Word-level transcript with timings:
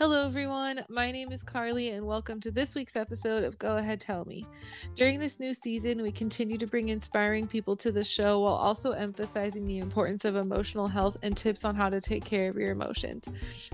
Hello, 0.00 0.24
everyone. 0.24 0.82
My 0.88 1.12
name 1.12 1.30
is 1.30 1.42
Carly, 1.42 1.90
and 1.90 2.06
welcome 2.06 2.40
to 2.40 2.50
this 2.50 2.74
week's 2.74 2.96
episode 2.96 3.44
of 3.44 3.58
Go 3.58 3.76
Ahead 3.76 4.00
Tell 4.00 4.24
Me. 4.24 4.46
During 4.94 5.20
this 5.20 5.38
new 5.38 5.52
season, 5.52 6.00
we 6.00 6.10
continue 6.10 6.56
to 6.56 6.66
bring 6.66 6.88
inspiring 6.88 7.46
people 7.46 7.76
to 7.76 7.92
the 7.92 8.02
show 8.02 8.40
while 8.40 8.54
also 8.54 8.92
emphasizing 8.92 9.66
the 9.66 9.76
importance 9.76 10.24
of 10.24 10.36
emotional 10.36 10.88
health 10.88 11.18
and 11.20 11.36
tips 11.36 11.66
on 11.66 11.74
how 11.74 11.90
to 11.90 12.00
take 12.00 12.24
care 12.24 12.48
of 12.48 12.56
your 12.56 12.70
emotions. 12.70 13.28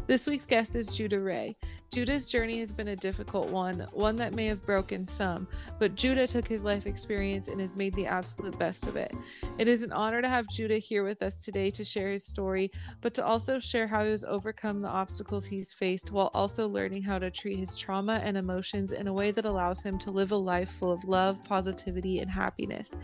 This 0.08 0.26
week's 0.26 0.46
guest 0.46 0.74
is 0.74 0.88
Judah 0.88 1.20
Ray. 1.20 1.56
Judah's 1.92 2.28
journey 2.28 2.60
has 2.60 2.72
been 2.72 2.88
a 2.88 2.96
difficult 2.96 3.48
one, 3.48 3.86
one 3.92 4.16
that 4.16 4.34
may 4.34 4.46
have 4.46 4.66
broken 4.66 5.06
some, 5.06 5.48
but 5.78 5.94
Judah 5.94 6.26
took 6.26 6.46
his 6.46 6.62
life 6.62 6.86
experience 6.86 7.48
and 7.48 7.60
has 7.60 7.74
made 7.74 7.94
the 7.94 8.06
absolute 8.06 8.58
best 8.58 8.86
of 8.86 8.96
it. 8.96 9.12
It 9.58 9.66
is 9.66 9.82
an 9.82 9.92
honor 9.92 10.20
to 10.20 10.28
have 10.28 10.48
Judah 10.48 10.78
here 10.78 11.04
with 11.04 11.22
us 11.22 11.42
today 11.42 11.70
to 11.70 11.84
share 11.84 12.10
his 12.10 12.26
story, 12.26 12.70
but 13.00 13.14
to 13.14 13.24
also 13.24 13.58
share 13.58 13.86
how 13.86 14.04
he 14.04 14.10
has 14.10 14.24
overcome 14.24 14.82
the 14.82 14.88
obstacles 14.88 15.46
he's 15.46 15.72
faced 15.72 16.10
while 16.10 16.30
also 16.34 16.68
learning 16.68 17.02
how 17.02 17.18
to 17.18 17.30
treat 17.30 17.58
his 17.58 17.76
trauma 17.76 18.20
and 18.22 18.36
emotions 18.36 18.92
in 18.92 19.06
a 19.06 19.12
way 19.12 19.30
that 19.30 19.46
allows 19.46 19.82
him 19.82 19.98
to 19.98 20.10
live 20.10 20.32
a 20.32 20.36
life 20.36 20.68
full 20.68 20.92
of 20.92 21.04
love, 21.04 21.42
positivity, 21.44 22.18
and 22.18 22.30
happiness. 22.30 22.94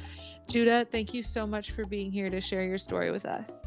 Judah, 0.48 0.84
thank 0.90 1.14
you 1.14 1.22
so 1.22 1.46
much 1.46 1.70
for 1.70 1.86
being 1.86 2.12
here 2.12 2.28
to 2.28 2.40
share 2.40 2.64
your 2.64 2.78
story 2.78 3.10
with 3.10 3.24
us. 3.24 3.62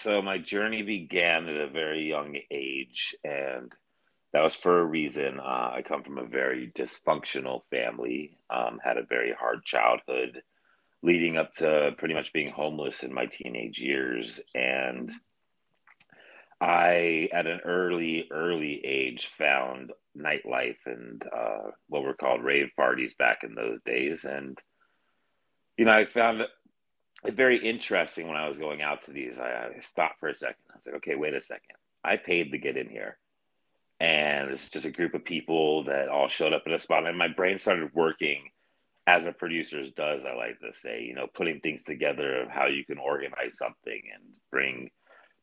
So, 0.00 0.22
my 0.22 0.38
journey 0.38 0.82
began 0.82 1.48
at 1.48 1.60
a 1.60 1.66
very 1.66 2.08
young 2.08 2.36
age, 2.52 3.16
and 3.24 3.72
that 4.32 4.44
was 4.44 4.54
for 4.54 4.78
a 4.78 4.84
reason. 4.84 5.40
Uh, 5.40 5.72
I 5.74 5.82
come 5.84 6.04
from 6.04 6.18
a 6.18 6.24
very 6.24 6.70
dysfunctional 6.72 7.62
family, 7.70 8.38
um, 8.48 8.78
had 8.82 8.96
a 8.96 9.02
very 9.02 9.32
hard 9.32 9.64
childhood 9.64 10.42
leading 11.02 11.36
up 11.36 11.52
to 11.54 11.96
pretty 11.98 12.14
much 12.14 12.32
being 12.32 12.50
homeless 12.50 13.02
in 13.02 13.12
my 13.12 13.26
teenage 13.26 13.80
years. 13.80 14.40
And 14.54 15.10
I, 16.60 17.28
at 17.32 17.48
an 17.48 17.60
early, 17.64 18.28
early 18.30 18.84
age, 18.84 19.26
found 19.26 19.92
nightlife 20.16 20.78
and 20.86 21.24
uh, 21.36 21.70
what 21.88 22.04
were 22.04 22.14
called 22.14 22.44
rave 22.44 22.70
parties 22.76 23.14
back 23.14 23.42
in 23.42 23.56
those 23.56 23.80
days. 23.84 24.24
And, 24.24 24.56
you 25.76 25.86
know, 25.86 25.92
I 25.92 26.04
found 26.04 26.42
very 27.24 27.58
interesting 27.68 28.28
when 28.28 28.36
I 28.36 28.48
was 28.48 28.58
going 28.58 28.82
out 28.82 29.02
to 29.04 29.12
these. 29.12 29.38
I, 29.38 29.70
I 29.76 29.80
stopped 29.80 30.20
for 30.20 30.28
a 30.28 30.34
second. 30.34 30.62
I 30.72 30.76
was 30.76 30.86
like, 30.86 30.96
okay, 30.96 31.16
wait 31.16 31.34
a 31.34 31.40
second. 31.40 31.76
I 32.04 32.16
paid 32.16 32.52
to 32.52 32.58
get 32.58 32.76
in 32.76 32.88
here. 32.88 33.18
And 34.00 34.50
it's 34.50 34.70
just 34.70 34.86
a 34.86 34.90
group 34.90 35.14
of 35.14 35.24
people 35.24 35.84
that 35.84 36.08
all 36.08 36.28
showed 36.28 36.52
up 36.52 36.62
in 36.66 36.72
a 36.72 36.78
spot. 36.78 37.06
And 37.06 37.18
my 37.18 37.28
brain 37.28 37.58
started 37.58 37.92
working 37.94 38.50
as 39.08 39.26
a 39.26 39.32
producer's 39.32 39.90
does, 39.90 40.24
I 40.24 40.34
like 40.34 40.60
to 40.60 40.72
say, 40.72 41.02
you 41.02 41.14
know, 41.14 41.26
putting 41.34 41.60
things 41.60 41.82
together 41.82 42.42
of 42.42 42.48
how 42.50 42.66
you 42.66 42.84
can 42.84 42.98
organize 42.98 43.56
something 43.56 44.02
and 44.14 44.38
bring 44.50 44.90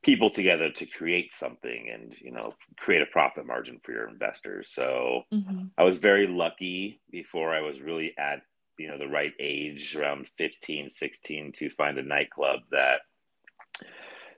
people 0.06 0.30
together 0.30 0.70
to 0.70 0.86
create 0.86 1.34
something 1.34 1.90
and 1.92 2.16
you 2.22 2.30
know 2.32 2.54
create 2.78 3.02
a 3.02 3.08
profit 3.08 3.44
margin 3.44 3.80
for 3.84 3.92
your 3.92 4.08
investors 4.08 4.70
so 4.72 5.24
mm-hmm. 5.34 5.64
i 5.80 5.84
was 5.84 5.98
very 5.98 6.28
lucky 6.28 7.02
before 7.10 7.56
i 7.56 7.60
was 7.60 7.82
really 7.82 8.14
at 8.20 8.44
you 8.78 8.88
know 8.88 8.98
the 8.98 9.08
right 9.08 9.34
age 9.40 9.96
around 9.96 10.28
15 10.38 10.92
16 10.92 11.52
to 11.54 11.70
find 11.70 11.98
a 11.98 12.04
nightclub 12.04 12.62
that 12.72 13.02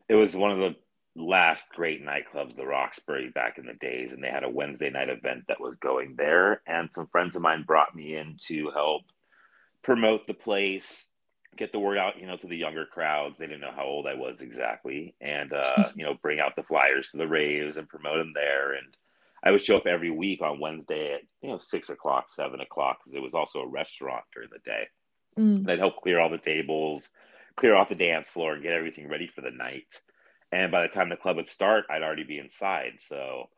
it 0.09 0.15
was 0.15 0.35
one 0.35 0.51
of 0.51 0.59
the 0.59 0.75
last 1.15 1.69
great 1.73 2.05
nightclubs 2.05 2.55
the 2.55 2.65
roxbury 2.65 3.29
back 3.29 3.57
in 3.57 3.65
the 3.65 3.73
days 3.73 4.11
and 4.11 4.23
they 4.23 4.29
had 4.29 4.43
a 4.43 4.49
wednesday 4.49 4.89
night 4.89 5.09
event 5.09 5.43
that 5.47 5.59
was 5.59 5.75
going 5.77 6.15
there 6.15 6.61
and 6.67 6.91
some 6.91 7.07
friends 7.07 7.35
of 7.35 7.41
mine 7.41 7.63
brought 7.65 7.95
me 7.95 8.15
in 8.15 8.35
to 8.37 8.69
help 8.71 9.01
promote 9.81 10.27
the 10.27 10.33
place 10.33 11.07
get 11.57 11.71
the 11.71 11.79
word 11.79 11.97
out, 11.97 12.19
you 12.19 12.27
know, 12.27 12.37
to 12.37 12.47
the 12.47 12.55
younger 12.55 12.85
crowds. 12.85 13.37
They 13.37 13.47
didn't 13.47 13.61
know 13.61 13.73
how 13.75 13.83
old 13.83 14.07
I 14.07 14.13
was 14.13 14.41
exactly, 14.41 15.15
and 15.19 15.51
uh, 15.51 15.89
you 15.95 16.05
know, 16.05 16.13
bring 16.21 16.39
out 16.39 16.55
the 16.55 16.63
flyers 16.63 17.11
to 17.11 17.17
the 17.17 17.27
raves 17.27 17.77
and 17.77 17.89
promote 17.89 18.19
them 18.19 18.31
there. 18.33 18.73
And 18.73 18.95
I 19.43 19.51
would 19.51 19.61
show 19.61 19.77
up 19.77 19.87
every 19.87 20.11
week 20.11 20.41
on 20.41 20.59
Wednesday 20.59 21.13
at 21.13 21.21
you 21.41 21.49
know 21.49 21.57
six 21.57 21.89
o'clock, 21.89 22.27
seven 22.33 22.59
o'clock, 22.59 22.99
because 22.99 23.15
it 23.15 23.21
was 23.21 23.33
also 23.33 23.59
a 23.59 23.67
restaurant 23.67 24.23
during 24.33 24.49
the 24.51 24.59
day. 24.59 24.87
Mm. 25.37 25.59
And 25.59 25.71
I'd 25.71 25.79
help 25.79 26.01
clear 26.01 26.19
all 26.19 26.29
the 26.29 26.37
tables, 26.37 27.09
clear 27.55 27.75
off 27.75 27.89
the 27.89 27.95
dance 27.95 28.27
floor, 28.27 28.53
and 28.53 28.63
get 28.63 28.73
everything 28.73 29.07
ready 29.07 29.27
for 29.27 29.41
the 29.41 29.51
night. 29.51 30.01
And 30.51 30.71
by 30.71 30.81
the 30.81 30.87
time 30.87 31.09
the 31.09 31.17
club 31.17 31.35
would 31.35 31.49
start, 31.49 31.85
I'd 31.89 32.03
already 32.03 32.23
be 32.23 32.39
inside. 32.39 32.93
So 32.99 33.49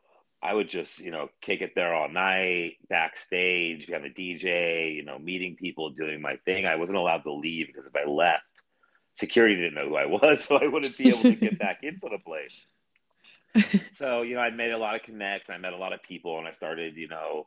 I 0.42 0.54
would 0.54 0.68
just, 0.68 0.98
you 0.98 1.10
know, 1.10 1.28
kick 1.40 1.60
it 1.60 1.72
there 1.74 1.94
all 1.94 2.08
night, 2.08 2.76
backstage, 2.88 3.86
behind 3.86 4.04
the 4.04 4.10
DJ, 4.10 4.94
you 4.94 5.04
know, 5.04 5.18
meeting 5.18 5.54
people, 5.54 5.90
doing 5.90 6.20
my 6.20 6.36
thing. 6.44 6.66
I 6.66 6.76
wasn't 6.76 6.98
allowed 6.98 7.22
to 7.24 7.32
leave 7.32 7.66
because 7.66 7.86
if 7.86 7.94
I 7.94 8.08
left, 8.08 8.62
security 9.14 9.54
didn't 9.54 9.74
know 9.74 9.88
who 9.88 9.96
I 9.96 10.06
was, 10.06 10.44
so 10.48 10.56
I 10.56 10.66
wouldn't 10.66 10.96
be 10.96 11.10
able 11.10 11.20
to 11.20 11.34
get 11.34 11.58
back 11.58 11.80
into 11.82 12.08
the 12.10 12.18
place. 12.18 12.66
so, 13.94 14.22
you 14.22 14.34
know, 14.34 14.40
I 14.40 14.50
made 14.50 14.72
a 14.72 14.78
lot 14.78 14.94
of 14.94 15.02
connects, 15.02 15.50
I 15.50 15.58
met 15.58 15.72
a 15.72 15.78
lot 15.78 15.92
of 15.92 16.02
people, 16.02 16.38
and 16.38 16.46
I 16.46 16.52
started, 16.52 16.96
you 16.96 17.08
know, 17.08 17.46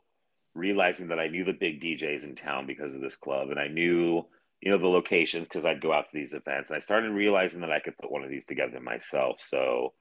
realizing 0.54 1.08
that 1.08 1.18
I 1.18 1.28
knew 1.28 1.44
the 1.44 1.52
big 1.52 1.80
DJs 1.80 2.24
in 2.24 2.36
town 2.36 2.66
because 2.66 2.94
of 2.94 3.00
this 3.00 3.16
club, 3.16 3.50
and 3.50 3.58
I 3.58 3.68
knew, 3.68 4.26
you 4.60 4.70
know, 4.70 4.78
the 4.78 4.88
locations 4.88 5.44
because 5.44 5.64
I'd 5.64 5.80
go 5.80 5.92
out 5.92 6.10
to 6.10 6.16
these 6.16 6.34
events. 6.34 6.70
And 6.70 6.76
I 6.76 6.80
started 6.80 7.10
realizing 7.10 7.60
that 7.60 7.72
I 7.72 7.80
could 7.80 7.98
put 7.98 8.10
one 8.10 8.22
of 8.22 8.30
these 8.30 8.46
together 8.46 8.80
myself. 8.80 9.40
So 9.40 9.92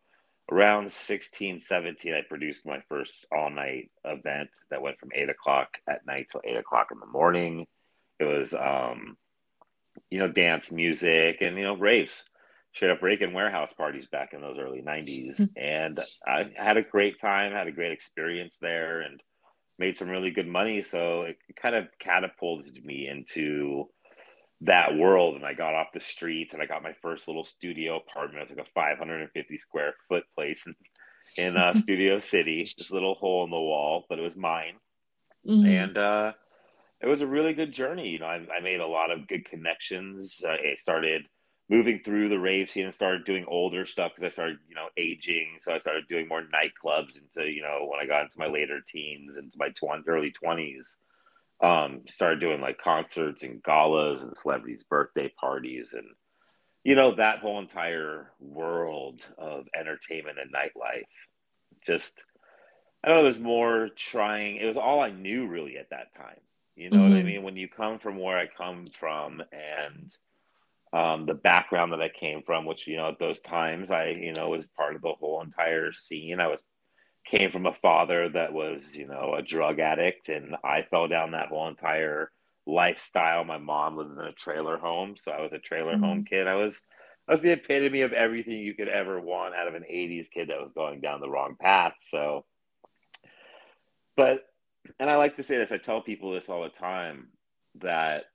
around 0.51 0.91
16, 0.91 1.59
17, 1.59 2.13
I 2.13 2.21
produced 2.27 2.65
my 2.65 2.81
first 2.89 3.25
all 3.31 3.49
night 3.49 3.91
event 4.05 4.49
that 4.69 4.81
went 4.81 4.99
from 4.99 5.11
eight 5.15 5.29
o'clock 5.29 5.77
at 5.87 6.05
night 6.05 6.27
till 6.31 6.41
eight 6.43 6.57
o'clock 6.57 6.89
in 6.91 6.99
the 6.99 7.05
morning. 7.05 7.65
It 8.19 8.25
was, 8.25 8.53
um, 8.53 9.17
you 10.09 10.19
know, 10.19 10.27
dance 10.27 10.71
music 10.71 11.37
and, 11.41 11.57
you 11.57 11.63
know, 11.63 11.75
raves, 11.75 12.23
straight 12.73 12.91
up 12.91 12.99
break 12.99 13.21
and 13.21 13.33
warehouse 13.33 13.71
parties 13.73 14.07
back 14.07 14.33
in 14.33 14.41
those 14.41 14.57
early 14.59 14.81
90s. 14.81 15.39
Mm-hmm. 15.39 15.43
And 15.57 15.99
I 16.25 16.51
had 16.55 16.77
a 16.77 16.81
great 16.81 17.19
time, 17.19 17.51
had 17.51 17.67
a 17.67 17.71
great 17.71 17.91
experience 17.91 18.57
there, 18.59 19.01
and 19.01 19.21
made 19.77 19.97
some 19.97 20.09
really 20.09 20.31
good 20.31 20.47
money. 20.47 20.83
So 20.83 21.23
it 21.23 21.37
kind 21.55 21.75
of 21.75 21.87
catapulted 21.99 22.83
me 22.83 23.07
into 23.07 23.89
that 24.61 24.95
world 24.95 25.35
and 25.35 25.45
I 25.45 25.53
got 25.53 25.73
off 25.73 25.87
the 25.93 25.99
streets 25.99 26.53
and 26.53 26.61
I 26.61 26.65
got 26.65 26.83
my 26.83 26.93
first 27.01 27.27
little 27.27 27.43
studio 27.43 27.97
apartment. 27.97 28.43
It 28.43 28.49
was 28.49 28.57
like 28.57 28.67
a 28.67 28.71
550 28.73 29.57
square 29.57 29.93
foot 30.07 30.23
place 30.35 30.65
in, 30.65 30.75
in 31.37 31.57
uh, 31.57 31.73
Studio 31.79 32.19
City, 32.19 32.61
this 32.77 32.91
little 32.91 33.15
hole 33.15 33.43
in 33.43 33.49
the 33.49 33.57
wall, 33.57 34.05
but 34.07 34.19
it 34.19 34.21
was 34.21 34.35
mine. 34.35 34.75
Mm-hmm. 35.47 35.67
And 35.67 35.97
uh, 35.97 36.33
it 37.01 37.07
was 37.07 37.21
a 37.21 37.27
really 37.27 37.53
good 37.53 37.73
journey. 37.73 38.09
You 38.09 38.19
know, 38.19 38.27
I, 38.27 38.45
I 38.57 38.61
made 38.61 38.79
a 38.79 38.87
lot 38.87 39.11
of 39.11 39.27
good 39.27 39.45
connections. 39.45 40.41
Uh, 40.47 40.51
I 40.51 40.75
started 40.77 41.23
moving 41.73 41.99
through 41.99 42.29
the 42.29 42.39
rave 42.39 42.69
scene 42.69 42.85
and 42.85 42.93
started 42.93 43.25
doing 43.25 43.45
older 43.47 43.85
stuff 43.85 44.11
because 44.11 44.31
I 44.31 44.33
started, 44.33 44.59
you 44.69 44.75
know, 44.75 44.89
aging. 44.97 45.57
So 45.59 45.73
I 45.73 45.79
started 45.79 46.07
doing 46.07 46.27
more 46.27 46.43
nightclubs 46.43 47.17
into, 47.17 47.49
you 47.49 47.63
know, 47.63 47.87
when 47.89 47.99
I 47.99 48.05
got 48.05 48.23
into 48.23 48.37
my 48.37 48.47
later 48.47 48.79
teens, 48.85 49.37
into 49.37 49.57
my 49.57 49.69
20, 49.69 50.03
early 50.07 50.31
20s 50.31 50.95
um, 51.63 52.01
started 52.09 52.41
doing 52.41 52.61
like 52.61 52.77
concerts 52.77 53.43
and 53.43 53.63
galas 53.63 54.21
and 54.21 54.35
celebrities' 54.35 54.83
birthday 54.83 55.31
parties 55.39 55.93
and 55.93 56.07
you 56.83 56.95
know 56.95 57.15
that 57.15 57.39
whole 57.39 57.59
entire 57.59 58.31
world 58.41 59.21
of 59.37 59.67
entertainment 59.73 60.37
and 60.37 60.53
nightlife. 60.53 61.05
Just 61.85 62.19
I 63.01 63.07
don't 63.07 63.17
know, 63.17 63.23
it 63.23 63.25
was 63.25 63.39
more 63.39 63.89
trying. 63.95 64.57
It 64.57 64.65
was 64.65 64.77
all 64.77 64.99
I 64.99 65.11
knew 65.11 65.47
really 65.47 65.77
at 65.77 65.91
that 65.91 66.13
time. 66.17 66.41
You 66.75 66.89
know 66.89 66.97
mm-hmm. 66.97 67.03
what 67.03 67.15
I 67.15 67.19
mm-hmm. 67.19 67.27
mean? 67.27 67.43
When 67.43 67.55
you 67.55 67.69
come 67.69 67.99
from 67.99 68.19
where 68.19 68.37
I 68.37 68.47
come 68.47 68.85
from 68.99 69.41
and 69.53 70.13
um, 70.93 71.25
the 71.25 71.33
background 71.33 71.91
that 71.91 72.01
I 72.01 72.09
came 72.09 72.43
from, 72.43 72.65
which 72.65 72.87
you 72.87 72.97
know 72.97 73.09
at 73.09 73.19
those 73.19 73.41
times 73.41 73.91
I 73.91 74.09
you 74.09 74.33
know 74.33 74.49
was 74.49 74.67
part 74.67 74.95
of 74.95 75.01
the 75.01 75.13
whole 75.13 75.41
entire 75.41 75.91
scene. 75.91 76.39
I 76.39 76.47
was 76.47 76.61
came 77.25 77.51
from 77.51 77.65
a 77.65 77.73
father 77.73 78.29
that 78.29 78.53
was, 78.53 78.95
you 78.95 79.07
know, 79.07 79.35
a 79.37 79.41
drug 79.41 79.79
addict, 79.79 80.29
and 80.29 80.55
I 80.63 80.83
fell 80.89 81.07
down 81.07 81.31
that 81.31 81.47
whole 81.47 81.67
entire 81.67 82.31
lifestyle. 82.65 83.43
My 83.43 83.57
mom 83.57 83.97
lived 83.97 84.11
in 84.11 84.19
a 84.19 84.33
trailer 84.33 84.77
home, 84.77 85.15
so 85.17 85.31
I 85.31 85.41
was 85.41 85.53
a 85.53 85.59
trailer 85.59 85.93
mm-hmm. 85.93 86.03
home 86.03 86.25
kid. 86.25 86.47
I 86.47 86.55
was 86.55 86.81
I 87.27 87.31
was 87.31 87.41
the 87.41 87.53
epitome 87.53 88.01
of 88.01 88.11
everything 88.11 88.59
you 88.59 88.73
could 88.73 88.89
ever 88.89 89.19
want 89.19 89.55
out 89.55 89.69
of 89.69 89.75
an 89.75 89.85
80s 89.89 90.29
kid 90.29 90.49
that 90.49 90.61
was 90.61 90.73
going 90.73 90.99
down 90.99 91.21
the 91.21 91.29
wrong 91.29 91.55
path. 91.59 91.93
So 91.99 92.45
but 94.15 94.43
and 94.99 95.09
I 95.09 95.15
like 95.15 95.37
to 95.37 95.43
say 95.43 95.57
this, 95.57 95.71
I 95.71 95.77
tell 95.77 96.01
people 96.01 96.31
this 96.31 96.49
all 96.49 96.63
the 96.63 96.69
time 96.69 97.29
that 97.75 98.25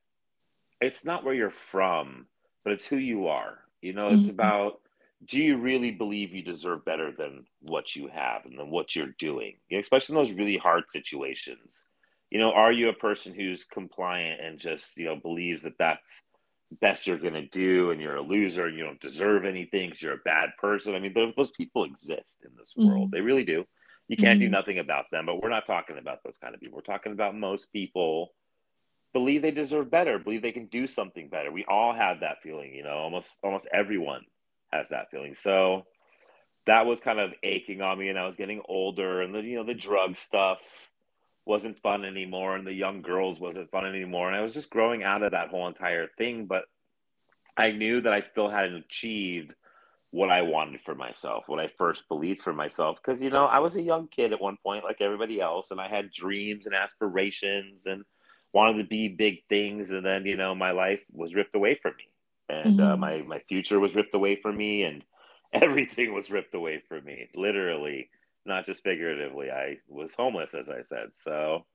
it's 0.81 1.05
not 1.05 1.25
where 1.25 1.34
you're 1.34 1.50
from, 1.50 2.26
but 2.69 2.75
it's 2.75 2.87
who 2.87 2.99
you 2.99 3.29
are. 3.29 3.61
You 3.81 3.94
know, 3.94 4.09
it's 4.09 4.20
mm-hmm. 4.20 4.31
about 4.31 4.81
do 5.25 5.41
you 5.41 5.56
really 5.56 5.91
believe 5.91 6.35
you 6.35 6.43
deserve 6.43 6.85
better 6.85 7.12
than 7.17 7.47
what 7.62 7.97
you 7.97 8.09
have 8.09 8.44
and 8.44 8.59
than 8.59 8.69
what 8.69 8.94
you're 8.94 9.15
doing? 9.19 9.55
You 9.70 9.79
know, 9.79 9.81
especially 9.81 10.17
in 10.17 10.23
those 10.23 10.32
really 10.32 10.59
hard 10.59 10.85
situations. 10.91 11.87
you 12.31 12.38
know, 12.38 12.53
are 12.53 12.70
you 12.70 12.91
a 12.91 12.93
person 12.93 13.32
who's 13.32 13.65
compliant 13.65 14.43
and 14.43 14.59
just, 14.59 14.99
you 14.99 15.06
know, 15.06 15.17
believes 15.17 15.62
that 15.62 15.79
that's 15.79 16.25
best 16.82 17.06
you're 17.06 17.17
going 17.17 17.32
to 17.32 17.47
do 17.47 17.91
and 17.91 18.03
you're 18.03 18.17
a 18.17 18.20
loser 18.20 18.67
and 18.67 18.76
you 18.76 18.85
don't 18.85 19.00
deserve 19.00 19.47
anything 19.47 19.88
because 19.88 20.03
you're 20.03 20.12
a 20.12 20.26
bad 20.26 20.50
person? 20.61 20.94
I 20.94 20.99
mean, 20.99 21.15
those, 21.15 21.32
those 21.38 21.53
people 21.53 21.85
exist 21.85 22.44
in 22.44 22.50
this 22.59 22.75
mm-hmm. 22.79 22.87
world. 22.87 23.11
They 23.11 23.23
really 23.23 23.44
do. 23.44 23.65
You 24.09 24.19
can't 24.19 24.38
mm-hmm. 24.38 24.47
do 24.47 24.50
nothing 24.50 24.79
about 24.79 25.06
them, 25.11 25.25
but 25.25 25.43
we're 25.43 25.49
not 25.49 25.65
talking 25.65 25.97
about 25.97 26.19
those 26.23 26.37
kind 26.37 26.55
of 26.55 26.61
people. 26.61 26.76
We're 26.76 26.94
talking 26.94 27.12
about 27.12 27.35
most 27.35 27.73
people 27.73 28.35
believe 29.12 29.43
they 29.43 29.50
deserve 29.50 29.90
better, 29.90 30.19
believe 30.19 30.43
they 30.43 30.52
can 30.52 30.66
do 30.66 30.87
something 30.87 31.28
better. 31.28 31.50
We 31.50 31.64
all 31.66 31.93
have 31.93 32.20
that 32.20 32.43
feeling, 32.43 32.75
you 32.75 32.82
know, 32.82 32.96
almost 32.96 33.38
almost 33.43 33.69
everyone 33.72 34.25
has 34.72 34.87
that 34.90 35.10
feeling. 35.10 35.34
So 35.34 35.87
that 36.69 36.84
was 36.84 37.00
kind 37.00 37.19
of 37.19 37.32
aching 37.43 37.81
on 37.81 37.99
me 37.99 38.10
and 38.10 38.19
I 38.19 38.26
was 38.26 38.37
getting 38.37 38.60
older 38.69 39.22
and 39.22 39.34
the 39.34 39.43
you 39.43 39.56
know 39.56 39.64
the 39.64 39.75
drug 39.75 40.16
stuff 40.16 40.60
wasn't 41.46 41.81
fun 41.81 42.05
anymore 42.05 42.56
and 42.56 42.66
the 42.66 42.75
young 42.75 43.00
girls 43.00 43.40
wasn't 43.40 43.70
fun 43.70 43.87
anymore 43.87 44.28
and 44.28 44.37
I 44.37 44.43
was 44.43 44.52
just 44.52 44.69
growing 44.69 45.02
out 45.02 45.22
of 45.22 45.32
that 45.32 45.49
whole 45.49 45.66
entire 45.66 46.08
thing 46.19 46.44
but 46.44 46.64
I 47.56 47.70
knew 47.70 48.02
that 48.02 48.12
I 48.12 48.20
still 48.20 48.50
hadn't 48.50 48.84
achieved 48.84 49.55
what 50.10 50.31
I 50.31 50.43
wanted 50.43 50.81
for 50.82 50.94
myself, 50.94 51.44
what 51.49 51.58
I 51.58 51.70
first 51.78 52.06
believed 52.08 52.43
for 52.43 52.52
myself 52.52 52.99
because 53.02 53.22
you 53.22 53.31
know, 53.31 53.46
I 53.46 53.60
was 53.60 53.76
a 53.76 53.82
young 53.82 54.06
kid 54.06 54.34
at 54.34 54.40
one 54.40 54.58
point 54.62 54.84
like 54.84 55.00
everybody 55.00 55.40
else 55.40 55.70
and 55.70 55.81
I 55.81 55.88
had 55.88 56.12
dreams 56.12 56.66
and 56.66 56.75
aspirations 56.75 57.87
and 57.87 58.05
wanted 58.53 58.83
to 58.83 58.89
be 58.89 59.09
big 59.09 59.43
things 59.49 59.91
and 59.91 60.05
then 60.05 60.25
you 60.27 60.37
know 60.37 60.55
my 60.55 60.71
life 60.71 61.00
was 61.12 61.35
ripped 61.35 61.55
away 61.55 61.79
from 61.81 61.95
me. 61.97 62.09
And 62.50 62.81
uh, 62.81 62.83
mm-hmm. 62.83 62.93
uh, 62.93 62.97
my 62.97 63.23
my 63.23 63.39
future 63.49 63.79
was 63.79 63.95
ripped 63.95 64.15
away 64.15 64.37
from 64.37 64.56
me 64.56 64.85
and 64.85 65.05
everything 65.53 66.12
was 66.12 66.31
ripped 66.31 66.55
away 66.55 66.83
from 66.89 67.05
me. 67.05 67.29
Literally 67.35 68.11
not 68.47 68.65
just 68.65 68.83
figuratively 68.83 69.50
i 69.50 69.77
was 69.89 70.15
homeless 70.15 70.55
as 70.55 70.69
i 70.69 70.83
said. 70.89 71.11
So 71.19 71.67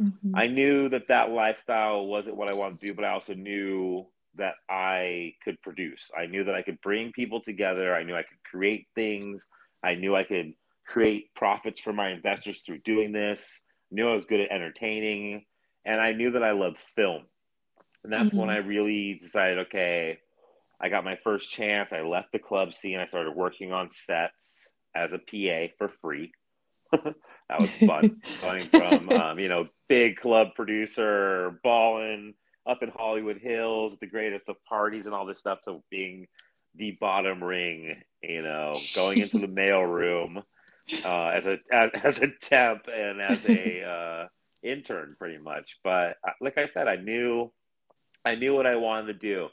mm-hmm. 0.00 0.36
i 0.36 0.46
knew 0.46 0.88
that 0.90 1.08
that 1.08 1.30
lifestyle 1.30 2.06
wasn't 2.06 2.36
what 2.36 2.54
i 2.54 2.58
wanted 2.58 2.78
to 2.80 2.86
do 2.88 2.94
but 2.94 3.04
i 3.04 3.10
also 3.10 3.34
knew 3.34 4.06
that 4.36 4.54
i 4.68 5.34
could 5.42 5.60
produce. 5.62 6.10
I 6.16 6.26
knew 6.26 6.44
that 6.44 6.54
i 6.54 6.62
could 6.62 6.80
bring 6.80 7.10
people 7.10 7.40
together. 7.40 7.94
I 7.94 8.04
knew 8.04 8.14
i 8.14 8.22
could 8.22 8.42
create 8.48 8.86
things. 8.94 9.46
I 9.82 9.94
knew 9.94 10.14
i 10.14 10.22
could 10.22 10.54
create 10.86 11.34
profits 11.34 11.80
for 11.80 11.92
my 11.92 12.10
investors 12.10 12.62
through 12.64 12.78
doing 12.78 13.10
this. 13.10 13.60
I 13.90 13.94
knew 13.96 14.08
i 14.08 14.14
was 14.14 14.26
good 14.26 14.40
at 14.40 14.52
entertaining 14.52 15.44
and 15.84 16.00
i 16.00 16.12
knew 16.12 16.32
that 16.32 16.42
i 16.42 16.52
loved 16.52 16.80
film 16.94 17.22
and 18.04 18.12
that's 18.12 18.28
mm-hmm. 18.28 18.38
when 18.38 18.50
i 18.50 18.56
really 18.56 19.18
decided 19.20 19.58
okay 19.58 20.18
I 20.80 20.88
got 20.88 21.04
my 21.04 21.16
first 21.22 21.50
chance. 21.50 21.92
I 21.92 22.00
left 22.00 22.32
the 22.32 22.38
club 22.38 22.74
scene. 22.74 22.98
I 22.98 23.04
started 23.04 23.32
working 23.32 23.72
on 23.72 23.90
sets 23.90 24.70
as 24.94 25.12
a 25.12 25.18
PA 25.18 25.72
for 25.76 25.92
free. 26.00 26.32
that 26.92 27.60
was 27.60 27.70
fun. 27.70 28.20
Going 28.40 28.62
from 28.62 29.10
um, 29.10 29.38
you 29.38 29.48
know 29.48 29.68
big 29.88 30.16
club 30.16 30.48
producer, 30.56 31.60
balling 31.62 32.34
up 32.66 32.82
in 32.82 32.88
Hollywood 32.88 33.38
Hills, 33.38 33.96
the 34.00 34.06
greatest 34.06 34.48
of 34.48 34.56
parties 34.64 35.06
and 35.06 35.14
all 35.14 35.26
this 35.26 35.38
stuff, 35.38 35.58
to 35.66 35.82
being 35.90 36.26
the 36.74 36.96
bottom 36.98 37.44
ring. 37.44 38.02
You 38.22 38.42
know, 38.42 38.72
going 38.96 39.18
into 39.18 39.38
the 39.38 39.48
mail 39.48 39.82
room 39.82 40.42
uh, 41.04 41.26
as 41.26 41.44
a 41.44 41.58
as, 41.70 41.90
as, 42.02 42.18
a 42.18 42.28
temp 42.40 42.88
and 42.92 43.20
as 43.20 43.44
a 43.46 43.84
uh, 43.84 44.26
intern, 44.62 45.16
pretty 45.18 45.38
much. 45.38 45.78
But 45.82 46.16
uh, 46.26 46.32
like 46.40 46.58
I 46.58 46.68
said, 46.68 46.88
I 46.88 46.96
knew 46.96 47.52
I 48.24 48.34
knew 48.34 48.54
what 48.54 48.66
I 48.66 48.76
wanted 48.76 49.06
to 49.06 49.18
do. 49.18 49.48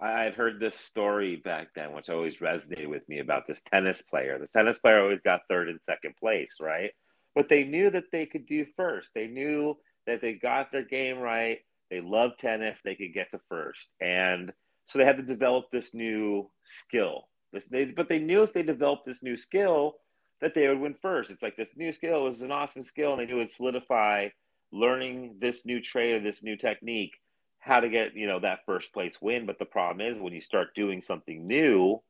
I 0.00 0.22
had 0.22 0.34
heard 0.34 0.58
this 0.58 0.76
story 0.76 1.36
back 1.36 1.68
then, 1.74 1.92
which 1.92 2.08
always 2.08 2.36
resonated 2.36 2.88
with 2.88 3.06
me 3.08 3.18
about 3.18 3.46
this 3.46 3.60
tennis 3.70 4.02
player. 4.02 4.38
The 4.38 4.48
tennis 4.48 4.78
player 4.78 5.02
always 5.02 5.20
got 5.22 5.42
third 5.48 5.68
and 5.68 5.78
second 5.84 6.14
place, 6.16 6.54
right? 6.58 6.90
But 7.34 7.48
they 7.48 7.64
knew 7.64 7.90
that 7.90 8.10
they 8.10 8.26
could 8.26 8.46
do 8.46 8.64
first. 8.76 9.10
They 9.14 9.26
knew 9.26 9.76
that 10.06 10.20
they 10.22 10.34
got 10.34 10.72
their 10.72 10.84
game 10.84 11.18
right. 11.18 11.58
They 11.90 12.00
loved 12.00 12.40
tennis. 12.40 12.80
They 12.82 12.94
could 12.94 13.12
get 13.12 13.30
to 13.32 13.40
first. 13.48 13.88
And 14.00 14.52
so 14.86 14.98
they 14.98 15.04
had 15.04 15.18
to 15.18 15.22
develop 15.22 15.66
this 15.70 15.94
new 15.94 16.50
skill. 16.64 17.28
This, 17.52 17.66
they, 17.66 17.84
but 17.84 18.08
they 18.08 18.18
knew 18.18 18.42
if 18.42 18.52
they 18.52 18.62
developed 18.62 19.04
this 19.04 19.22
new 19.22 19.36
skill, 19.36 19.96
that 20.40 20.54
they 20.54 20.66
would 20.68 20.80
win 20.80 20.94
first. 21.02 21.30
It's 21.30 21.42
like 21.42 21.56
this 21.56 21.76
new 21.76 21.92
skill 21.92 22.24
was 22.24 22.40
an 22.40 22.50
awesome 22.50 22.82
skill, 22.82 23.12
and 23.12 23.20
they 23.20 23.26
knew 23.26 23.36
it 23.36 23.38
would 23.38 23.50
solidify 23.50 24.28
learning 24.72 25.36
this 25.40 25.64
new 25.64 25.80
trade 25.80 26.14
or 26.14 26.20
this 26.20 26.42
new 26.42 26.56
technique 26.56 27.14
how 27.60 27.78
to 27.78 27.88
get 27.88 28.16
you 28.16 28.26
know 28.26 28.40
that 28.40 28.64
first 28.66 28.92
place 28.92 29.14
win. 29.20 29.46
But 29.46 29.58
the 29.58 29.64
problem 29.64 30.06
is 30.06 30.20
when 30.20 30.32
you 30.32 30.40
start 30.40 30.74
doing 30.74 31.02
something 31.02 31.46
new, 31.46 32.02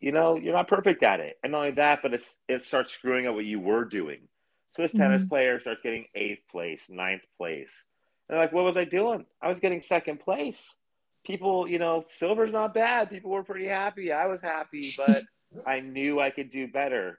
you 0.00 0.12
know 0.12 0.36
you're 0.36 0.54
not 0.54 0.68
perfect 0.68 1.02
at 1.02 1.20
it, 1.20 1.38
and 1.42 1.52
not 1.52 1.58
only 1.58 1.70
that, 1.72 2.00
but 2.02 2.14
it's, 2.14 2.36
it 2.48 2.62
starts 2.62 2.92
screwing 2.92 3.26
up 3.26 3.34
what 3.34 3.44
you 3.44 3.58
were 3.58 3.84
doing. 3.84 4.20
So 4.72 4.82
this 4.82 4.92
mm-hmm. 4.92 5.00
tennis 5.00 5.24
player 5.24 5.58
starts 5.58 5.80
getting 5.82 6.06
eighth 6.14 6.42
place, 6.50 6.84
ninth 6.88 7.22
place. 7.38 7.86
And 8.28 8.38
like, 8.38 8.52
what 8.52 8.64
was 8.64 8.76
I 8.76 8.84
doing? 8.84 9.24
I 9.40 9.48
was 9.48 9.60
getting 9.60 9.80
second 9.80 10.20
place. 10.20 10.58
People, 11.24 11.66
you 11.66 11.78
know, 11.78 12.04
silver's 12.08 12.52
not 12.52 12.74
bad. 12.74 13.10
People 13.10 13.30
were 13.30 13.42
pretty 13.42 13.66
happy. 13.66 14.12
I 14.12 14.26
was 14.26 14.40
happy, 14.40 14.92
but 14.96 15.22
I 15.66 15.80
knew 15.80 16.20
I 16.20 16.30
could 16.30 16.50
do 16.50 16.68
better. 16.68 17.18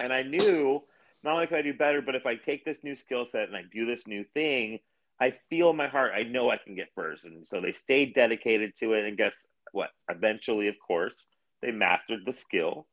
And 0.00 0.12
I 0.12 0.22
knew 0.22 0.82
not 1.22 1.34
only 1.34 1.46
could 1.46 1.58
I 1.58 1.62
do 1.62 1.74
better, 1.74 2.00
but 2.00 2.14
if 2.14 2.26
I 2.26 2.36
take 2.36 2.64
this 2.64 2.84
new 2.84 2.94
skill 2.94 3.24
set 3.24 3.48
and 3.48 3.56
I 3.56 3.64
do 3.70 3.86
this 3.86 4.06
new 4.06 4.24
thing, 4.34 4.80
I 5.20 5.34
feel 5.50 5.70
in 5.70 5.76
my 5.76 5.88
heart 5.88 6.12
I 6.14 6.22
know 6.22 6.50
I 6.50 6.58
can 6.58 6.74
get 6.74 6.94
first. 6.94 7.24
And 7.24 7.46
so 7.46 7.60
they 7.60 7.72
stayed 7.72 8.14
dedicated 8.14 8.76
to 8.76 8.92
it. 8.92 9.04
And 9.04 9.16
guess 9.16 9.46
what? 9.72 9.90
Eventually, 10.08 10.68
of 10.68 10.76
course, 10.78 11.26
they 11.60 11.72
mastered 11.72 12.20
the 12.24 12.32
skill. 12.32 12.86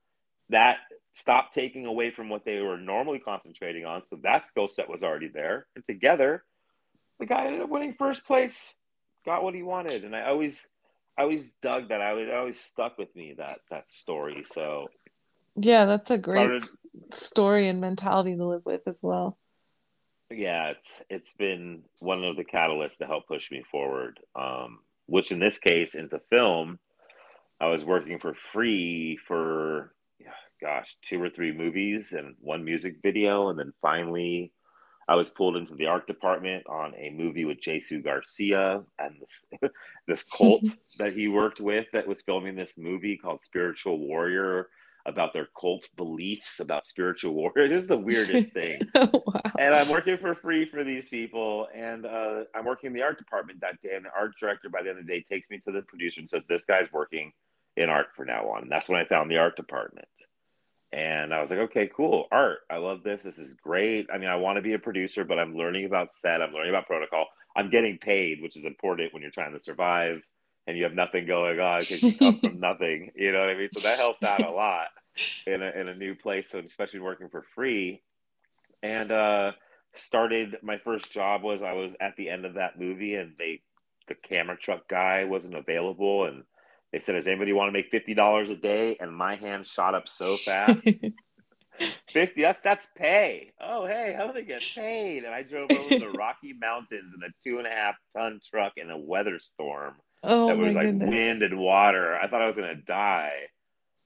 That 0.50 0.78
stopped 1.14 1.54
taking 1.54 1.86
away 1.86 2.12
from 2.12 2.30
what 2.30 2.46
they 2.46 2.60
were 2.62 2.78
normally 2.78 3.20
concentrating 3.20 3.86
on. 3.86 4.04
So 4.10 4.20
that 4.24 4.48
skill 4.48 4.68
set 4.68 4.90
was 4.90 5.04
already 5.04 5.30
there. 5.30 5.68
And 5.76 5.86
together, 5.86 6.44
the 7.20 7.26
guy 7.26 7.46
ended 7.46 7.62
up 7.62 7.70
winning 7.70 7.96
first 7.98 8.26
place, 8.26 8.58
got 9.26 9.44
what 9.44 9.56
he 9.56 9.64
wanted. 9.64 10.04
And 10.04 10.16
I 10.16 10.26
always 10.26 10.68
I 11.18 11.22
always 11.22 11.52
dug 11.62 11.90
that. 11.90 12.02
I 12.02 12.14
was 12.14 12.28
always 12.30 12.60
stuck 12.60 12.98
with 12.98 13.16
me 13.16 13.36
that 13.38 13.60
that 13.70 13.90
story. 13.90 14.44
So 14.46 14.90
yeah, 15.56 15.86
that's 15.86 16.12
a 16.12 16.18
great 16.18 16.64
started, 16.64 17.14
story 17.14 17.68
and 17.68 17.82
mentality 17.82 18.36
to 18.36 18.46
live 18.46 18.66
with 18.66 18.88
as 18.88 19.02
well 19.04 19.38
yeah, 20.32 20.70
it's 20.72 21.02
it's 21.10 21.34
been 21.34 21.84
one 22.00 22.24
of 22.24 22.36
the 22.36 22.46
catalysts 22.46 22.98
to 22.98 23.06
help 23.06 23.28
push 23.28 23.52
me 23.52 23.64
forward. 23.72 24.20
Um, 24.36 24.80
which 25.08 25.32
in 25.32 25.40
this 25.40 25.60
case, 25.60 25.94
into 25.94 26.20
film, 26.30 26.80
I 27.60 27.68
was 27.68 27.86
working 27.86 28.20
for 28.20 28.34
free 28.52 29.20
for 29.28 29.94
gosh, 30.62 30.96
two 31.08 31.22
or 31.22 31.30
three 31.30 31.52
movies 31.52 32.14
and 32.14 32.36
one 32.40 32.64
music 32.64 32.96
video, 33.04 33.50
and 33.50 33.60
then 33.60 33.74
finally, 33.82 34.52
I 35.08 35.16
was 35.16 35.30
pulled 35.30 35.58
into 35.58 35.76
the 35.76 35.88
art 35.88 36.08
department 36.08 36.66
on 36.68 36.96
a 36.96 37.12
movie 37.12 37.46
with 37.46 37.62
Jesus 37.62 38.02
Garcia 38.04 38.84
and 38.98 39.16
this 39.20 39.72
this 40.08 40.24
cult 40.24 40.64
that 40.98 41.14
he 41.14 41.28
worked 41.28 41.60
with 41.60 41.86
that 41.94 42.08
was 42.08 42.22
filming 42.22 42.56
this 42.56 42.78
movie 42.78 43.18
called 43.18 43.44
Spiritual 43.44 44.00
Warrior 44.00 44.70
about 45.06 45.34
their 45.34 45.48
cult 45.60 45.88
beliefs 45.96 46.60
about 46.60 46.88
spiritual 46.88 47.34
warfare. 47.34 47.66
It 47.66 47.72
is 47.72 47.88
the 47.88 47.98
weirdest 47.98 48.52
thing. 48.52 48.82
wow. 48.96 49.42
And 49.58 49.74
I'm 49.74 49.90
working 49.90 50.18
for 50.18 50.36
free 50.36 50.70
for 50.70 50.84
these 50.84 51.08
people. 51.08 51.68
And 51.74 52.06
uh, 52.06 52.44
I'm 52.54 52.66
working 52.66 52.88
in 52.88 52.94
the 52.94 53.04
art 53.04 53.18
department 53.18 53.62
that 53.62 53.82
day. 53.82 53.96
And 53.96 54.06
the 54.06 54.10
art 54.18 54.34
director, 54.40 54.70
by 54.70 54.84
the 54.84 54.90
end 54.90 55.00
of 55.00 55.08
the 55.08 55.12
day, 55.14 55.22
takes 55.22 55.50
me 55.50 55.60
to 55.66 55.72
the 55.72 55.82
producer 55.82 56.20
and 56.20 56.30
says, 56.30 56.44
This 56.48 56.66
guy's 56.66 56.92
working 56.92 57.32
in 57.78 57.90
art 57.90 58.08
for 58.16 58.26
now 58.26 58.50
on. 58.50 58.64
And 58.64 58.72
that's 58.72 58.90
when 58.90 59.00
I 59.00 59.06
found 59.06 59.30
the 59.30 59.38
art 59.38 59.56
department. 59.56 60.08
And 60.92 61.34
I 61.34 61.42
was 61.42 61.50
like, 61.50 61.60
okay, 61.60 61.90
cool. 61.94 62.28
Art. 62.32 62.60
I 62.70 62.78
love 62.78 63.04
this. 63.04 63.22
This 63.22 63.38
is 63.38 63.54
great. 63.54 64.08
I 64.14 64.18
mean, 64.18 64.30
I 64.30 64.38
want 64.38 64.56
to 64.56 64.62
be 64.62 64.74
a 64.74 64.80
producer, 64.80 65.26
but 65.26 65.38
I'm 65.38 65.56
learning 65.56 65.86
about 65.86 66.14
set. 66.14 66.42
I'm 66.42 66.54
learning 66.54 66.70
about 66.70 66.88
protocol. 66.88 67.28
I'm 67.56 67.70
getting 67.70 67.98
paid, 67.98 68.42
which 68.42 68.56
is 68.56 68.66
important 68.66 69.14
when 69.14 69.22
you're 69.22 69.32
trying 69.32 69.54
to 69.54 69.60
survive 69.60 70.22
and 70.68 70.78
you 70.78 70.84
have 70.84 70.94
nothing 70.94 71.26
going 71.26 71.60
on 71.60 71.80
because 71.80 72.04
you 72.04 72.18
come 72.18 72.40
from 72.40 72.60
nothing. 72.60 73.12
You 73.16 73.32
know 73.32 73.40
what 73.40 73.50
I 73.50 73.56
mean? 73.56 73.70
So 73.74 73.88
that 73.88 74.00
helps 74.00 74.24
out 74.24 74.44
a 74.44 74.52
lot 74.52 74.88
in 75.46 75.62
a, 75.62 75.70
in 75.72 75.88
a 75.88 75.96
new 75.96 76.16
place, 76.16 76.50
so 76.52 76.60
especially 76.60 77.00
working 77.00 77.30
for 77.30 77.44
free. 77.54 78.02
And 78.84 79.12
uh, 79.12 79.52
started 79.96 80.58
my 80.62 80.78
first 80.78 81.12
job 81.12 81.44
was 81.44 81.62
I 81.62 81.74
was 81.74 81.94
at 82.00 82.16
the 82.18 82.30
end 82.30 82.46
of 82.46 82.56
that 82.56 82.80
movie, 82.80 83.16
and 83.16 83.34
they 83.38 83.62
the 84.08 84.16
camera 84.16 84.58
truck 84.58 84.88
guy 84.88 85.26
wasn't 85.26 85.56
available, 85.56 86.26
and 86.26 86.44
they 86.92 87.00
said, 87.00 87.14
"Does 87.14 87.28
anybody 87.28 87.54
want 87.54 87.70
to 87.70 87.74
make 87.74 87.90
fifty 87.90 88.14
dollars 88.14 88.50
a 88.50 88.56
day?" 88.56 88.98
And 89.00 89.16
my 89.16 89.36
hand 89.36 89.68
shot 89.68 89.96
up 89.96 90.08
so 90.08 90.36
fast. 90.36 90.80
50 92.10 92.42
that's 92.42 92.62
that's 92.64 92.88
pay 92.96 93.52
oh 93.60 93.86
hey 93.86 94.16
how 94.18 94.28
do 94.28 94.32
they 94.32 94.44
get 94.44 94.64
paid 94.74 95.26
and 95.26 95.34
i 95.34 95.44
drove 95.44 95.70
over 95.78 96.00
the 96.00 96.10
rocky 96.18 96.54
mountains 96.54 97.14
in 97.14 97.22
a 97.22 97.28
two 97.44 97.58
and 97.58 97.68
a 97.68 97.70
half 97.70 97.96
ton 98.16 98.40
truck 98.50 98.72
in 98.78 98.90
a 98.90 98.98
weather 98.98 99.40
storm 99.54 99.94
oh 100.26 100.48
that 100.48 100.58
was 100.58 100.74
like 100.74 100.86
goodness. 100.86 101.10
wind 101.10 101.44
and 101.44 101.58
water 101.58 102.16
i 102.16 102.28
thought 102.28 102.42
i 102.42 102.48
was 102.48 102.58
going 102.58 102.76
to 102.76 102.82
die 102.84 103.32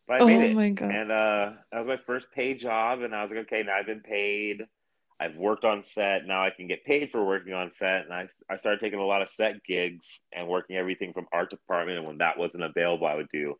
but 0.08 0.22
I 0.22 0.24
oh 0.24 0.28
made 0.28 0.52
it. 0.52 0.56
my 0.56 0.70
god! 0.72 0.90
And 0.90 1.12
uh, 1.12 1.52
that 1.72 1.78
was 1.78 1.88
my 1.88 2.00
first 2.08 2.26
paid 2.34 2.60
job, 2.60 3.04
and 3.04 3.14
I 3.14 3.22
was 3.22 3.30
like, 3.30 3.42
okay, 3.42 3.62
now 3.62 3.76
I've 3.76 3.86
been 3.86 4.02
paid. 4.02 4.66
I've 5.20 5.36
worked 5.36 5.66
on 5.66 5.84
set. 5.94 6.26
Now 6.26 6.44
I 6.44 6.50
can 6.50 6.68
get 6.68 6.86
paid 6.86 7.12
for 7.12 7.24
working 7.24 7.54
on 7.54 7.72
set. 7.74 8.06
And 8.06 8.14
I, 8.14 8.28
I 8.50 8.56
started 8.56 8.80
taking 8.80 9.00
a 9.00 9.06
lot 9.06 9.22
of 9.22 9.30
set 9.30 9.64
gigs 9.64 10.22
and 10.32 10.48
working 10.48 10.78
everything 10.78 11.12
from 11.14 11.28
art 11.34 11.50
department. 11.50 12.00
And 12.00 12.08
when 12.08 12.20
that 12.20 12.38
wasn't 12.38 12.64
available, 12.64 13.06
I 13.06 13.16
would 13.16 13.30
do 13.32 13.56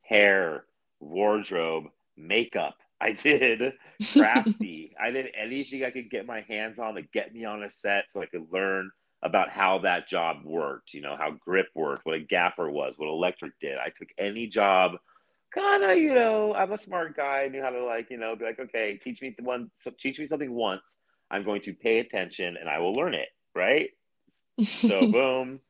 hair, 0.00 0.64
wardrobe, 1.00 1.84
makeup. 2.16 2.76
I 3.02 3.12
did 3.12 3.72
crafty. 4.12 4.94
I 5.00 5.10
did 5.10 5.32
anything 5.36 5.84
I 5.84 5.90
could 5.90 6.08
get 6.08 6.24
my 6.24 6.42
hands 6.42 6.78
on 6.78 6.94
to 6.94 7.02
get 7.02 7.34
me 7.34 7.44
on 7.44 7.62
a 7.62 7.70
set 7.70 8.06
so 8.10 8.22
I 8.22 8.26
could 8.26 8.46
learn 8.52 8.90
about 9.22 9.48
how 9.48 9.78
that 9.78 10.08
job 10.08 10.38
worked, 10.44 10.94
you 10.94 11.00
know, 11.00 11.16
how 11.16 11.30
grip 11.30 11.66
worked, 11.74 12.04
what 12.04 12.16
a 12.16 12.20
gaffer 12.20 12.68
was, 12.70 12.94
what 12.96 13.08
electric 13.08 13.52
did. 13.60 13.78
I 13.78 13.90
took 13.96 14.08
any 14.18 14.46
job 14.48 14.98
kind 15.54 15.84
of, 15.84 15.96
you 15.98 16.14
know, 16.14 16.54
I'm 16.54 16.72
a 16.72 16.78
smart 16.78 17.16
guy. 17.16 17.42
I 17.44 17.48
knew 17.48 17.62
how 17.62 17.70
to 17.70 17.84
like, 17.84 18.10
you 18.10 18.16
know, 18.16 18.34
be 18.36 18.44
like, 18.44 18.58
okay, 18.58 18.96
teach 18.96 19.22
me 19.22 19.34
the 19.36 19.44
one, 19.44 19.70
so 19.76 19.92
teach 19.98 20.18
me 20.18 20.26
something 20.26 20.52
once. 20.52 20.82
I'm 21.30 21.42
going 21.42 21.62
to 21.62 21.74
pay 21.74 21.98
attention 21.98 22.56
and 22.58 22.68
I 22.68 22.78
will 22.78 22.92
learn 22.92 23.14
it. 23.14 23.28
Right. 23.54 23.90
so 24.62 25.06
boom, 25.12 25.60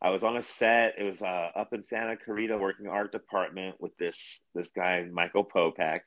I 0.00 0.10
was 0.10 0.22
on 0.22 0.36
a 0.36 0.42
set. 0.42 0.94
It 0.98 1.04
was 1.04 1.22
uh, 1.22 1.50
up 1.56 1.72
in 1.72 1.82
Santa 1.82 2.16
Clarita 2.16 2.56
working 2.56 2.86
art 2.86 3.12
department 3.12 3.76
with 3.80 3.96
this 3.96 4.40
this 4.54 4.68
guy 4.68 5.06
Michael 5.10 5.44
Popek, 5.44 6.00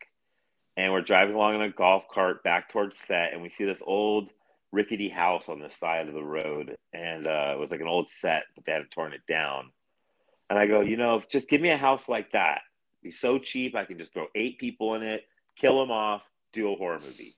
and 0.76 0.94
we're 0.94 1.02
driving 1.02 1.36
along 1.36 1.56
in 1.56 1.62
a 1.62 1.70
golf 1.70 2.04
cart 2.12 2.44
back 2.44 2.72
towards 2.72 2.98
set, 3.00 3.34
and 3.34 3.42
we 3.42 3.50
see 3.50 3.66
this 3.66 3.82
old 3.86 4.30
rickety 4.72 5.10
house 5.10 5.50
on 5.50 5.60
the 5.60 5.70
side 5.70 6.08
of 6.08 6.14
the 6.14 6.24
road, 6.24 6.78
and 6.94 7.28
uh, 7.28 7.52
it 7.54 7.60
was 7.60 7.72
like 7.72 7.82
an 7.82 7.88
old 7.88 8.10
set, 8.10 8.44
but 8.56 8.66
they 8.66 8.72
had 8.72 8.90
torn 8.92 9.14
it 9.14 9.22
down. 9.28 9.72
And 10.50 10.58
I 10.58 10.68
go, 10.68 10.82
you 10.82 10.98
know, 10.98 11.22
just 11.30 11.50
give 11.50 11.62
me 11.62 11.70
a 11.70 11.78
house 11.78 12.08
like 12.08 12.32
that. 12.32 12.62
Be 13.04 13.12
so 13.12 13.38
cheap, 13.38 13.76
I 13.76 13.86
can 13.86 13.98
just 13.98 14.14
throw 14.14 14.28
eight 14.36 14.58
people 14.58 14.96
in 14.96 15.04
it, 15.04 15.24
kill 15.56 15.80
them 15.80 15.92
off, 15.92 16.22
do 16.54 16.72
a 16.72 16.76
horror 16.76 17.00
movie. 17.00 17.36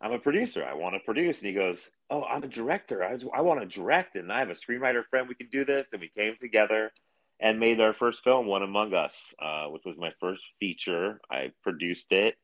I'm 0.00 0.12
a 0.12 0.18
producer. 0.18 0.64
I 0.64 0.74
want 0.74 0.96
to 0.96 1.00
produce. 1.00 1.38
And 1.38 1.46
he 1.46 1.54
goes, 1.54 1.88
Oh, 2.10 2.24
I'm 2.24 2.42
a 2.42 2.48
director. 2.48 3.04
I, 3.04 3.18
I 3.36 3.42
want 3.42 3.60
to 3.60 3.66
direct. 3.66 4.16
And 4.16 4.32
I 4.32 4.40
have 4.40 4.50
a 4.50 4.54
screenwriter 4.54 5.04
friend. 5.08 5.28
We 5.28 5.36
can 5.36 5.46
do 5.46 5.64
this. 5.64 5.86
And 5.92 6.00
we 6.00 6.08
came 6.08 6.34
together 6.40 6.90
and 7.38 7.60
made 7.60 7.80
our 7.80 7.92
first 7.92 8.22
film, 8.24 8.46
One 8.46 8.62
Among 8.62 8.94
Us, 8.94 9.34
uh, 9.40 9.66
which 9.66 9.84
was 9.84 9.96
my 9.96 10.12
first 10.20 10.42
feature. 10.58 11.20
I 11.30 11.52
produced 11.62 12.12
it 12.12 12.36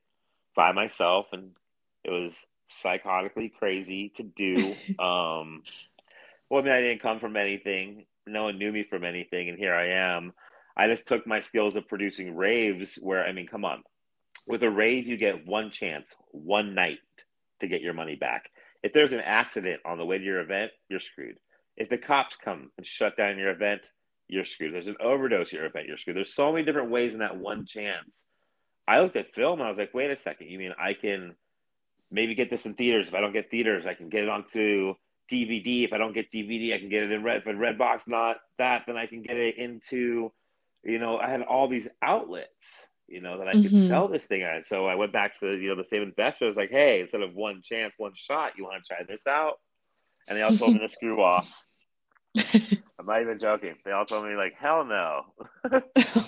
by 0.56 0.72
myself, 0.72 1.26
and 1.32 1.52
it 2.02 2.10
was 2.10 2.44
psychotically 2.70 3.52
crazy 3.52 4.10
to 4.16 4.22
do. 4.22 4.56
um, 4.98 5.62
well, 6.48 6.60
I 6.60 6.62
mean, 6.62 6.72
I 6.72 6.80
didn't 6.80 7.02
come 7.02 7.20
from 7.20 7.36
anything. 7.36 8.06
No 8.26 8.44
one 8.44 8.58
knew 8.58 8.72
me 8.72 8.84
from 8.84 9.04
anything. 9.04 9.48
And 9.48 9.58
here 9.58 9.74
I 9.74 10.16
am. 10.16 10.32
I 10.76 10.86
just 10.86 11.06
took 11.06 11.26
my 11.26 11.40
skills 11.40 11.76
of 11.76 11.88
producing 11.88 12.36
raves 12.36 12.96
where, 13.00 13.24
I 13.24 13.32
mean, 13.32 13.46
come 13.46 13.64
on. 13.64 13.82
With 14.46 14.62
a 14.62 14.70
rave, 14.70 15.06
you 15.06 15.16
get 15.16 15.46
one 15.46 15.70
chance, 15.70 16.14
one 16.30 16.74
night 16.74 17.00
to 17.60 17.66
get 17.66 17.82
your 17.82 17.94
money 17.94 18.14
back. 18.14 18.50
If 18.82 18.92
there's 18.92 19.12
an 19.12 19.20
accident 19.20 19.80
on 19.84 19.98
the 19.98 20.06
way 20.06 20.18
to 20.18 20.24
your 20.24 20.40
event, 20.40 20.70
you're 20.88 21.00
screwed. 21.00 21.38
If 21.76 21.88
the 21.88 21.98
cops 21.98 22.36
come 22.36 22.70
and 22.76 22.86
shut 22.86 23.16
down 23.16 23.38
your 23.38 23.50
event, 23.50 23.90
you're 24.28 24.44
screwed. 24.44 24.74
There's 24.74 24.88
an 24.88 24.96
overdose 25.00 25.48
at 25.48 25.54
your 25.54 25.66
event, 25.66 25.86
you're 25.86 25.98
screwed. 25.98 26.16
There's 26.16 26.34
so 26.34 26.52
many 26.52 26.64
different 26.64 26.90
ways 26.90 27.14
in 27.14 27.20
that 27.20 27.36
one 27.36 27.66
chance. 27.66 28.26
I 28.86 29.00
looked 29.00 29.16
at 29.16 29.34
film 29.34 29.58
and 29.58 29.66
I 29.66 29.70
was 29.70 29.78
like, 29.78 29.94
wait 29.94 30.10
a 30.10 30.16
second, 30.16 30.48
you 30.48 30.58
mean 30.58 30.72
I 30.78 30.94
can 30.94 31.34
maybe 32.10 32.34
get 32.34 32.50
this 32.50 32.66
in 32.66 32.74
theaters? 32.74 33.08
If 33.08 33.14
I 33.14 33.20
don't 33.20 33.32
get 33.32 33.50
theaters, 33.50 33.84
I 33.86 33.94
can 33.94 34.08
get 34.08 34.22
it 34.22 34.28
onto 34.28 34.94
DVD. 35.30 35.84
If 35.84 35.92
I 35.92 35.98
don't 35.98 36.14
get 36.14 36.30
DVD, 36.32 36.74
I 36.74 36.78
can 36.78 36.88
get 36.88 37.02
it 37.02 37.12
in 37.12 37.22
Red. 37.22 37.42
If 37.44 37.56
Redbox 37.56 38.02
not 38.06 38.36
that, 38.58 38.84
then 38.86 38.96
I 38.96 39.06
can 39.06 39.22
get 39.22 39.36
it 39.36 39.56
into, 39.56 40.32
you 40.82 40.98
know, 40.98 41.18
I 41.18 41.28
had 41.28 41.42
all 41.42 41.68
these 41.68 41.88
outlets 42.02 42.88
you 43.08 43.22
know, 43.22 43.38
that 43.38 43.48
I 43.48 43.52
could 43.52 43.72
mm-hmm. 43.72 43.88
sell 43.88 44.06
this 44.06 44.24
thing 44.24 44.42
at. 44.42 44.68
So 44.68 44.86
I 44.86 44.94
went 44.94 45.12
back 45.12 45.38
to 45.40 45.56
you 45.56 45.68
know 45.68 45.76
the 45.76 45.88
same 45.88 46.02
investor. 46.02 46.44
I 46.44 46.48
was 46.48 46.56
like, 46.56 46.70
hey, 46.70 47.00
instead 47.00 47.22
of 47.22 47.34
one 47.34 47.62
chance, 47.62 47.94
one 47.96 48.12
shot, 48.14 48.52
you 48.56 48.64
want 48.64 48.84
to 48.84 48.86
try 48.86 49.02
this 49.08 49.26
out? 49.26 49.54
And 50.28 50.36
they 50.36 50.42
all 50.42 50.50
told 50.50 50.74
me 50.74 50.80
to 50.80 50.88
screw 50.90 51.22
off. 51.22 51.50
I'm 53.08 53.14
not 53.14 53.22
even 53.22 53.38
joking. 53.38 53.74
They 53.84 53.92
all 53.92 54.04
told 54.04 54.26
me 54.26 54.36
like, 54.36 54.54
hell 54.54 54.84
no. 54.84 55.24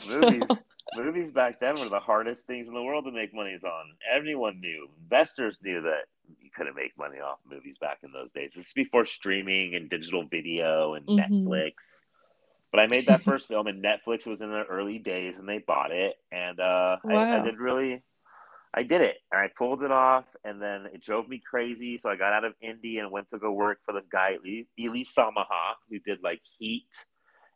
movies, 0.08 0.48
movies 0.96 1.30
back 1.30 1.60
then 1.60 1.78
were 1.78 1.88
the 1.88 2.00
hardest 2.00 2.46
things 2.46 2.68
in 2.68 2.74
the 2.74 2.82
world 2.82 3.04
to 3.04 3.12
make 3.12 3.34
money 3.34 3.58
on. 3.62 3.84
Everyone 4.10 4.60
knew. 4.60 4.88
Investors 5.02 5.58
knew 5.62 5.82
that 5.82 6.04
you 6.40 6.50
couldn't 6.56 6.76
make 6.76 6.96
money 6.96 7.20
off 7.20 7.38
movies 7.48 7.76
back 7.78 7.98
in 8.02 8.12
those 8.12 8.32
days. 8.32 8.52
This 8.54 8.68
is 8.68 8.72
before 8.72 9.04
streaming 9.04 9.74
and 9.74 9.90
digital 9.90 10.24
video 10.24 10.94
and 10.94 11.06
mm-hmm. 11.06 11.48
Netflix. 11.48 11.72
But 12.70 12.80
I 12.80 12.86
made 12.86 13.06
that 13.06 13.22
first 13.22 13.48
film, 13.48 13.66
and 13.66 13.84
Netflix 13.84 14.26
was 14.26 14.40
in 14.40 14.50
the 14.50 14.64
early 14.64 14.98
days, 14.98 15.38
and 15.38 15.48
they 15.48 15.58
bought 15.58 15.90
it, 15.90 16.14
and 16.30 16.60
uh, 16.60 16.98
wow. 17.02 17.16
I, 17.16 17.40
I, 17.40 17.42
did 17.42 17.58
really, 17.58 18.00
I 18.72 18.84
did 18.84 19.00
it, 19.00 19.16
and 19.32 19.40
I 19.40 19.50
pulled 19.56 19.82
it 19.82 19.90
off, 19.90 20.26
and 20.44 20.62
then 20.62 20.86
it 20.92 21.02
drove 21.02 21.28
me 21.28 21.42
crazy. 21.44 21.98
So 21.98 22.08
I 22.08 22.16
got 22.16 22.32
out 22.32 22.44
of 22.44 22.54
Indy 22.60 22.98
and 22.98 23.10
went 23.10 23.28
to 23.30 23.38
go 23.38 23.50
work 23.50 23.78
for 23.84 23.92
this 23.92 24.06
guy 24.10 24.36
Elie 24.78 25.06
Samaha, 25.06 25.74
who 25.88 25.98
did 25.98 26.22
like 26.22 26.40
Heat 26.58 26.86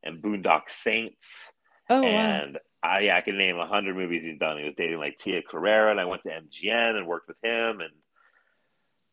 and 0.03 0.21
Boondock 0.21 0.69
Saints, 0.69 1.53
oh, 1.89 2.03
and 2.03 2.55
wow. 2.55 2.91
I 2.91 3.01
yeah, 3.01 3.17
I 3.17 3.21
can 3.21 3.39
name 3.39 3.59
a 3.59 3.67
hundred 3.67 3.97
movies 3.97 4.27
he's 4.27 4.39
done. 4.39 4.59
He 4.59 4.65
was 4.65 4.75
dating 4.77 4.99
like 4.99 5.19
Tia 5.19 5.43
Carrere, 5.43 5.91
and 5.91 6.01
I 6.01 6.05
went 6.05 6.23
to 6.25 6.31
MGM 6.31 6.97
and 6.97 7.07
worked 7.07 7.29
with 7.29 7.39
him, 7.43 7.81
and 7.81 7.93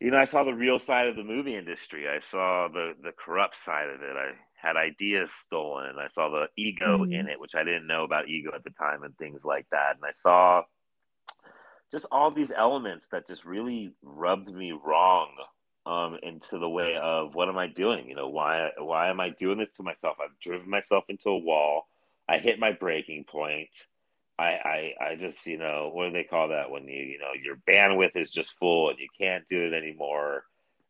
you 0.00 0.10
know, 0.10 0.18
I 0.18 0.24
saw 0.24 0.42
the 0.42 0.52
real 0.52 0.80
side 0.80 1.06
of 1.06 1.14
the 1.14 1.22
movie 1.22 1.54
industry. 1.54 2.08
I 2.08 2.18
saw 2.18 2.66
the 2.66 2.94
the 3.00 3.12
corrupt 3.12 3.62
side 3.64 3.88
of 3.88 4.02
it. 4.02 4.16
I 4.16 4.32
had 4.60 4.76
ideas 4.76 5.30
stolen. 5.32 5.94
I 6.00 6.08
saw 6.08 6.28
the 6.30 6.48
ego 6.56 6.98
mm-hmm. 6.98 7.12
in 7.12 7.28
it, 7.28 7.38
which 7.38 7.54
I 7.54 7.62
didn't 7.62 7.86
know 7.86 8.02
about 8.02 8.28
ego 8.28 8.50
at 8.52 8.64
the 8.64 8.70
time 8.70 9.04
and 9.04 9.16
things 9.16 9.44
like 9.44 9.66
that. 9.70 9.94
And 9.94 10.04
I 10.04 10.10
saw 10.10 10.62
just 11.92 12.06
all 12.10 12.30
these 12.30 12.50
elements 12.50 13.08
that 13.12 13.26
just 13.26 13.44
really 13.44 13.92
rubbed 14.02 14.52
me 14.52 14.72
wrong 14.72 15.28
um, 15.86 16.18
into 16.22 16.58
the 16.58 16.68
way 16.68 16.96
of 16.96 17.34
what 17.34 17.48
am 17.48 17.58
I 17.58 17.68
doing? 17.68 18.08
You 18.08 18.16
know, 18.16 18.28
why 18.28 18.70
why 18.78 19.10
am 19.10 19.20
I 19.20 19.30
doing 19.30 19.58
this 19.58 19.72
to 19.72 19.84
myself? 19.84 20.16
I've 20.20 20.38
driven 20.40 20.68
myself 20.68 21.04
into 21.08 21.28
a 21.28 21.38
wall. 21.38 21.86
I 22.28 22.38
hit 22.38 22.58
my 22.58 22.72
breaking 22.72 23.24
point. 23.30 23.70
I, 24.38 24.92
I 25.00 25.04
I 25.10 25.16
just 25.16 25.46
you 25.46 25.58
know 25.58 25.90
what 25.92 26.06
do 26.06 26.12
they 26.14 26.24
call 26.24 26.48
that 26.48 26.70
when 26.70 26.88
you 26.88 27.02
you 27.04 27.18
know 27.18 27.32
your 27.40 27.56
bandwidth 27.70 28.16
is 28.16 28.30
just 28.30 28.58
full 28.58 28.90
and 28.90 28.98
you 28.98 29.08
can't 29.16 29.46
do 29.46 29.66
it 29.66 29.74
anymore 29.74 30.44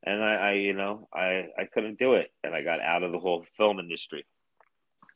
and 0.04 0.23
I, 0.23 0.35
I, 0.35 0.52
you 0.54 0.73
know, 0.73 1.09
I, 1.14 1.49
I 1.56 1.64
couldn't 1.73 1.99
do 1.99 2.14
it, 2.14 2.32
and 2.42 2.54
I 2.54 2.62
got 2.62 2.80
out 2.80 3.02
of 3.02 3.12
the 3.12 3.18
whole 3.18 3.44
film 3.56 3.78
industry. 3.78 4.25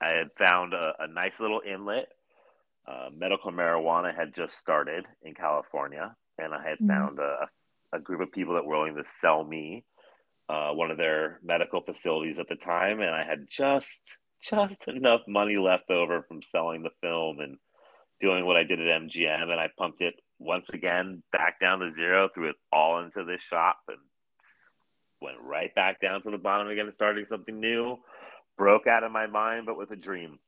I 0.00 0.08
had 0.08 0.30
found 0.38 0.74
a, 0.74 0.92
a 1.00 1.08
nice 1.08 1.40
little 1.40 1.60
inlet. 1.66 2.08
Uh, 2.88 3.08
medical 3.16 3.50
marijuana 3.50 4.14
had 4.14 4.34
just 4.34 4.56
started 4.56 5.04
in 5.22 5.34
California, 5.34 6.14
and 6.38 6.54
I 6.54 6.62
had 6.62 6.78
mm-hmm. 6.78 6.88
found 6.88 7.18
a, 7.18 7.48
a 7.96 8.00
group 8.00 8.20
of 8.20 8.32
people 8.32 8.54
that 8.54 8.64
were 8.64 8.78
willing 8.78 8.96
to 8.96 9.04
sell 9.04 9.42
me 9.44 9.84
uh, 10.48 10.70
one 10.70 10.90
of 10.90 10.98
their 10.98 11.40
medical 11.42 11.80
facilities 11.80 12.38
at 12.38 12.48
the 12.48 12.54
time, 12.56 13.00
and 13.00 13.10
I 13.10 13.24
had 13.24 13.46
just 13.50 14.02
just 14.42 14.84
enough 14.88 15.22
money 15.26 15.56
left 15.56 15.90
over 15.90 16.22
from 16.22 16.42
selling 16.42 16.82
the 16.82 16.90
film 17.02 17.40
and 17.40 17.56
doing 18.20 18.46
what 18.46 18.56
I 18.56 18.62
did 18.62 18.80
at 18.80 19.02
MGM, 19.02 19.42
and 19.42 19.60
I 19.60 19.68
pumped 19.76 20.00
it 20.00 20.14
once 20.38 20.68
again 20.72 21.22
back 21.32 21.58
down 21.60 21.80
to 21.80 21.92
zero, 21.94 22.28
threw 22.32 22.50
it 22.50 22.56
all 22.72 23.00
into 23.00 23.24
this 23.24 23.42
shop, 23.42 23.78
and 23.88 23.98
went 25.20 25.38
right 25.40 25.74
back 25.74 26.00
down 26.00 26.22
to 26.22 26.30
the 26.30 26.38
bottom 26.38 26.68
again, 26.68 26.92
starting 26.94 27.26
something 27.28 27.58
new. 27.58 27.96
Broke 28.56 28.86
out 28.86 29.04
of 29.04 29.12
my 29.12 29.26
mind, 29.26 29.66
but 29.66 29.76
with 29.76 29.90
a 29.90 29.96
dream. 29.96 30.38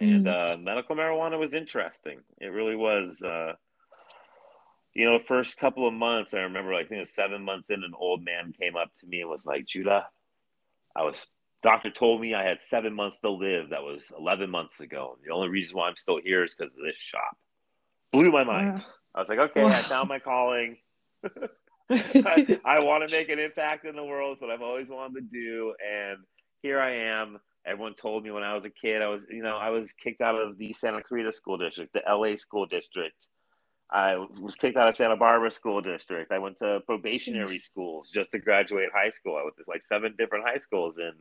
And 0.00 0.26
mm. 0.26 0.54
uh, 0.54 0.58
medical 0.58 0.96
marijuana 0.96 1.38
was 1.38 1.54
interesting. 1.54 2.20
It 2.40 2.46
really 2.46 2.76
was. 2.76 3.22
Uh, 3.22 3.52
you 4.94 5.04
know, 5.04 5.18
the 5.18 5.24
first 5.24 5.56
couple 5.56 5.86
of 5.86 5.94
months, 5.94 6.34
I 6.34 6.40
remember, 6.40 6.72
like, 6.72 6.86
I 6.86 6.88
think 6.88 6.96
it 6.96 7.00
was 7.00 7.14
seven 7.14 7.44
months 7.44 7.70
in, 7.70 7.84
an 7.84 7.92
old 7.96 8.24
man 8.24 8.52
came 8.58 8.76
up 8.76 8.90
to 9.00 9.06
me 9.06 9.20
and 9.20 9.30
was 9.30 9.46
like, 9.46 9.64
Judah, 9.66 10.06
I 10.96 11.04
was, 11.04 11.28
doctor 11.62 11.90
told 11.90 12.20
me 12.20 12.34
I 12.34 12.42
had 12.42 12.58
seven 12.62 12.94
months 12.94 13.20
to 13.20 13.30
live. 13.30 13.70
That 13.70 13.82
was 13.82 14.02
11 14.18 14.50
months 14.50 14.80
ago. 14.80 15.16
The 15.24 15.32
only 15.32 15.48
reason 15.48 15.76
why 15.76 15.88
I'm 15.88 15.96
still 15.96 16.18
here 16.22 16.44
is 16.44 16.54
because 16.54 16.72
of 16.76 16.84
this 16.84 16.96
shop. 16.98 17.36
Blew 18.12 18.32
my 18.32 18.42
mind. 18.42 18.82
I 19.14 19.20
was 19.20 19.28
like, 19.28 19.38
okay, 19.38 19.64
I 19.64 19.70
found 19.82 20.08
my 20.08 20.18
calling. 20.18 20.78
I, 21.90 22.58
I 22.64 22.84
want 22.84 23.08
to 23.08 23.14
make 23.14 23.30
an 23.30 23.40
impact 23.40 23.84
in 23.84 23.96
the 23.96 24.04
world. 24.04 24.32
It's 24.32 24.40
what 24.40 24.50
I've 24.50 24.62
always 24.62 24.88
wanted 24.88 25.14
to 25.14 25.20
do. 25.22 25.74
And 25.84 26.18
here 26.62 26.80
I 26.80 26.94
am. 26.96 27.40
Everyone 27.66 27.94
told 27.94 28.24
me 28.24 28.30
when 28.30 28.42
I 28.42 28.54
was 28.54 28.64
a 28.64 28.70
kid, 28.70 29.02
I 29.02 29.08
was, 29.08 29.26
you 29.28 29.42
know, 29.42 29.56
I 29.56 29.70
was 29.70 29.92
kicked 29.92 30.20
out 30.20 30.34
of 30.34 30.56
the 30.58 30.72
Santa 30.72 31.02
Clarita 31.02 31.32
School 31.32 31.58
District, 31.58 31.92
the 31.92 32.02
LA 32.08 32.36
School 32.36 32.66
District. 32.66 33.26
I 33.92 34.16
was 34.16 34.54
kicked 34.54 34.76
out 34.76 34.88
of 34.88 34.96
Santa 34.96 35.16
Barbara 35.16 35.50
School 35.50 35.80
District. 35.80 36.30
I 36.30 36.38
went 36.38 36.58
to 36.58 36.80
probationary 36.86 37.58
Jeez. 37.58 37.62
schools 37.62 38.08
just 38.08 38.30
to 38.30 38.38
graduate 38.38 38.90
high 38.94 39.10
school. 39.10 39.36
I 39.36 39.42
went 39.42 39.56
to 39.56 39.64
like 39.66 39.86
seven 39.86 40.14
different 40.16 40.46
high 40.46 40.58
schools 40.58 40.98
and 40.98 41.14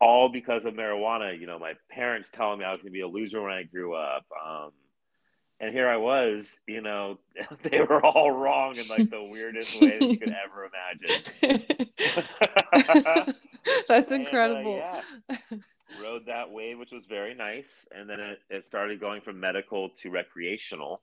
all 0.00 0.28
because 0.28 0.66
of 0.66 0.74
marijuana. 0.74 1.38
You 1.38 1.46
know, 1.46 1.58
my 1.58 1.72
parents 1.90 2.28
telling 2.32 2.58
me 2.58 2.64
I 2.66 2.70
was 2.70 2.78
going 2.78 2.92
to 2.92 2.92
be 2.92 3.00
a 3.00 3.08
loser 3.08 3.42
when 3.42 3.52
I 3.52 3.62
grew 3.62 3.94
up. 3.94 4.26
Um, 4.46 4.72
and 5.60 5.72
here 5.72 5.88
I 5.88 5.96
was, 5.96 6.60
you 6.66 6.82
know, 6.82 7.18
they 7.62 7.80
were 7.80 8.04
all 8.04 8.30
wrong 8.30 8.76
in 8.76 8.86
like 8.88 9.08
the 9.08 9.24
weirdest 9.24 9.80
way 9.80 9.98
that 9.98 10.10
you 10.10 10.18
could 10.18 10.34
ever 10.44 10.68
imagine. 10.68 11.62
That's 13.88 14.12
incredible. 14.12 14.82
And, 14.82 15.02
uh, 15.30 15.36
yeah, 15.50 15.58
rode 16.02 16.26
that 16.26 16.50
wave, 16.50 16.78
which 16.78 16.92
was 16.92 17.04
very 17.08 17.34
nice, 17.34 17.68
and 17.90 18.08
then 18.08 18.20
it, 18.20 18.38
it 18.50 18.64
started 18.64 19.00
going 19.00 19.22
from 19.22 19.40
medical 19.40 19.90
to 20.02 20.10
recreational. 20.10 21.02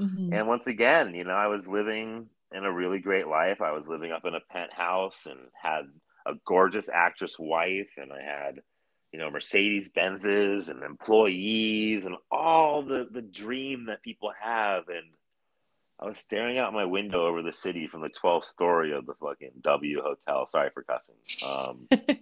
Mm-hmm. 0.00 0.32
And 0.32 0.48
once 0.48 0.66
again, 0.66 1.14
you 1.14 1.24
know, 1.24 1.34
I 1.34 1.48
was 1.48 1.68
living 1.68 2.26
in 2.52 2.64
a 2.64 2.72
really 2.72 2.98
great 2.98 3.28
life. 3.28 3.60
I 3.60 3.72
was 3.72 3.86
living 3.86 4.12
up 4.12 4.24
in 4.24 4.34
a 4.34 4.40
penthouse 4.40 5.26
and 5.26 5.38
had 5.60 5.82
a 6.26 6.34
gorgeous 6.46 6.88
actress 6.92 7.36
wife, 7.38 7.90
and 7.96 8.12
I 8.12 8.22
had 8.22 8.60
you 9.12 9.18
know 9.18 9.30
mercedes 9.30 9.88
benzes 9.88 10.68
and 10.68 10.82
employees 10.82 12.04
and 12.04 12.14
all 12.30 12.82
the 12.82 13.08
the 13.10 13.22
dream 13.22 13.86
that 13.86 14.02
people 14.02 14.30
have 14.40 14.84
and 14.88 15.06
I 16.00 16.06
was 16.06 16.18
staring 16.18 16.56
out 16.58 16.72
my 16.72 16.86
window 16.86 17.26
over 17.26 17.42
the 17.42 17.52
city 17.52 17.86
from 17.86 18.00
the 18.00 18.08
12th 18.08 18.44
story 18.44 18.92
of 18.92 19.04
the 19.04 19.14
fucking 19.14 19.52
W 19.60 20.00
Hotel. 20.02 20.46
Sorry 20.46 20.70
for 20.72 20.82
cussing. 20.82 21.16
Um, 21.46 21.88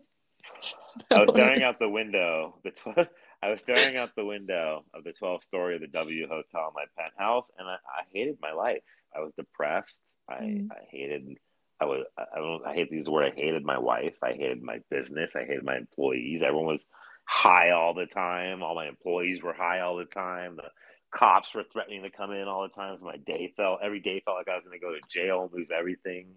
I 1.13 1.21
was 1.21 1.31
staring 1.31 1.63
out 1.63 1.79
the 1.79 1.89
window. 1.89 2.59
The 2.65 2.71
tw- 2.73 3.09
I 3.43 3.51
was 3.51 3.61
staring 3.61 3.97
out 3.97 4.17
the 4.17 4.25
window 4.25 4.85
of 4.93 5.05
the 5.05 5.13
12th 5.13 5.45
story 5.45 5.77
of 5.77 5.81
the 5.81 5.87
W 5.87 6.27
Hotel, 6.27 6.73
my 6.75 6.85
penthouse, 6.99 7.53
and 7.57 7.69
I, 7.69 7.75
I 7.75 8.03
hated 8.13 8.39
my 8.43 8.53
life. 8.53 8.83
I 9.15 9.21
was 9.21 9.33
depressed. 9.37 10.01
I, 10.29 10.35
mm. 10.35 10.69
I 10.73 10.85
hated. 10.91 11.37
I 11.81 11.85
was. 11.85 12.05
I 12.19 12.39
don't. 12.39 12.67
I 12.67 12.75
hate 12.75 12.91
these 12.91 13.07
words. 13.07 13.33
I 13.37 13.41
hated 13.41 13.65
my 13.65 13.79
wife. 13.79 14.15
I 14.25 14.33
hated 14.33 14.61
my 14.61 14.81
business. 14.91 15.31
I 15.37 15.45
hated 15.45 15.65
my 15.65 15.77
employees. 15.77 16.43
Everyone 16.43 16.67
was 16.67 16.85
high 17.25 17.71
all 17.71 17.95
the 17.95 18.07
time. 18.07 18.65
All 18.65 18.75
my 18.75 18.89
employees 18.89 19.41
were 19.41 19.53
high 19.55 19.81
all 19.81 19.97
the 19.97 20.05
time. 20.07 20.57
The 20.57 20.71
cops 21.11 21.55
were 21.55 21.65
threatening 21.65 22.03
to 22.03 22.11
come 22.11 22.33
in 22.33 22.49
all 22.49 22.63
the 22.63 22.69
times. 22.69 23.01
So 23.01 23.07
my 23.07 23.17
day 23.17 23.53
felt 23.57 23.81
every 23.83 24.01
day 24.01 24.21
felt 24.25 24.37
like 24.37 24.49
I 24.49 24.57
was 24.57 24.65
going 24.67 24.79
to 24.79 24.85
go 24.85 24.93
to 24.93 25.01
jail 25.09 25.43
and 25.43 25.53
lose 25.53 25.71
everything. 25.71 26.35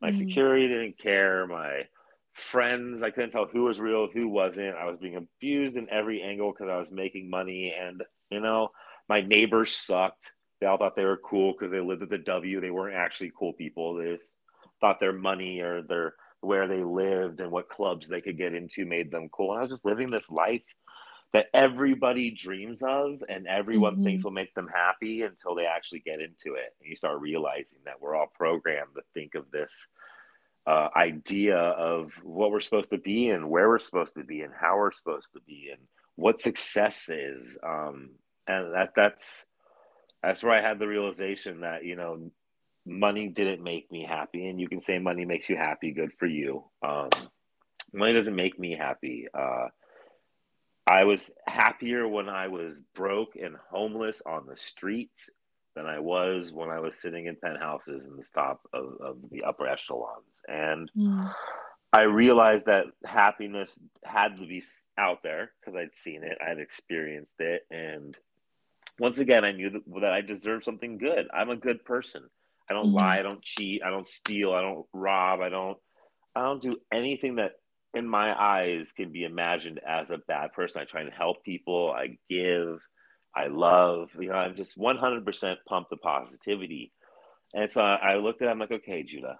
My 0.00 0.10
mm-hmm. 0.10 0.18
security 0.18 0.68
didn't 0.68 0.98
care. 0.98 1.46
My 1.46 1.82
friends, 2.34 3.02
I 3.02 3.10
couldn't 3.10 3.30
tell 3.30 3.46
who 3.46 3.64
was 3.64 3.80
real, 3.80 4.08
who 4.12 4.28
wasn't. 4.28 4.76
I 4.76 4.86
was 4.86 4.98
being 4.98 5.16
abused 5.16 5.76
in 5.76 5.88
every 5.90 6.22
angle 6.22 6.52
because 6.52 6.70
I 6.70 6.78
was 6.78 6.90
making 6.90 7.30
money, 7.30 7.74
and 7.78 8.02
you 8.30 8.40
know, 8.40 8.70
my 9.08 9.20
neighbors 9.20 9.74
sucked. 9.74 10.32
They 10.60 10.66
all 10.66 10.78
thought 10.78 10.94
they 10.94 11.04
were 11.04 11.20
cool 11.24 11.52
because 11.52 11.72
they 11.72 11.80
lived 11.80 12.02
at 12.02 12.10
the 12.10 12.18
W. 12.18 12.60
They 12.60 12.70
weren't 12.70 12.96
actually 12.96 13.32
cool 13.36 13.52
people. 13.52 13.96
They 13.96 14.14
just 14.14 14.32
thought 14.80 15.00
their 15.00 15.12
money 15.12 15.60
or 15.60 15.82
their 15.82 16.14
where 16.40 16.66
they 16.66 16.82
lived 16.82 17.40
and 17.40 17.50
what 17.50 17.68
clubs 17.68 18.08
they 18.08 18.20
could 18.20 18.36
get 18.36 18.54
into 18.54 18.84
made 18.84 19.10
them 19.10 19.28
cool. 19.30 19.52
And 19.52 19.60
I 19.60 19.62
was 19.62 19.70
just 19.70 19.84
living 19.84 20.10
this 20.10 20.28
life 20.28 20.62
that 21.32 21.48
everybody 21.54 22.30
dreams 22.30 22.82
of 22.82 23.22
and 23.28 23.46
everyone 23.46 23.94
mm-hmm. 23.94 24.04
thinks 24.04 24.24
will 24.24 24.32
make 24.32 24.54
them 24.54 24.68
happy 24.68 25.22
until 25.22 25.54
they 25.54 25.64
actually 25.64 26.00
get 26.00 26.20
into 26.20 26.54
it. 26.56 26.74
And 26.80 26.88
you 26.88 26.96
start 26.96 27.20
realizing 27.20 27.78
that 27.84 28.00
we're 28.00 28.14
all 28.14 28.30
programmed 28.34 28.94
to 28.96 29.02
think 29.14 29.34
of 29.34 29.50
this 29.50 29.88
uh, 30.66 30.88
idea 30.94 31.56
of 31.56 32.12
what 32.22 32.50
we're 32.50 32.60
supposed 32.60 32.90
to 32.90 32.98
be 32.98 33.30
and 33.30 33.48
where 33.48 33.68
we're 33.68 33.78
supposed 33.78 34.14
to 34.14 34.24
be 34.24 34.42
and 34.42 34.52
how 34.54 34.76
we're 34.76 34.92
supposed 34.92 35.32
to 35.32 35.40
be 35.40 35.70
and 35.72 35.80
what 36.16 36.42
success 36.42 37.08
is. 37.08 37.56
Um, 37.62 38.10
and 38.46 38.74
that 38.74 38.90
that's 38.94 39.46
that's 40.22 40.42
where 40.42 40.52
I 40.52 40.66
had 40.66 40.78
the 40.78 40.86
realization 40.86 41.60
that 41.60 41.84
you 41.84 41.96
know 41.96 42.30
money 42.86 43.28
didn't 43.28 43.62
make 43.62 43.90
me 43.90 44.04
happy, 44.04 44.48
and 44.48 44.60
you 44.60 44.68
can 44.68 44.80
say 44.80 44.98
money 44.98 45.24
makes 45.24 45.48
you 45.48 45.56
happy. 45.56 45.92
Good 45.92 46.12
for 46.18 46.26
you. 46.26 46.64
Um, 46.82 47.08
money 47.92 48.12
doesn't 48.12 48.36
make 48.36 48.58
me 48.58 48.76
happy. 48.76 49.26
Uh, 49.32 49.68
I 50.86 51.04
was 51.04 51.30
happier 51.46 52.08
when 52.08 52.28
I 52.28 52.48
was 52.48 52.80
broke 52.94 53.36
and 53.36 53.56
homeless 53.70 54.20
on 54.26 54.46
the 54.46 54.56
streets 54.56 55.30
than 55.74 55.86
I 55.86 56.00
was 56.00 56.52
when 56.52 56.68
I 56.68 56.80
was 56.80 56.96
sitting 56.96 57.26
in 57.26 57.36
penthouses 57.36 58.04
in 58.04 58.16
the 58.16 58.24
top 58.34 58.60
of, 58.72 58.96
of 59.00 59.16
the 59.30 59.44
upper 59.44 59.66
echelons. 59.66 60.42
And 60.48 60.90
mm. 60.96 61.32
I 61.92 62.02
realized 62.02 62.66
that 62.66 62.86
happiness 63.04 63.78
had 64.04 64.38
to 64.38 64.46
be 64.46 64.62
out 64.98 65.22
there 65.22 65.52
because 65.60 65.76
I'd 65.76 65.94
seen 65.94 66.24
it, 66.24 66.38
I'd 66.46 66.58
experienced 66.58 67.38
it. 67.38 67.66
And 67.70 68.16
once 68.98 69.18
again, 69.18 69.44
I 69.44 69.52
knew 69.52 69.70
that, 69.70 69.82
that 70.00 70.12
I 70.12 70.20
deserved 70.20 70.64
something 70.64 70.98
good. 70.98 71.28
I'm 71.32 71.50
a 71.50 71.56
good 71.56 71.84
person. 71.84 72.24
I 72.68 72.74
don't 72.74 72.88
mm. 72.88 73.00
lie, 73.00 73.18
I 73.18 73.22
don't 73.22 73.42
cheat, 73.42 73.82
I 73.84 73.90
don't 73.90 74.06
steal, 74.06 74.52
I 74.52 74.62
don't 74.62 74.86
rob, 74.92 75.40
I 75.40 75.48
don't 75.48 75.78
I 76.34 76.42
don't 76.42 76.62
do 76.62 76.76
anything 76.92 77.36
that 77.36 77.52
in 77.94 78.08
my 78.08 78.34
eyes 78.38 78.90
can 78.96 79.12
be 79.12 79.24
imagined 79.24 79.80
as 79.86 80.10
a 80.10 80.18
bad 80.18 80.52
person. 80.52 80.80
I 80.80 80.84
try 80.84 81.02
and 81.02 81.12
help 81.12 81.44
people, 81.44 81.92
I 81.94 82.18
give, 82.28 82.80
I 83.34 83.48
love, 83.48 84.10
you 84.18 84.28
know, 84.28 84.34
I'm 84.34 84.56
just 84.56 84.78
100% 84.78 85.56
pumped 85.68 85.90
the 85.90 85.96
positivity. 85.96 86.92
And 87.54 87.70
so 87.70 87.82
I 87.82 88.16
looked 88.16 88.40
at 88.40 88.48
it, 88.48 88.50
I'm 88.50 88.58
like, 88.58 88.72
okay, 88.72 89.02
Judah, 89.02 89.38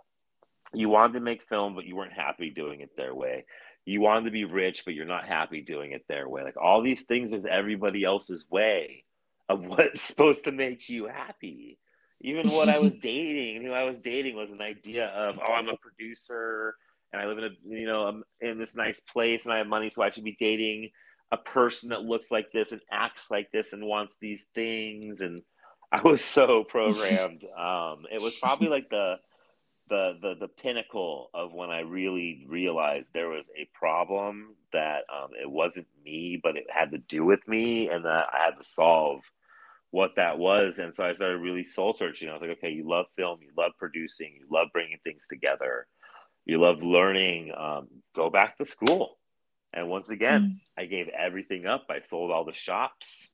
you 0.74 0.88
wanted 0.88 1.14
to 1.14 1.20
make 1.20 1.48
film, 1.48 1.74
but 1.74 1.86
you 1.86 1.96
weren't 1.96 2.12
happy 2.12 2.50
doing 2.50 2.80
it 2.80 2.90
their 2.96 3.14
way. 3.14 3.44
You 3.84 4.00
wanted 4.00 4.26
to 4.26 4.30
be 4.30 4.44
rich, 4.44 4.84
but 4.84 4.94
you're 4.94 5.06
not 5.06 5.26
happy 5.26 5.62
doing 5.62 5.92
it 5.92 6.04
their 6.08 6.28
way. 6.28 6.42
Like 6.42 6.56
all 6.56 6.82
these 6.82 7.02
things 7.02 7.32
is 7.32 7.44
everybody 7.44 8.04
else's 8.04 8.46
way 8.50 9.04
of 9.48 9.60
what's 9.66 10.02
supposed 10.02 10.44
to 10.44 10.52
make 10.52 10.88
you 10.88 11.06
happy. 11.06 11.78
Even 12.20 12.48
what 12.50 12.68
I 12.68 12.78
was 12.78 12.92
dating, 13.02 13.62
who 13.62 13.72
I 13.72 13.84
was 13.84 13.96
dating 13.96 14.36
was 14.36 14.52
an 14.52 14.60
idea 14.60 15.06
of, 15.06 15.38
oh, 15.38 15.52
I'm 15.52 15.68
a 15.68 15.76
producer 15.76 16.76
and 17.12 17.20
I 17.20 17.26
live 17.26 17.38
in 17.38 17.44
a, 17.44 17.50
you 17.68 17.86
know, 17.86 18.06
I'm 18.06 18.24
in 18.40 18.58
this 18.58 18.74
nice 18.74 19.00
place 19.00 19.44
and 19.44 19.52
I 19.52 19.58
have 19.58 19.66
money, 19.66 19.90
so 19.90 20.02
I 20.02 20.10
should 20.10 20.24
be 20.24 20.36
dating 20.38 20.90
a 21.30 21.36
person 21.36 21.90
that 21.90 22.02
looks 22.02 22.30
like 22.30 22.52
this 22.52 22.72
and 22.72 22.80
acts 22.90 23.30
like 23.30 23.50
this 23.52 23.72
and 23.72 23.84
wants 23.84 24.16
these 24.20 24.46
things. 24.54 25.20
And 25.20 25.42
i 25.90 26.00
was 26.02 26.22
so 26.24 26.64
programmed. 26.64 27.44
Um, 27.58 28.04
it 28.10 28.20
was 28.20 28.38
probably 28.38 28.68
like 28.68 28.88
the, 28.90 29.16
the 29.88 30.18
the 30.20 30.34
the 30.40 30.48
pinnacle 30.48 31.28
of 31.34 31.52
when 31.52 31.68
i 31.68 31.80
really 31.80 32.46
realized 32.48 33.10
there 33.12 33.28
was 33.28 33.46
a 33.56 33.68
problem 33.74 34.54
that 34.72 35.02
um, 35.12 35.30
it 35.40 35.50
wasn't 35.50 35.86
me 36.04 36.40
but 36.42 36.56
it 36.56 36.64
had 36.70 36.92
to 36.92 36.98
do 36.98 37.24
with 37.24 37.46
me 37.46 37.90
and 37.90 38.04
that 38.04 38.26
i 38.32 38.44
had 38.44 38.58
to 38.58 38.64
solve 38.64 39.20
what 39.90 40.12
that 40.16 40.38
was. 40.38 40.78
And 40.78 40.94
so 40.94 41.04
i 41.04 41.12
started 41.12 41.38
really 41.38 41.64
soul 41.64 41.92
searching. 41.92 42.28
I 42.28 42.32
was 42.32 42.40
like 42.40 42.52
okay 42.52 42.70
you 42.70 42.88
love 42.88 43.06
film 43.16 43.40
you 43.42 43.50
love 43.56 43.72
producing 43.78 44.32
you 44.38 44.46
love 44.50 44.68
bringing 44.72 44.98
things 45.04 45.24
together 45.28 45.86
you 46.44 46.60
love 46.60 46.82
learning 46.82 47.52
um, 47.56 47.88
go 48.14 48.30
back 48.30 48.58
to 48.58 48.66
school 48.66 49.18
and 49.72 49.88
once 49.88 50.08
again, 50.10 50.60
mm. 50.60 50.82
I 50.82 50.86
gave 50.86 51.08
everything 51.08 51.66
up. 51.66 51.86
I 51.88 52.00
sold 52.00 52.30
all 52.30 52.44
the 52.44 52.52
shops. 52.52 53.30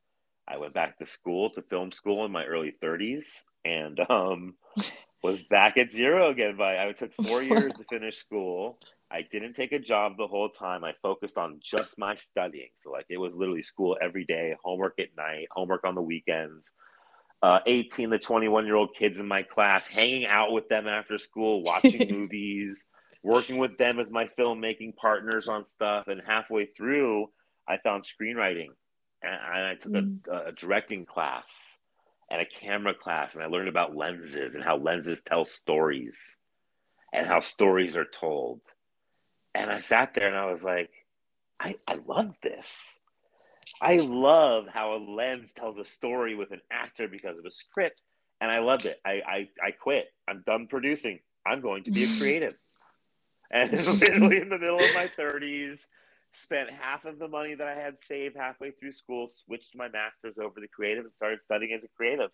I 0.47 0.59
went 0.59 0.75
back 0.75 0.99
to 0.99 1.07
school 1.07 1.51
to 1.51 1.63
film 1.63 1.93
school 1.93 2.25
in 2.25 2.33
my 2.33 2.45
early 2.45 2.75
30s 2.83 3.25
and 3.65 3.99
um, 4.09 4.55
was 5.23 5.43
back 5.43 5.77
at 5.77 5.93
zero 5.93 6.31
again. 6.31 6.57
By 6.57 6.83
I 6.83 6.93
took 6.93 7.13
four 7.27 7.43
years 7.43 7.73
to 7.73 7.85
finish 7.91 8.17
school. 8.17 8.79
I 9.11 9.23
didn't 9.23 9.55
take 9.55 9.73
a 9.73 9.79
job 9.79 10.17
the 10.17 10.27
whole 10.27 10.49
time. 10.49 10.85
I 10.85 10.95
focused 11.03 11.39
on 11.39 11.61
just 11.63 11.99
my 11.99 12.15
studying. 12.17 12.71
So 12.79 12.93
like 12.93 13.07
it 13.09 13.19
was 13.19 13.33
literally 13.35 13.63
school 13.63 13.97
every 14.01 14.25
day, 14.25 14.55
homework 14.63 14.99
at 15.01 15.17
night, 15.17 15.49
homework 15.51 15.85
on 15.85 15.95
the 15.95 16.03
weekends. 16.03 16.73
Uh, 17.41 17.61
18 17.67 18.11
to 18.11 18.19
21 18.19 18.67
year 18.67 18.75
old 18.75 18.91
kids 18.99 19.19
in 19.19 19.29
my 19.29 19.43
class, 19.43 19.87
hanging 19.87 20.27
out 20.27 20.53
with 20.53 20.69
them 20.69 20.89
after 20.89 21.19
school, 21.19 21.63
watching 21.63 22.11
movies 22.11 22.87
working 23.23 23.59
with 23.59 23.77
them 23.79 23.99
as 23.99 24.11
my 24.11 24.29
filmmaking 24.39 24.97
partners 24.97 25.49
on 25.49 25.65
stuff. 25.65 26.09
And 26.09 26.21
halfway 26.27 26.67
through, 26.67 27.31
I 27.69 27.79
found 27.79 28.05
screenwriting, 28.05 28.69
and 29.23 29.65
I 29.65 29.75
took 29.75 29.93
mm. 29.93 30.19
a, 30.29 30.49
a 30.49 30.53
directing 30.53 31.05
class 31.05 31.45
and 32.31 32.41
a 32.41 32.47
camera 32.61 32.95
class, 32.95 33.35
and 33.35 33.43
I 33.43 33.47
learned 33.47 33.69
about 33.69 33.97
lenses 33.97 34.55
and 34.55 34.63
how 34.63 34.77
lenses 34.77 35.23
tell 35.27 35.45
stories 35.45 36.17
and 37.13 37.27
how 37.27 37.41
stories 37.41 37.97
are 37.97 38.05
told. 38.05 38.61
And 39.55 39.71
I 39.71 39.81
sat 39.81 40.15
there 40.15 40.29
and 40.29 40.37
I 40.37 40.51
was 40.51 40.63
like, 40.63 40.91
I, 41.59 41.75
I 41.87 41.99
love 42.07 42.35
this. 42.43 42.99
I 43.81 43.99
love 43.99 44.67
how 44.73 44.95
a 44.95 44.99
lens 44.99 45.51
tells 45.57 45.79
a 45.79 45.85
story 45.85 46.35
with 46.35 46.53
an 46.53 46.61
actor 46.71 47.09
because 47.09 47.39
of 47.39 47.45
a 47.45 47.51
script. 47.51 48.03
And 48.41 48.51
I 48.51 48.61
loved 48.61 48.87
it. 48.87 49.01
I, 49.05 49.23
I, 49.27 49.49
I 49.65 49.71
quit. 49.73 50.07
I'm 50.29 50.43
done 50.47 50.67
producing. 50.69 51.21
I'm 51.47 51.61
going 51.61 51.85
to 51.85 51.91
be 51.91 52.05
a 52.05 52.07
creative 52.19 52.55
and 53.51 53.73
literally 54.01 54.41
in 54.41 54.49
the 54.49 54.59
middle 54.59 54.77
of 54.77 54.95
my 54.95 55.11
30s 55.19 55.79
spent 56.35 56.71
half 56.71 57.05
of 57.05 57.19
the 57.19 57.29
money 57.29 57.55
that 57.55 57.67
i 57.67 57.75
had 57.75 57.97
saved 58.07 58.37
halfway 58.37 58.71
through 58.71 58.93
school 58.93 59.29
switched 59.45 59.75
my 59.75 59.89
master's 59.89 60.37
over 60.43 60.61
to 60.61 60.69
creative 60.69 61.05
and 61.05 61.13
started 61.15 61.41
studying 61.45 61.73
as 61.73 61.85
a 61.85 61.89
creative. 61.97 62.31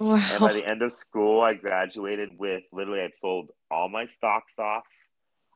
Wow. 0.00 0.16
and 0.16 0.40
by 0.40 0.52
the 0.52 0.66
end 0.66 0.82
of 0.82 0.94
school 0.94 1.40
i 1.40 1.54
graduated 1.54 2.30
with 2.38 2.62
literally 2.72 3.00
i'd 3.00 3.12
sold 3.20 3.50
all 3.70 3.88
my 3.88 4.06
stocks 4.06 4.54
off. 4.58 4.84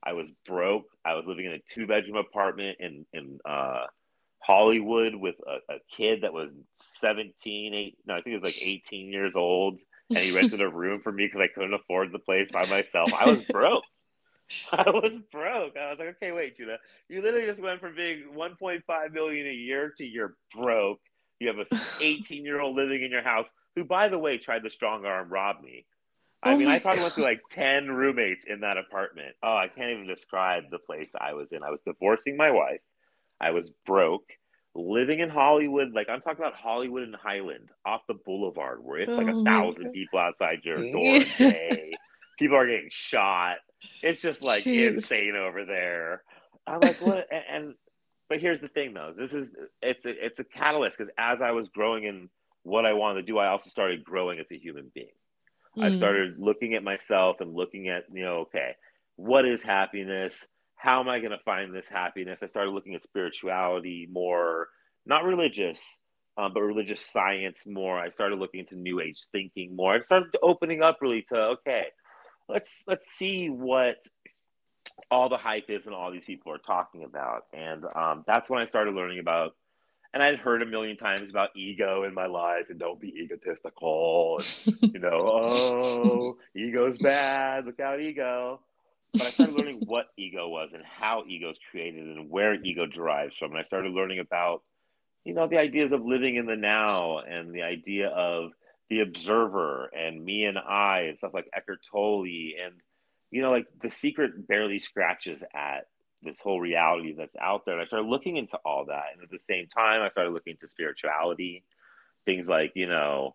I 0.04 0.14
was 0.14 0.28
broke. 0.48 0.86
I 1.04 1.14
was 1.14 1.26
living 1.28 1.44
in 1.44 1.52
a 1.52 1.60
two 1.72 1.86
bedroom 1.86 2.16
apartment 2.16 2.78
in 2.80 3.06
in 3.12 3.38
uh, 3.44 3.84
hollywood 4.40 5.14
with 5.14 5.36
a, 5.46 5.74
a 5.74 5.78
kid 5.96 6.22
that 6.22 6.32
was 6.32 6.50
17 7.00 7.74
8 7.74 7.98
no 8.06 8.14
i 8.14 8.22
think 8.22 8.34
it 8.34 8.40
was 8.42 8.48
like 8.48 8.66
18 8.66 9.08
years 9.08 9.32
old. 9.36 9.78
And 10.10 10.18
he 10.18 10.36
rented 10.36 10.60
a 10.60 10.68
room 10.68 11.00
for 11.00 11.12
me 11.12 11.26
because 11.26 11.40
i 11.40 11.54
couldn't 11.54 11.74
afford 11.74 12.12
the 12.12 12.18
place 12.18 12.50
by 12.52 12.66
myself. 12.66 13.12
I 13.14 13.30
was 13.30 13.44
broke 13.50 13.84
I 14.72 14.90
was 14.90 15.18
broke. 15.30 15.76
I 15.76 15.90
was 15.90 15.98
like, 15.98 16.16
okay, 16.16 16.32
wait, 16.32 16.56
Judah, 16.56 16.78
you 17.08 17.22
literally 17.22 17.46
just 17.46 17.62
went 17.62 17.80
from 17.80 17.94
being 17.94 18.24
1.5 18.34 19.12
million 19.12 19.46
a 19.46 19.52
year 19.52 19.92
to 19.98 20.04
you're 20.04 20.36
broke. 20.54 21.00
You 21.40 21.48
have 21.48 21.58
a 21.58 21.66
18 22.04 22.44
year 22.44 22.60
old 22.60 22.76
living 22.76 23.02
in 23.02 23.10
your 23.10 23.22
house 23.22 23.48
who, 23.74 23.84
by 23.84 24.08
the 24.08 24.18
way, 24.18 24.38
tried 24.38 24.62
to 24.64 24.70
strong 24.70 25.04
arm 25.04 25.28
rob 25.30 25.62
me. 25.62 25.86
I 26.42 26.54
oh 26.54 26.58
mean, 26.58 26.68
I 26.68 26.78
probably 26.80 26.98
God. 26.98 27.04
went 27.04 27.14
through 27.14 27.24
like 27.24 27.40
10 27.50 27.88
roommates 27.88 28.44
in 28.46 28.60
that 28.60 28.76
apartment. 28.76 29.34
Oh, 29.42 29.56
I 29.56 29.68
can't 29.68 29.90
even 29.90 30.06
describe 30.06 30.64
the 30.70 30.78
place 30.78 31.08
I 31.18 31.34
was 31.34 31.48
in. 31.52 31.62
I 31.62 31.70
was 31.70 31.80
divorcing 31.86 32.36
my 32.36 32.50
wife. 32.50 32.80
I 33.40 33.50
was 33.52 33.70
broke, 33.86 34.24
living 34.74 35.20
in 35.20 35.30
Hollywood. 35.30 35.92
Like, 35.92 36.08
I'm 36.08 36.20
talking 36.20 36.38
about 36.38 36.54
Hollywood 36.54 37.04
and 37.04 37.14
Highland 37.14 37.70
off 37.86 38.02
the 38.08 38.14
boulevard 38.14 38.80
where 38.82 38.98
it's 38.98 39.16
like 39.16 39.28
a 39.28 39.44
thousand 39.44 39.84
God. 39.84 39.92
people 39.92 40.18
outside 40.18 40.60
your 40.64 40.78
door 40.90 41.16
a 41.16 41.24
day. 41.38 41.92
People 42.38 42.56
are 42.56 42.66
getting 42.66 42.88
shot. 42.90 43.56
It's 44.02 44.20
just 44.20 44.44
like 44.44 44.64
Jeez. 44.64 44.94
insane 44.94 45.36
over 45.36 45.64
there. 45.64 46.22
I'm 46.66 46.80
like, 46.80 47.00
what? 47.00 47.26
and, 47.32 47.44
and, 47.50 47.74
but 48.28 48.40
here's 48.40 48.60
the 48.60 48.68
thing, 48.68 48.94
though. 48.94 49.12
This 49.16 49.32
is 49.32 49.48
it's 49.80 50.06
a 50.06 50.24
it's 50.24 50.40
a 50.40 50.44
catalyst 50.44 50.98
because 50.98 51.12
as 51.18 51.40
I 51.42 51.50
was 51.50 51.68
growing 51.68 52.04
in 52.04 52.28
what 52.62 52.86
I 52.86 52.92
wanted 52.92 53.22
to 53.22 53.26
do, 53.26 53.38
I 53.38 53.48
also 53.48 53.70
started 53.70 54.04
growing 54.04 54.38
as 54.38 54.46
a 54.50 54.58
human 54.58 54.90
being. 54.94 55.08
Mm. 55.76 55.84
I 55.84 55.96
started 55.96 56.38
looking 56.38 56.74
at 56.74 56.84
myself 56.84 57.40
and 57.40 57.54
looking 57.54 57.88
at, 57.88 58.04
you 58.12 58.22
know, 58.22 58.40
okay, 58.40 58.72
what 59.16 59.46
is 59.46 59.62
happiness? 59.62 60.46
How 60.76 61.00
am 61.00 61.08
I 61.08 61.18
going 61.18 61.30
to 61.30 61.38
find 61.44 61.74
this 61.74 61.88
happiness? 61.88 62.40
I 62.42 62.48
started 62.48 62.72
looking 62.72 62.94
at 62.94 63.02
spirituality 63.02 64.08
more, 64.10 64.68
not 65.06 65.24
religious, 65.24 65.80
um, 66.36 66.52
but 66.54 66.62
religious 66.62 67.00
science 67.00 67.62
more. 67.66 67.98
I 67.98 68.10
started 68.10 68.38
looking 68.38 68.60
into 68.60 68.76
New 68.76 69.00
Age 69.00 69.18
thinking 69.32 69.76
more. 69.76 69.94
I 69.94 70.02
started 70.02 70.36
opening 70.42 70.82
up 70.82 70.98
really 71.00 71.24
to 71.28 71.36
okay, 71.36 71.86
let's 72.52 72.84
let's 72.86 73.08
see 73.10 73.48
what 73.48 73.96
all 75.10 75.28
the 75.28 75.36
hype 75.36 75.70
is 75.70 75.86
and 75.86 75.94
all 75.94 76.12
these 76.12 76.24
people 76.24 76.52
are 76.52 76.58
talking 76.58 77.04
about, 77.04 77.46
and 77.52 77.84
um, 77.96 78.24
that's 78.26 78.50
when 78.50 78.60
I 78.60 78.66
started 78.66 78.94
learning 78.94 79.18
about. 79.18 79.54
And 80.14 80.22
I'd 80.22 80.38
heard 80.38 80.60
a 80.60 80.66
million 80.66 80.98
times 80.98 81.30
about 81.30 81.56
ego 81.56 82.04
in 82.04 82.12
my 82.12 82.26
life 82.26 82.66
and 82.68 82.78
don't 82.78 83.00
be 83.00 83.14
egotistical. 83.18 84.40
And, 84.66 84.92
you 84.92 85.00
know, 85.00 85.18
oh, 85.22 86.36
ego's 86.54 86.98
bad. 86.98 87.64
Look 87.64 87.80
out, 87.80 87.98
ego. 87.98 88.60
But 89.14 89.22
I 89.22 89.24
started 89.24 89.56
learning 89.56 89.82
what 89.86 90.08
ego 90.18 90.50
was 90.50 90.74
and 90.74 90.84
how 90.84 91.24
ego 91.26 91.50
is 91.50 91.56
created 91.70 92.04
and 92.04 92.28
where 92.28 92.62
ego 92.62 92.84
derives 92.84 93.34
from. 93.38 93.52
And 93.52 93.60
I 93.60 93.64
started 93.64 93.92
learning 93.92 94.18
about 94.18 94.62
you 95.24 95.32
know 95.32 95.46
the 95.46 95.58
ideas 95.58 95.92
of 95.92 96.04
living 96.04 96.36
in 96.36 96.44
the 96.44 96.56
now 96.56 97.20
and 97.20 97.54
the 97.54 97.62
idea 97.62 98.08
of 98.08 98.50
the 98.92 99.00
observer 99.00 99.86
and 99.86 100.22
me 100.22 100.44
and 100.44 100.58
I 100.58 101.06
and 101.08 101.16
stuff 101.16 101.32
like 101.32 101.48
Eckhart 101.54 101.80
Tolle 101.90 102.26
and 102.26 102.74
you 103.30 103.40
know 103.40 103.50
like 103.50 103.66
the 103.80 103.88
secret 103.88 104.46
barely 104.46 104.78
scratches 104.78 105.42
at 105.54 105.86
this 106.22 106.40
whole 106.40 106.60
reality 106.60 107.14
that's 107.16 107.34
out 107.40 107.64
there. 107.64 107.74
And 107.74 107.82
I 107.82 107.86
started 107.86 108.06
looking 108.06 108.36
into 108.36 108.58
all 108.66 108.84
that, 108.86 109.06
and 109.14 109.22
at 109.22 109.30
the 109.30 109.38
same 109.38 109.66
time, 109.66 110.02
I 110.02 110.10
started 110.10 110.34
looking 110.34 110.52
into 110.52 110.68
spirituality, 110.68 111.64
things 112.26 112.48
like 112.50 112.72
you 112.74 112.86
know 112.86 113.34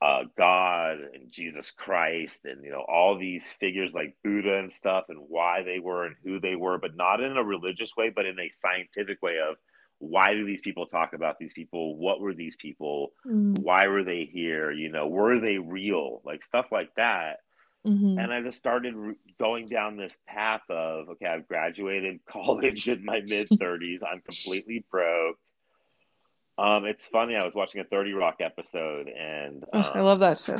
uh, 0.00 0.22
God 0.36 0.98
and 1.12 1.32
Jesus 1.32 1.72
Christ, 1.72 2.44
and 2.44 2.62
you 2.62 2.70
know 2.70 2.84
all 2.88 3.18
these 3.18 3.44
figures 3.58 3.90
like 3.92 4.16
Buddha 4.22 4.58
and 4.58 4.72
stuff, 4.72 5.06
and 5.08 5.18
why 5.28 5.64
they 5.64 5.80
were 5.80 6.06
and 6.06 6.14
who 6.22 6.38
they 6.38 6.54
were, 6.54 6.78
but 6.78 6.94
not 6.94 7.20
in 7.20 7.36
a 7.36 7.42
religious 7.42 7.96
way, 7.96 8.12
but 8.14 8.26
in 8.26 8.38
a 8.38 8.52
scientific 8.62 9.20
way 9.22 9.38
of 9.38 9.56
why 9.98 10.34
do 10.34 10.46
these 10.46 10.60
people 10.60 10.86
talk 10.86 11.12
about 11.12 11.38
these 11.38 11.52
people? 11.52 11.96
What 11.96 12.20
were 12.20 12.34
these 12.34 12.56
people? 12.56 13.12
Mm. 13.26 13.58
why 13.58 13.88
were 13.88 14.04
they 14.04 14.28
here? 14.30 14.70
You 14.70 14.90
know 14.90 15.08
were 15.08 15.40
they 15.40 15.58
real? 15.58 16.20
Like 16.24 16.44
stuff 16.44 16.66
like 16.70 16.94
that. 16.96 17.38
Mm-hmm. 17.86 18.18
and 18.18 18.32
i 18.32 18.42
just 18.42 18.58
started 18.58 18.92
re- 18.96 19.14
going 19.38 19.68
down 19.68 19.96
this 19.96 20.18
path 20.26 20.62
of 20.68 21.10
okay 21.10 21.26
i've 21.26 21.46
graduated 21.46 22.18
college 22.28 22.88
in 22.88 23.04
my 23.04 23.20
mid 23.24 23.48
30s 23.48 24.00
i'm 24.02 24.20
completely 24.20 24.84
broke. 24.90 25.36
Um 26.58 26.86
it's 26.86 27.06
funny 27.06 27.36
i 27.36 27.44
was 27.44 27.54
watching 27.54 27.80
a 27.80 27.84
30 27.84 28.14
rock 28.14 28.38
episode 28.40 29.08
and 29.08 29.62
um, 29.72 29.84
oh, 29.84 29.92
i 29.94 30.00
love 30.00 30.18
that 30.18 30.38
show. 30.38 30.56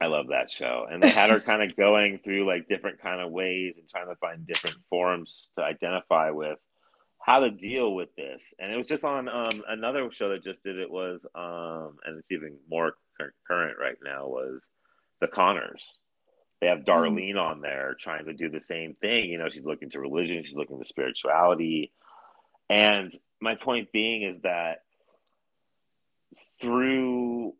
I 0.00 0.06
love 0.06 0.28
that 0.28 0.50
show. 0.50 0.86
And 0.90 1.02
they 1.02 1.08
had 1.08 1.30
her 1.30 1.40
kind 1.50 1.62
of 1.62 1.76
going 1.76 2.18
through 2.18 2.46
like 2.46 2.68
different 2.68 3.00
kind 3.00 3.20
of 3.20 3.30
ways 3.30 3.78
and 3.78 3.88
trying 3.88 4.08
to 4.08 4.16
find 4.16 4.46
different 4.46 4.76
forms 4.90 5.50
to 5.56 5.64
identify 5.64 6.30
with 6.30 6.58
how 7.24 7.40
to 7.40 7.50
deal 7.50 7.94
with 7.94 8.14
this. 8.16 8.52
And 8.58 8.70
it 8.70 8.76
was 8.76 8.86
just 8.86 9.02
on 9.02 9.30
um, 9.30 9.64
another 9.66 10.10
show 10.12 10.28
that 10.28 10.44
just 10.44 10.62
did 10.62 10.78
it 10.78 10.90
was, 10.90 11.20
um, 11.34 11.96
and 12.04 12.18
it's 12.18 12.30
even 12.30 12.58
more 12.68 12.96
current 13.48 13.76
right 13.80 13.96
now, 14.04 14.26
was 14.26 14.68
The 15.22 15.28
Conners. 15.28 15.94
They 16.60 16.66
have 16.66 16.80
hmm. 16.80 16.90
Darlene 16.90 17.40
on 17.40 17.62
there 17.62 17.96
trying 17.98 18.26
to 18.26 18.34
do 18.34 18.50
the 18.50 18.60
same 18.60 18.94
thing. 19.00 19.30
You 19.30 19.38
know, 19.38 19.48
she's 19.50 19.64
looking 19.64 19.88
to 19.90 20.00
religion, 20.00 20.44
she's 20.44 20.54
looking 20.54 20.78
to 20.78 20.86
spirituality. 20.86 21.92
And 22.68 23.16
my 23.40 23.54
point 23.54 23.90
being 23.90 24.22
is 24.22 24.42
that 24.42 24.82
through 26.60 27.54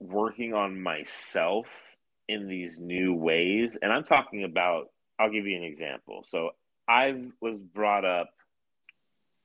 working 0.00 0.52
on 0.54 0.82
myself 0.82 1.66
in 2.26 2.48
these 2.48 2.80
new 2.80 3.14
ways, 3.14 3.78
and 3.80 3.92
I'm 3.92 4.04
talking 4.04 4.42
about, 4.42 4.86
I'll 5.16 5.30
give 5.30 5.46
you 5.46 5.56
an 5.56 5.64
example. 5.64 6.24
So 6.26 6.50
I 6.88 7.22
was 7.40 7.58
brought 7.58 8.04
up 8.04 8.30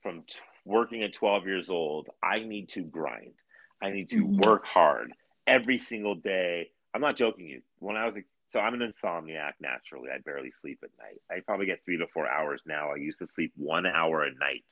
from 0.04 0.24
t- 0.28 0.36
working 0.66 1.02
at 1.02 1.14
12 1.14 1.48
years 1.48 1.70
old, 1.70 2.10
I 2.22 2.40
need 2.40 2.70
to 2.70 2.82
grind. 2.82 3.34
I 3.82 3.90
need 3.90 4.10
to 4.12 4.24
mm-hmm. 4.24 4.48
work 4.48 4.66
hard 4.66 5.14
every 5.48 5.78
single 5.78 6.16
day. 6.16 6.70
I'm 6.94 7.02
not 7.02 7.16
joking 7.16 7.48
you. 7.48 7.62
When 7.80 7.96
I 7.96 8.06
was 8.06 8.18
a, 8.18 8.24
so 8.50 8.60
I'm 8.60 8.80
an 8.80 8.82
insomniac 8.82 9.54
naturally. 9.60 10.10
I 10.14 10.20
barely 10.20 10.52
sleep 10.52 10.80
at 10.84 10.90
night. 11.00 11.20
I 11.32 11.42
probably 11.42 11.66
get 11.66 11.84
3 11.86 11.98
to 11.98 12.08
4 12.14 12.28
hours 12.28 12.62
now. 12.66 12.92
I 12.92 12.98
used 12.98 13.20
to 13.20 13.28
sleep 13.28 13.52
1 13.58 13.86
hour 13.88 14.24
a 14.24 14.34
night 14.36 14.66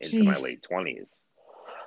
into 0.00 0.16
Jeez. 0.16 0.24
my 0.24 0.38
late 0.38 0.66
20s. 0.68 1.10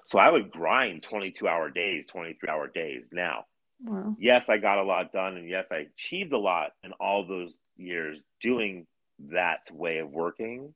So 0.07 0.19
I 0.19 0.29
would 0.29 0.51
grind 0.51 1.03
22 1.03 1.47
hour 1.47 1.69
days, 1.69 2.05
23 2.07 2.49
hour 2.49 2.67
days. 2.67 3.05
Now, 3.11 3.45
wow. 3.83 4.15
yes, 4.19 4.49
I 4.49 4.57
got 4.57 4.77
a 4.79 4.83
lot 4.83 5.11
done 5.11 5.37
and 5.37 5.49
yes, 5.49 5.67
I 5.71 5.87
achieved 5.95 6.33
a 6.33 6.37
lot 6.37 6.71
in 6.83 6.91
all 6.93 7.25
those 7.25 7.53
years 7.77 8.21
doing 8.41 8.85
that 9.31 9.69
way 9.71 9.99
of 9.99 10.11
working 10.11 10.73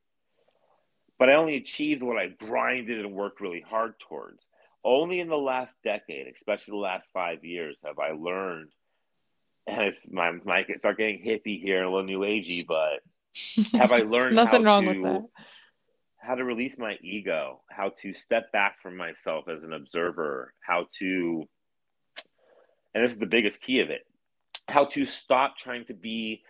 but 1.19 1.30
I 1.30 1.36
only 1.36 1.56
achieved 1.58 2.03
what 2.03 2.17
I 2.17 2.27
grinded 2.27 2.99
and 2.99 3.13
worked 3.13 3.41
really 3.41 3.63
hard 3.67 3.99
towards. 3.99 4.45
Only 4.84 5.19
in 5.19 5.27
the 5.27 5.38
last 5.38 5.75
decade, 5.84 6.27
especially 6.34 6.71
the 6.71 6.77
last 6.77 7.10
five 7.12 7.43
years, 7.43 7.77
have 7.84 7.99
I 7.99 8.12
learned. 8.12 8.71
And 9.65 9.82
it's 9.82 10.10
my 10.10 10.32
might 10.45 10.67
start 10.80 10.97
getting 10.97 11.19
hippie 11.19 11.62
here 11.62 11.84
a 11.84 11.89
little 11.89 12.06
new 12.06 12.19
agey, 12.19 12.65
but 12.65 13.01
have 13.73 13.91
I 13.91 13.97
learned 14.03 14.36
nothing 14.36 14.63
wrong 14.63 14.86
to, 14.86 14.93
with 14.93 15.03
that? 15.03 15.25
How 16.19 16.36
to 16.36 16.43
release 16.43 16.77
my 16.77 16.97
ego, 17.01 17.62
how 17.69 17.91
to 18.01 18.13
step 18.13 18.51
back 18.51 18.82
from 18.82 18.95
myself 18.95 19.49
as 19.49 19.63
an 19.63 19.73
observer, 19.73 20.53
how 20.62 20.88
to, 20.99 21.47
and 22.93 23.03
this 23.03 23.12
is 23.12 23.19
the 23.19 23.25
biggest 23.25 23.60
key 23.60 23.82
of 23.82 23.89
it, 23.89 24.06
how 24.67 24.86
to 24.86 25.06
stop 25.06 25.58
trying 25.58 25.86
to 25.86 25.93
be 25.93 26.43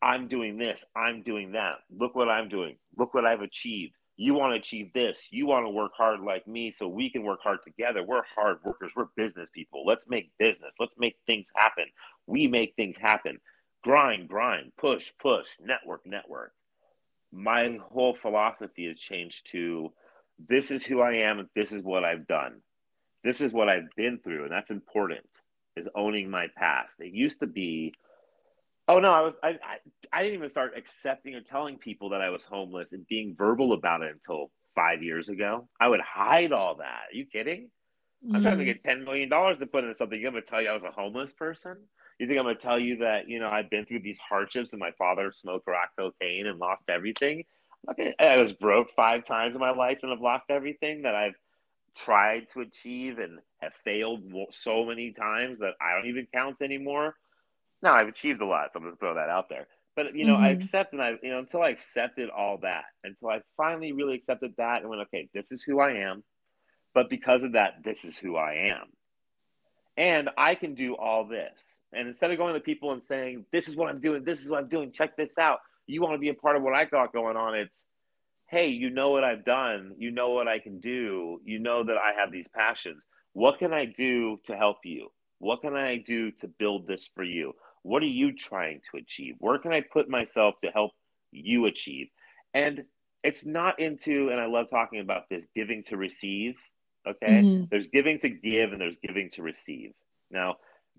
I'm 0.00 0.28
doing 0.28 0.58
this, 0.58 0.84
I'm 0.94 1.22
doing 1.22 1.52
that. 1.52 1.76
Look 1.90 2.14
what 2.14 2.28
I'm 2.28 2.48
doing. 2.48 2.76
Look 2.96 3.14
what 3.14 3.24
I've 3.24 3.40
achieved. 3.40 3.94
You 4.16 4.34
want 4.34 4.52
to 4.52 4.58
achieve 4.58 4.92
this. 4.92 5.28
You 5.30 5.46
want 5.46 5.64
to 5.64 5.70
work 5.70 5.92
hard 5.96 6.20
like 6.20 6.46
me 6.48 6.74
so 6.76 6.88
we 6.88 7.08
can 7.08 7.22
work 7.22 7.38
hard 7.40 7.60
together. 7.64 8.02
We're 8.02 8.22
hard 8.34 8.58
workers. 8.64 8.90
We're 8.96 9.06
business 9.16 9.48
people. 9.54 9.86
Let's 9.86 10.06
make 10.08 10.32
business. 10.38 10.74
Let's 10.80 10.96
make 10.98 11.16
things 11.26 11.46
happen. 11.54 11.84
We 12.26 12.48
make 12.48 12.74
things 12.74 12.96
happen. 12.98 13.38
Grind, 13.84 14.28
grind, 14.28 14.72
push, 14.76 15.12
push, 15.20 15.46
network, 15.60 16.04
network. 16.04 16.52
My 17.30 17.78
whole 17.92 18.14
philosophy 18.14 18.88
has 18.88 18.98
changed 18.98 19.52
to 19.52 19.92
this 20.48 20.72
is 20.72 20.84
who 20.84 21.00
I 21.00 21.14
am 21.18 21.48
this 21.54 21.70
is 21.70 21.82
what 21.82 22.04
I've 22.04 22.26
done. 22.26 22.60
This 23.22 23.40
is 23.40 23.52
what 23.52 23.68
I've 23.68 23.88
been 23.96 24.18
through. 24.18 24.44
And 24.44 24.52
that's 24.52 24.70
important 24.70 25.26
is 25.76 25.88
owning 25.94 26.28
my 26.28 26.48
past. 26.56 26.96
It 26.98 27.12
used 27.12 27.38
to 27.38 27.46
be 27.46 27.94
Oh 28.88 28.98
no, 28.98 29.12
I 29.12 29.20
was 29.20 29.34
I, 29.42 29.48
I, 29.48 29.78
I 30.12 30.22
didn't 30.22 30.38
even 30.38 30.48
start 30.48 30.72
accepting 30.76 31.34
or 31.34 31.42
telling 31.42 31.76
people 31.76 32.08
that 32.10 32.22
I 32.22 32.30
was 32.30 32.42
homeless 32.42 32.92
and 32.92 33.06
being 33.06 33.34
verbal 33.36 33.74
about 33.74 34.02
it 34.02 34.12
until 34.12 34.50
five 34.74 35.02
years 35.02 35.28
ago. 35.28 35.68
I 35.78 35.88
would 35.88 36.00
hide 36.00 36.52
all 36.52 36.76
that. 36.76 37.02
Are 37.10 37.14
you 37.14 37.26
kidding? 37.26 37.70
Mm-hmm. 38.24 38.36
I'm 38.36 38.42
trying 38.42 38.58
to 38.58 38.64
mm-hmm. 38.64 38.72
get 38.72 38.84
ten 38.84 39.04
million 39.04 39.28
dollars 39.28 39.58
to 39.58 39.66
put 39.66 39.84
into 39.84 39.96
something. 39.96 40.18
I'm 40.18 40.32
gonna 40.32 40.42
tell 40.42 40.62
you 40.62 40.70
I 40.70 40.74
was 40.74 40.84
a 40.84 40.90
homeless 40.90 41.34
person. 41.34 41.76
You 42.18 42.26
think 42.26 42.38
I'm 42.38 42.46
gonna 42.46 42.56
tell 42.56 42.78
you 42.78 42.96
that 42.98 43.28
you 43.28 43.38
know 43.38 43.48
I've 43.48 43.68
been 43.68 43.84
through 43.84 44.00
these 44.00 44.18
hardships 44.18 44.72
and 44.72 44.80
my 44.80 44.92
father 44.92 45.32
smoked 45.32 45.66
crack 45.66 45.90
cocaine 45.98 46.46
and 46.46 46.58
lost 46.58 46.84
everything? 46.88 47.44
Okay, 47.90 48.14
I 48.18 48.38
was 48.38 48.52
broke 48.54 48.88
five 48.96 49.24
times 49.24 49.54
in 49.54 49.60
my 49.60 49.70
life 49.70 50.00
and 50.02 50.12
I've 50.12 50.20
lost 50.20 50.46
everything 50.48 51.02
that 51.02 51.14
I've 51.14 51.36
tried 51.94 52.48
to 52.54 52.60
achieve 52.60 53.18
and 53.18 53.38
have 53.58 53.72
failed 53.84 54.22
so 54.52 54.84
many 54.84 55.12
times 55.12 55.58
that 55.58 55.74
I 55.80 55.94
don't 55.94 56.08
even 56.08 56.26
count 56.32 56.62
anymore. 56.62 57.16
Now 57.82 57.94
I've 57.94 58.08
achieved 58.08 58.40
a 58.40 58.46
lot, 58.46 58.72
so 58.72 58.78
I'm 58.78 58.84
going 58.84 58.94
to 58.94 58.98
throw 58.98 59.14
that 59.14 59.28
out 59.28 59.48
there. 59.48 59.66
But 59.96 60.14
you 60.14 60.26
know, 60.26 60.34
mm-hmm. 60.34 60.44
I 60.44 60.48
accept 60.50 60.92
and 60.92 61.02
I, 61.02 61.14
you 61.22 61.30
know, 61.30 61.40
until 61.40 61.62
I 61.62 61.70
accepted 61.70 62.30
all 62.30 62.58
that, 62.62 62.84
until 63.02 63.30
I 63.30 63.40
finally 63.56 63.92
really 63.92 64.14
accepted 64.14 64.54
that 64.56 64.80
and 64.80 64.88
went, 64.88 65.02
okay, 65.02 65.28
this 65.34 65.50
is 65.50 65.62
who 65.62 65.80
I 65.80 65.92
am. 66.08 66.22
But 66.94 67.10
because 67.10 67.42
of 67.42 67.52
that, 67.52 67.82
this 67.84 68.04
is 68.04 68.16
who 68.16 68.36
I 68.36 68.70
am. 68.70 68.86
And 69.96 70.30
I 70.38 70.54
can 70.54 70.74
do 70.74 70.94
all 70.94 71.24
this. 71.26 71.60
And 71.92 72.06
instead 72.06 72.30
of 72.30 72.38
going 72.38 72.54
to 72.54 72.60
people 72.60 72.92
and 72.92 73.02
saying, 73.08 73.46
this 73.50 73.66
is 73.66 73.74
what 73.74 73.88
I'm 73.88 74.00
doing, 74.00 74.22
this 74.22 74.40
is 74.40 74.48
what 74.48 74.62
I'm 74.62 74.68
doing, 74.68 74.92
check 74.92 75.16
this 75.16 75.36
out. 75.38 75.58
You 75.86 76.02
want 76.02 76.14
to 76.14 76.18
be 76.18 76.28
a 76.28 76.34
part 76.34 76.56
of 76.56 76.62
what 76.62 76.74
I 76.74 76.84
got 76.84 77.12
going 77.12 77.36
on. 77.36 77.56
It's, 77.56 77.84
hey, 78.46 78.68
you 78.68 78.90
know 78.90 79.10
what 79.10 79.24
I've 79.24 79.44
done. 79.44 79.94
You 79.98 80.10
know 80.10 80.30
what 80.30 80.46
I 80.46 80.60
can 80.60 80.80
do. 80.80 81.40
You 81.44 81.58
know 81.58 81.82
that 81.82 81.96
I 81.96 82.20
have 82.20 82.30
these 82.30 82.46
passions. 82.46 83.02
What 83.32 83.58
can 83.58 83.72
I 83.72 83.86
do 83.86 84.38
to 84.44 84.56
help 84.56 84.78
you? 84.84 85.08
What 85.38 85.62
can 85.62 85.74
I 85.74 85.96
do 85.96 86.30
to 86.32 86.46
build 86.46 86.86
this 86.86 87.10
for 87.14 87.24
you? 87.24 87.54
What 87.88 88.02
are 88.02 88.06
you 88.06 88.34
trying 88.36 88.82
to 88.90 88.98
achieve? 88.98 89.36
Where 89.38 89.58
can 89.58 89.72
I 89.72 89.80
put 89.80 90.10
myself 90.10 90.56
to 90.62 90.70
help 90.70 90.92
you 91.32 91.64
achieve? 91.64 92.08
And 92.52 92.84
it's 93.24 93.46
not 93.46 93.80
into, 93.80 94.28
and 94.28 94.38
I 94.38 94.44
love 94.46 94.66
talking 94.68 95.00
about 95.00 95.30
this 95.30 95.46
giving 95.56 95.82
to 95.84 95.96
receive. 95.96 96.54
Okay. 97.08 97.42
Mm-hmm. 97.42 97.64
There's 97.70 97.88
giving 97.88 98.18
to 98.20 98.28
give 98.28 98.72
and 98.72 98.80
there's 98.80 98.98
giving 99.02 99.30
to 99.36 99.42
receive. 99.42 99.92
Now, 100.30 100.56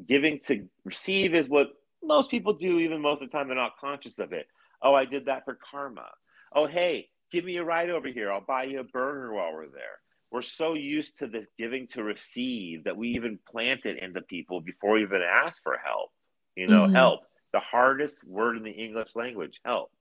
giving 0.07 0.39
to 0.47 0.67
receive 0.83 1.35
is 1.35 1.47
what 1.47 1.67
most 2.03 2.31
people 2.31 2.53
do, 2.53 2.79
even 2.79 3.01
most 3.01 3.21
of 3.21 3.29
the 3.29 3.37
time, 3.37 3.47
they're 3.47 3.55
not 3.55 3.77
conscious 3.79 4.17
of 4.17 4.33
it. 4.33 4.47
Oh, 4.81 4.95
I 4.95 5.05
did 5.05 5.25
that 5.25 5.45
for 5.45 5.59
karma. 5.69 6.07
Oh, 6.55 6.65
hey, 6.65 7.09
give 7.31 7.45
me 7.45 7.57
a 7.57 7.63
ride 7.63 7.91
over 7.91 8.07
here. 8.07 8.31
I'll 8.31 8.41
buy 8.41 8.63
you 8.63 8.79
a 8.79 8.83
burger 8.83 9.31
while 9.33 9.53
we're 9.53 9.67
there. 9.67 9.99
we're 10.31 10.41
so 10.41 10.73
used 10.73 11.17
to 11.19 11.27
this 11.27 11.47
giving 11.57 11.87
to 11.87 12.03
receive 12.03 12.83
that 12.83 12.97
we 12.97 13.09
even 13.09 13.39
plant 13.49 13.85
it 13.85 14.01
into 14.01 14.21
people 14.21 14.61
before 14.61 14.93
we 14.93 15.03
even 15.03 15.21
ask 15.21 15.61
for 15.63 15.77
help. 15.83 16.11
You 16.59 16.67
know, 16.67 16.83
mm-hmm. 16.83 16.95
help. 16.95 17.21
The 17.53 17.59
hardest 17.59 18.23
word 18.23 18.57
in 18.57 18.63
the 18.63 18.71
English 18.71 19.15
language, 19.15 19.59
help. 19.65 19.91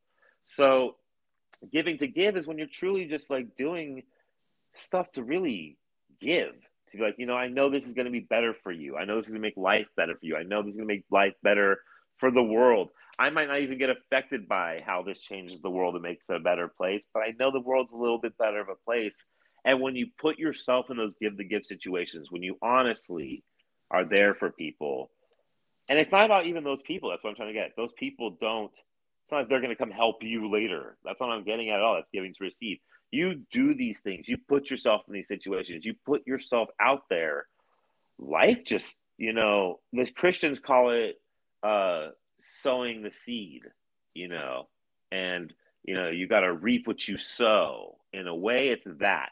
So 0.46 0.96
giving 1.72 1.98
to 1.98 2.06
give 2.06 2.36
is 2.36 2.46
when 2.46 2.58
you're 2.58 2.66
truly 2.66 3.06
just 3.06 3.30
like 3.30 3.56
doing 3.56 4.02
stuff 4.74 5.10
to 5.12 5.22
really 5.22 5.78
give. 6.20 6.54
To 6.90 6.96
be 6.96 7.02
like, 7.02 7.16
you 7.18 7.26
know, 7.26 7.36
I 7.36 7.48
know 7.48 7.70
this 7.70 7.84
is 7.84 7.92
going 7.92 8.06
to 8.06 8.10
be 8.10 8.20
better 8.20 8.54
for 8.62 8.72
you. 8.72 8.96
I 8.96 9.04
know 9.04 9.16
this 9.16 9.26
is 9.26 9.32
going 9.32 9.42
to 9.42 9.46
make 9.46 9.56
life 9.56 9.88
better 9.96 10.14
for 10.14 10.24
you. 10.24 10.36
I 10.36 10.42
know 10.42 10.62
this 10.62 10.70
is 10.70 10.76
going 10.76 10.88
to 10.88 10.94
make 10.94 11.04
life 11.10 11.34
better 11.42 11.80
for 12.18 12.30
the 12.30 12.42
world. 12.42 12.88
I 13.18 13.30
might 13.30 13.48
not 13.48 13.60
even 13.60 13.78
get 13.78 13.90
affected 13.90 14.48
by 14.48 14.82
how 14.86 15.02
this 15.02 15.20
changes 15.20 15.60
the 15.60 15.70
world 15.70 15.94
and 15.94 16.02
makes 16.02 16.24
it 16.28 16.36
a 16.36 16.40
better 16.40 16.68
place, 16.68 17.02
but 17.12 17.20
I 17.20 17.34
know 17.38 17.50
the 17.50 17.60
world's 17.60 17.92
a 17.92 17.96
little 17.96 18.18
bit 18.18 18.38
better 18.38 18.60
of 18.60 18.68
a 18.68 18.84
place. 18.84 19.14
And 19.64 19.80
when 19.80 19.96
you 19.96 20.06
put 20.18 20.38
yourself 20.38 20.88
in 20.88 20.96
those 20.96 21.14
give 21.20 21.36
the 21.36 21.44
give 21.44 21.66
situations, 21.66 22.30
when 22.30 22.42
you 22.42 22.56
honestly 22.62 23.42
are 23.90 24.04
there 24.04 24.34
for 24.34 24.50
people, 24.50 25.10
and 25.88 25.98
it's 25.98 26.12
not 26.12 26.24
about 26.24 26.46
even 26.46 26.64
those 26.64 26.82
people. 26.82 27.10
That's 27.10 27.24
what 27.24 27.30
I'm 27.30 27.36
trying 27.36 27.48
to 27.48 27.54
get. 27.54 27.72
Those 27.76 27.92
people 27.92 28.36
don't. 28.40 28.72
It's 28.72 29.32
not 29.32 29.38
like 29.38 29.48
they're 29.48 29.60
going 29.60 29.70
to 29.70 29.76
come 29.76 29.90
help 29.90 30.22
you 30.22 30.50
later. 30.50 30.96
That's 31.04 31.20
what 31.20 31.30
I'm 31.30 31.44
getting 31.44 31.70
at 31.70 31.80
all. 31.80 31.94
That's 31.94 32.08
giving 32.12 32.32
to 32.34 32.44
receive. 32.44 32.78
You 33.10 33.42
do 33.52 33.74
these 33.74 34.00
things. 34.00 34.28
You 34.28 34.36
put 34.36 34.70
yourself 34.70 35.02
in 35.08 35.14
these 35.14 35.28
situations. 35.28 35.84
You 35.84 35.94
put 36.04 36.26
yourself 36.26 36.68
out 36.80 37.02
there. 37.08 37.46
Life 38.18 38.64
just, 38.64 38.96
you 39.16 39.32
know, 39.32 39.80
the 39.92 40.10
Christians 40.10 40.60
call 40.60 40.90
it 40.90 41.20
uh, 41.62 42.08
sowing 42.40 43.02
the 43.02 43.12
seed, 43.12 43.62
you 44.14 44.28
know, 44.28 44.68
and 45.10 45.52
you 45.84 45.94
know, 45.94 46.08
you 46.10 46.26
got 46.26 46.40
to 46.40 46.52
reap 46.52 46.86
what 46.86 47.06
you 47.08 47.16
sow. 47.16 47.96
In 48.12 48.26
a 48.26 48.34
way, 48.34 48.68
it's 48.68 48.86
that. 48.98 49.30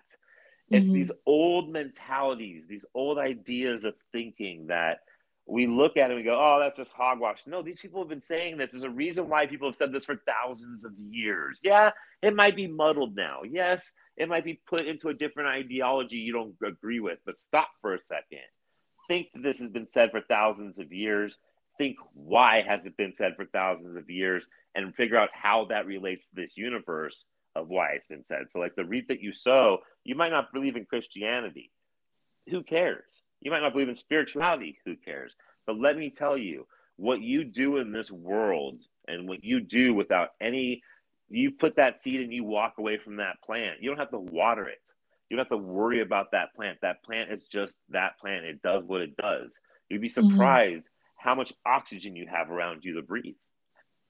It's 0.70 0.86
mm-hmm. 0.86 0.94
these 0.94 1.10
old 1.26 1.70
mentalities, 1.70 2.66
these 2.66 2.84
old 2.94 3.18
ideas 3.18 3.84
of 3.84 3.94
thinking 4.12 4.68
that 4.68 5.00
we 5.46 5.66
look 5.66 5.96
at 5.96 6.10
it 6.10 6.14
and 6.14 6.16
we 6.16 6.22
go, 6.22 6.38
oh, 6.38 6.58
that's 6.60 6.76
just 6.76 6.92
hogwash. 6.92 7.40
No, 7.46 7.62
these 7.62 7.78
people 7.78 8.00
have 8.00 8.08
been 8.08 8.22
saying 8.22 8.56
this. 8.56 8.72
There's 8.72 8.82
a 8.82 8.90
reason 8.90 9.28
why 9.28 9.46
people 9.46 9.68
have 9.68 9.76
said 9.76 9.92
this 9.92 10.04
for 10.04 10.20
thousands 10.26 10.84
of 10.84 10.92
years. 10.98 11.60
Yeah, 11.62 11.90
it 12.22 12.34
might 12.34 12.56
be 12.56 12.66
muddled 12.66 13.14
now. 13.14 13.42
Yes, 13.48 13.92
it 14.16 14.28
might 14.28 14.44
be 14.44 14.60
put 14.68 14.82
into 14.82 15.08
a 15.08 15.14
different 15.14 15.50
ideology 15.50 16.16
you 16.16 16.32
don't 16.32 16.56
agree 16.66 17.00
with, 17.00 17.18
but 17.24 17.38
stop 17.38 17.68
for 17.80 17.94
a 17.94 18.04
second. 18.04 18.40
Think 19.08 19.28
that 19.34 19.42
this 19.42 19.60
has 19.60 19.70
been 19.70 19.86
said 19.92 20.10
for 20.10 20.20
thousands 20.20 20.78
of 20.78 20.92
years 20.92 21.38
think 21.78 21.96
why 22.14 22.64
has 22.66 22.84
it 22.86 22.96
been 22.96 23.14
said 23.16 23.34
for 23.36 23.44
thousands 23.46 23.96
of 23.96 24.08
years 24.08 24.46
and 24.74 24.94
figure 24.94 25.18
out 25.18 25.30
how 25.32 25.66
that 25.66 25.86
relates 25.86 26.26
to 26.28 26.34
this 26.34 26.52
universe 26.56 27.24
of 27.54 27.68
why 27.68 27.92
it's 27.92 28.06
been 28.06 28.24
said. 28.26 28.46
So, 28.50 28.58
like 28.58 28.76
the 28.76 28.84
reap 28.84 29.08
that 29.08 29.22
you 29.22 29.32
sow, 29.32 29.78
you 30.04 30.14
might 30.14 30.32
not 30.32 30.52
believe 30.52 30.76
in 30.76 30.84
Christianity. 30.84 31.70
Who 32.50 32.62
cares? 32.62 33.04
You 33.40 33.50
might 33.50 33.60
not 33.60 33.72
believe 33.72 33.88
in 33.88 33.96
spirituality. 33.96 34.78
Who 34.84 34.96
cares? 34.96 35.34
But 35.66 35.78
let 35.78 35.96
me 35.96 36.10
tell 36.10 36.36
you, 36.36 36.66
what 36.96 37.20
you 37.20 37.44
do 37.44 37.76
in 37.76 37.92
this 37.92 38.10
world 38.10 38.80
and 39.06 39.28
what 39.28 39.44
you 39.44 39.60
do 39.60 39.94
without 39.94 40.30
any, 40.40 40.82
you 41.28 41.50
put 41.50 41.76
that 41.76 42.00
seed 42.02 42.20
and 42.20 42.32
you 42.32 42.44
walk 42.44 42.74
away 42.78 42.98
from 42.98 43.16
that 43.16 43.42
plant. 43.44 43.82
You 43.82 43.90
don't 43.90 43.98
have 43.98 44.10
to 44.10 44.18
water 44.18 44.68
it. 44.68 44.78
You 45.28 45.36
don't 45.36 45.44
have 45.44 45.58
to 45.58 45.64
worry 45.64 46.00
about 46.00 46.30
that 46.32 46.54
plant. 46.54 46.78
That 46.82 47.02
plant 47.02 47.32
is 47.32 47.42
just 47.52 47.76
that 47.90 48.18
plant. 48.18 48.44
It 48.44 48.62
does 48.62 48.84
what 48.84 49.02
it 49.02 49.16
does. 49.16 49.52
You'd 49.88 50.00
be 50.00 50.08
mm-hmm. 50.08 50.30
surprised 50.30 50.82
mm-hmm 50.82 50.92
how 51.16 51.34
much 51.34 51.52
oxygen 51.64 52.14
you 52.14 52.26
have 52.30 52.50
around 52.50 52.84
you 52.84 52.94
to 52.94 53.02
breathe. 53.02 53.34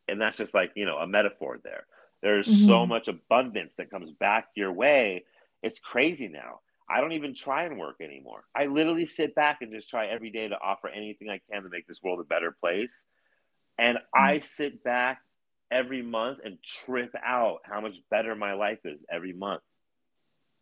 And 0.09 0.21
that's 0.21 0.37
just 0.37 0.55
like, 0.55 0.73
you 0.77 0.85
know, 0.85 0.99
a 0.99 1.07
metaphor 1.07 1.59
there. 1.65 1.87
There's 2.23 2.47
mm-hmm. 2.47 2.67
so 2.67 2.87
much 2.87 3.09
abundance 3.09 3.75
that 3.79 3.91
comes 3.91 4.13
back 4.13 4.49
your 4.55 4.73
way. 4.73 5.25
It's 5.63 5.79
crazy 5.79 6.29
now. 6.29 6.61
I 6.89 7.01
don't 7.01 7.13
even 7.13 7.35
try 7.35 7.65
and 7.65 7.79
work 7.79 7.97
anymore. 8.01 8.45
I 8.55 8.67
literally 8.67 9.07
sit 9.07 9.35
back 9.35 9.59
and 9.61 9.73
just 9.73 9.89
try 9.89 10.07
every 10.07 10.31
day 10.31 10.49
to 10.49 10.57
offer 10.61 10.89
anything 10.89 11.29
I 11.29 11.41
can 11.51 11.63
to 11.63 11.69
make 11.69 11.87
this 11.87 12.03
world 12.03 12.21
a 12.21 12.25
better 12.25 12.57
place. 12.61 13.05
And 13.79 13.99
mm-hmm. 13.99 14.23
I 14.23 14.39
sit 14.41 14.85
back 14.85 15.21
every 15.71 16.03
month 16.03 16.39
and 16.45 16.59
trip 16.63 17.13
out 17.25 17.59
how 17.65 17.81
much 17.81 17.95
better 18.11 18.35
my 18.35 18.55
life 18.55 18.79
is 18.85 19.05
every 19.11 19.33
month. 19.33 19.63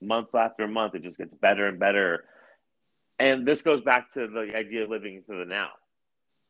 Month 0.01 0.35
after 0.35 0.67
month, 0.67 0.95
it 0.95 1.03
just 1.03 1.19
gets 1.19 1.35
better 1.35 1.67
and 1.69 1.79
better. 1.79 2.25
And 3.19 3.47
this 3.47 3.63
goes 3.63 3.83
back 3.83 4.13
to 4.15 4.27
the 4.27 4.57
idea 4.57 4.85
of 4.85 4.91
living 4.91 5.15
into 5.15 5.39
the 5.39 5.45
now 5.45 5.71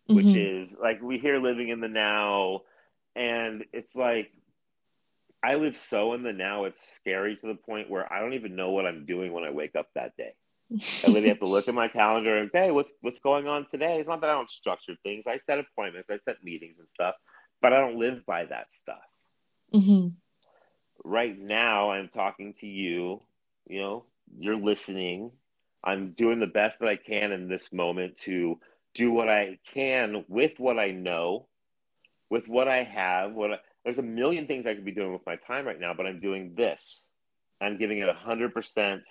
which 0.06 0.26
mm-hmm. 0.26 0.62
is 0.64 0.76
like 0.80 1.00
we 1.02 1.18
hear 1.18 1.40
living 1.40 1.68
in 1.68 1.80
the 1.80 1.88
now 1.88 2.60
and 3.16 3.64
it's 3.72 3.94
like 3.94 4.30
I 5.44 5.57
live 5.57 5.76
so 5.76 6.14
in 6.14 6.22
the 6.22 6.33
now 6.33 6.64
it's 6.64 6.80
scary 6.94 7.37
to 7.37 7.46
the 7.46 7.54
point 7.54 7.90
where 7.90 8.11
I 8.11 8.20
don't 8.20 8.33
even 8.33 8.57
know 8.57 8.70
what 8.70 8.87
I'm 8.87 9.04
doing 9.04 9.33
when 9.33 9.44
I 9.44 9.50
wake 9.50 9.76
up 9.76 9.88
that 9.94 10.16
day. 10.16 10.33
I 10.72 11.09
literally 11.09 11.28
have 11.28 11.40
to 11.40 11.48
look 11.48 11.68
at 11.68 11.74
my 11.74 11.88
calendar 12.00 12.38
and 12.38 12.50
hey, 12.52 12.70
what's 12.70 12.92
what's 13.02 13.18
going 13.20 13.46
on 13.46 13.66
today? 13.70 13.98
It's 13.98 14.09
not 14.09 14.22
that 14.22 14.30
I 14.30 14.35
don't 14.35 14.50
structure 14.50 14.94
things. 15.02 15.24
I 15.26 15.40
set 15.46 15.59
appointments, 15.59 16.09
I 16.11 16.18
set 16.24 16.42
meetings 16.42 16.76
and 16.78 16.88
stuff, 16.94 17.14
but 17.61 17.74
I 17.74 17.80
don't 17.80 17.98
live 17.98 18.24
by 18.24 18.46
that 18.46 18.68
stuff. 18.80 19.04
Mm-hmm. 19.74 20.09
Right 21.04 21.38
now, 21.38 21.90
I'm 21.90 22.09
talking 22.09 22.54
to 22.61 22.66
you. 22.66 23.20
You 23.68 23.80
know, 23.80 24.04
you're 24.38 24.57
listening. 24.57 25.30
I'm 25.83 26.12
doing 26.12 26.40
the 26.40 26.46
best 26.46 26.78
that 26.78 26.88
I 26.88 26.96
can 26.96 27.33
in 27.33 27.48
this 27.48 27.70
moment 27.70 28.16
to 28.22 28.59
do 28.94 29.12
what 29.12 29.28
I 29.28 29.59
can 29.74 30.24
with 30.28 30.52
what 30.59 30.78
I 30.78 30.92
know, 30.92 31.48
with 32.30 32.48
what 32.48 32.68
I 32.68 32.85
have. 32.85 33.33
What 33.33 33.52
I, 33.52 33.59
there's 33.85 33.99
a 33.99 34.03
million 34.03 34.47
things 34.47 34.66
I 34.66 34.75
could 34.75 34.85
be 34.85 34.92
doing 34.92 35.12
with 35.12 35.27
my 35.27 35.37
time 35.37 35.66
right 35.66 35.79
now, 35.79 35.92
but 35.94 36.07
I'm 36.07 36.20
doing 36.20 36.55
this. 36.57 37.05
I'm 37.61 37.79
giving 37.79 37.99
it 37.99 38.09
hundred 38.14 38.53
percent 38.53 39.03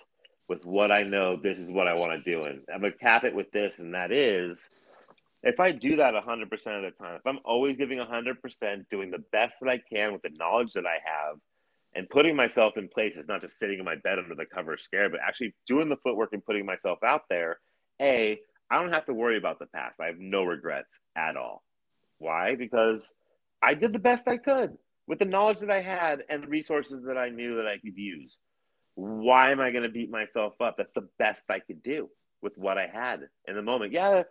with 0.48 0.64
what 0.64 0.90
I 0.90 1.02
know. 1.02 1.36
This 1.36 1.58
is 1.58 1.70
what 1.70 1.88
I 1.88 1.92
want 1.98 2.12
to 2.12 2.30
do, 2.30 2.46
and 2.46 2.60
I'm 2.72 2.80
gonna 2.80 2.92
cap 2.92 3.24
it 3.24 3.34
with 3.34 3.50
this, 3.52 3.78
and 3.78 3.94
that 3.94 4.12
is, 4.12 4.68
if 5.42 5.60
I 5.60 5.72
do 5.72 5.96
that 5.96 6.14
hundred 6.14 6.50
percent 6.50 6.76
of 6.76 6.82
the 6.82 7.04
time, 7.04 7.16
if 7.16 7.26
I'm 7.26 7.38
always 7.44 7.76
giving 7.76 7.98
hundred 7.98 8.42
percent, 8.42 8.86
doing 8.90 9.10
the 9.10 9.22
best 9.32 9.56
that 9.60 9.68
I 9.68 9.78
can 9.78 10.12
with 10.12 10.22
the 10.22 10.30
knowledge 10.30 10.72
that 10.74 10.86
I 10.86 10.98
have, 11.04 11.38
and 11.94 12.08
putting 12.10 12.36
myself 12.36 12.76
in 12.76 12.88
place. 12.88 13.14
places, 13.14 13.28
not 13.28 13.40
just 13.40 13.58
sitting 13.58 13.78
in 13.78 13.84
my 13.84 13.96
bed 13.96 14.18
under 14.18 14.34
the 14.34 14.46
cover 14.46 14.76
scared, 14.76 15.12
but 15.12 15.20
actually 15.26 15.54
doing 15.66 15.88
the 15.88 15.96
footwork 15.96 16.32
and 16.32 16.44
putting 16.44 16.66
myself 16.66 16.98
out 17.04 17.22
there. 17.30 17.58
A, 18.00 18.38
I 18.70 18.80
don't 18.80 18.92
have 18.92 19.06
to 19.06 19.14
worry 19.14 19.38
about 19.38 19.58
the 19.58 19.66
past. 19.66 20.00
I 20.00 20.06
have 20.06 20.18
no 20.18 20.42
regrets 20.44 20.88
at 21.16 21.36
all. 21.36 21.62
Why? 22.18 22.56
Because 22.56 23.12
I 23.64 23.74
did 23.74 23.92
the 23.92 23.98
best 23.98 24.28
I 24.28 24.36
could 24.36 24.76
with 25.06 25.18
the 25.18 25.24
knowledge 25.24 25.58
that 25.60 25.70
I 25.70 25.80
had 25.80 26.22
and 26.28 26.42
the 26.42 26.48
resources 26.48 27.04
that 27.06 27.16
I 27.16 27.30
knew 27.30 27.56
that 27.56 27.66
I 27.66 27.78
could 27.78 27.96
use. 27.96 28.38
Why 28.94 29.50
am 29.50 29.60
I 29.60 29.70
going 29.70 29.82
to 29.82 29.88
beat 29.88 30.10
myself 30.10 30.60
up? 30.60 30.76
That's 30.76 30.92
the 30.92 31.08
best 31.18 31.42
I 31.48 31.58
could 31.58 31.82
do 31.82 32.10
with 32.42 32.56
what 32.58 32.78
I 32.78 32.86
had 32.86 33.28
in 33.48 33.56
the 33.56 33.62
moment. 33.62 33.92
Yeah, 33.92 34.24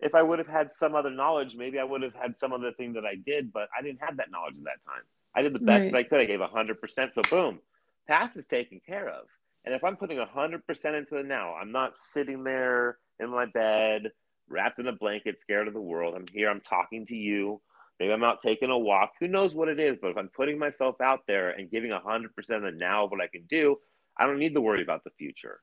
if 0.00 0.14
I 0.14 0.22
would 0.22 0.38
have 0.38 0.48
had 0.48 0.72
some 0.72 0.94
other 0.94 1.10
knowledge, 1.10 1.56
maybe 1.56 1.78
I 1.78 1.84
would 1.84 2.02
have 2.02 2.14
had 2.14 2.36
some 2.36 2.52
other 2.52 2.72
thing 2.72 2.92
that 2.92 3.06
I 3.06 3.14
did, 3.14 3.52
but 3.52 3.68
I 3.76 3.82
didn't 3.82 4.02
have 4.02 4.18
that 4.18 4.30
knowledge 4.30 4.56
at 4.58 4.64
that 4.64 4.84
time. 4.86 5.02
I 5.34 5.42
did 5.42 5.52
the 5.52 5.58
best 5.58 5.82
right. 5.84 5.92
that 5.92 5.98
I 5.98 6.02
could. 6.04 6.20
I 6.20 6.26
gave 6.26 6.40
100%. 6.40 7.14
So, 7.14 7.22
boom, 7.28 7.60
past 8.06 8.36
is 8.36 8.46
taken 8.46 8.80
care 8.86 9.08
of. 9.08 9.26
And 9.64 9.74
if 9.74 9.82
I'm 9.82 9.96
putting 9.96 10.18
100% 10.18 10.98
into 10.98 11.14
the 11.14 11.22
now, 11.22 11.54
I'm 11.54 11.72
not 11.72 11.94
sitting 11.96 12.44
there 12.44 12.98
in 13.18 13.30
my 13.30 13.46
bed, 13.46 14.12
wrapped 14.48 14.78
in 14.78 14.86
a 14.86 14.92
blanket, 14.92 15.40
scared 15.40 15.68
of 15.68 15.74
the 15.74 15.80
world. 15.80 16.14
I'm 16.14 16.26
here, 16.32 16.50
I'm 16.50 16.60
talking 16.60 17.06
to 17.06 17.16
you. 17.16 17.60
Maybe 18.00 18.12
I'm 18.12 18.24
out 18.24 18.42
taking 18.42 18.70
a 18.70 18.78
walk. 18.78 19.12
Who 19.20 19.28
knows 19.28 19.54
what 19.54 19.68
it 19.68 19.78
is? 19.78 19.98
But 20.00 20.10
if 20.10 20.16
I'm 20.16 20.28
putting 20.28 20.58
myself 20.58 21.00
out 21.00 21.20
there 21.26 21.50
and 21.50 21.70
giving 21.70 21.90
100% 21.90 22.26
of 22.36 22.62
the 22.62 22.72
now 22.72 23.04
of 23.04 23.10
what 23.10 23.20
I 23.20 23.28
can 23.28 23.44
do, 23.48 23.78
I 24.18 24.26
don't 24.26 24.38
need 24.38 24.54
to 24.54 24.60
worry 24.60 24.82
about 24.82 25.04
the 25.04 25.10
future. 25.10 25.60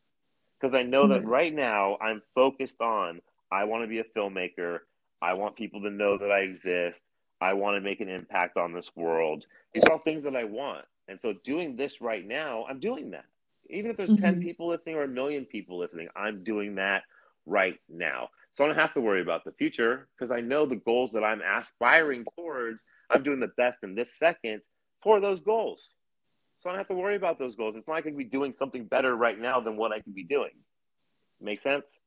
Because 0.59 0.73
I 0.73 0.83
know 0.83 1.03
mm-hmm. 1.03 1.13
that 1.13 1.25
right 1.25 1.53
now 1.53 1.97
I'm 2.01 2.21
focused 2.35 2.81
on 2.81 3.21
I 3.51 3.65
want 3.65 3.83
to 3.83 3.87
be 3.87 3.99
a 3.99 4.03
filmmaker. 4.03 4.79
I 5.21 5.33
want 5.33 5.55
people 5.55 5.81
to 5.81 5.89
know 5.89 6.17
that 6.17 6.31
I 6.31 6.39
exist. 6.39 7.03
I 7.41 7.53
want 7.53 7.75
to 7.75 7.81
make 7.81 7.99
an 7.99 8.09
impact 8.09 8.57
on 8.57 8.73
this 8.73 8.91
world. 8.95 9.45
These 9.73 9.83
are 9.85 9.93
all 9.93 9.99
things 9.99 10.23
that 10.23 10.35
I 10.35 10.45
want. 10.45 10.85
And 11.07 11.19
so 11.19 11.33
doing 11.43 11.75
this 11.75 11.99
right 11.99 12.25
now, 12.25 12.65
I'm 12.69 12.79
doing 12.79 13.11
that. 13.11 13.25
Even 13.69 13.91
if 13.91 13.97
there's 13.97 14.11
mm-hmm. 14.11 14.23
10 14.23 14.41
people 14.41 14.69
listening 14.69 14.95
or 14.95 15.03
a 15.03 15.07
million 15.07 15.45
people 15.45 15.77
listening, 15.77 16.07
I'm 16.15 16.43
doing 16.43 16.75
that 16.75 17.03
right 17.45 17.79
now. 17.89 18.29
So 18.55 18.63
I 18.63 18.67
don't 18.67 18.77
have 18.77 18.93
to 18.95 19.01
worry 19.01 19.21
about 19.21 19.45
the 19.45 19.53
future 19.53 20.07
because 20.17 20.31
I 20.31 20.41
know 20.41 20.65
the 20.65 20.75
goals 20.75 21.11
that 21.13 21.23
I'm 21.23 21.41
aspiring 21.41 22.25
towards, 22.35 22.83
I'm 23.09 23.23
doing 23.23 23.39
the 23.39 23.51
best 23.55 23.79
in 23.83 23.95
this 23.95 24.17
second 24.17 24.61
for 25.01 25.19
those 25.19 25.39
goals. 25.39 25.89
So 26.59 26.69
I 26.69 26.73
don't 26.73 26.79
have 26.79 26.89
to 26.89 26.93
worry 26.93 27.15
about 27.15 27.39
those 27.39 27.55
goals. 27.55 27.75
It's 27.75 27.87
not 27.87 27.95
like 27.95 28.05
I 28.05 28.09
can 28.09 28.17
be 28.17 28.25
doing 28.25 28.53
something 28.53 28.85
better 28.85 29.15
right 29.15 29.39
now 29.39 29.61
than 29.61 29.77
what 29.77 29.91
I 29.91 30.01
could 30.01 30.13
be 30.13 30.23
doing. 30.23 30.51
Make 31.39 31.61
sense? 31.61 31.99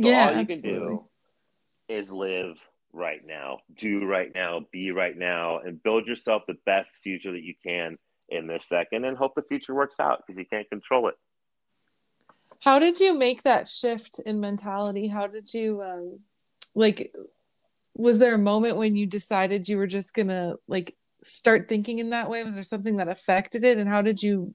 So 0.00 0.08
yeah. 0.08 0.28
All 0.28 0.34
you 0.34 0.40
absolutely. 0.40 0.70
can 0.70 0.80
do 0.80 1.04
is 1.88 2.10
live 2.10 2.56
right 2.92 3.20
now, 3.24 3.58
do 3.76 4.04
right 4.04 4.30
now, 4.34 4.66
be 4.72 4.90
right 4.90 5.16
now, 5.16 5.58
and 5.58 5.82
build 5.82 6.06
yourself 6.06 6.42
the 6.46 6.56
best 6.66 6.90
future 7.02 7.32
that 7.32 7.42
you 7.42 7.54
can 7.64 7.98
in 8.28 8.46
this 8.46 8.66
second 8.66 9.04
and 9.04 9.16
hope 9.16 9.34
the 9.34 9.42
future 9.42 9.74
works 9.74 10.00
out 10.00 10.22
because 10.26 10.38
you 10.38 10.46
can't 10.46 10.68
control 10.68 11.08
it. 11.08 11.14
How 12.62 12.78
did 12.78 13.00
you 13.00 13.18
make 13.18 13.42
that 13.42 13.66
shift 13.66 14.20
in 14.24 14.38
mentality? 14.38 15.08
How 15.08 15.26
did 15.26 15.52
you 15.52 15.82
um 15.82 16.20
like 16.76 17.12
was 17.94 18.20
there 18.20 18.36
a 18.36 18.38
moment 18.38 18.76
when 18.76 18.94
you 18.94 19.04
decided 19.04 19.68
you 19.68 19.76
were 19.76 19.88
just 19.88 20.14
going 20.14 20.28
to 20.28 20.54
like 20.68 20.96
start 21.24 21.68
thinking 21.68 21.98
in 21.98 22.10
that 22.10 22.30
way? 22.30 22.44
Was 22.44 22.54
there 22.54 22.62
something 22.62 22.96
that 22.96 23.08
affected 23.08 23.64
it 23.64 23.78
and 23.78 23.90
how 23.90 24.00
did 24.00 24.22
you 24.22 24.54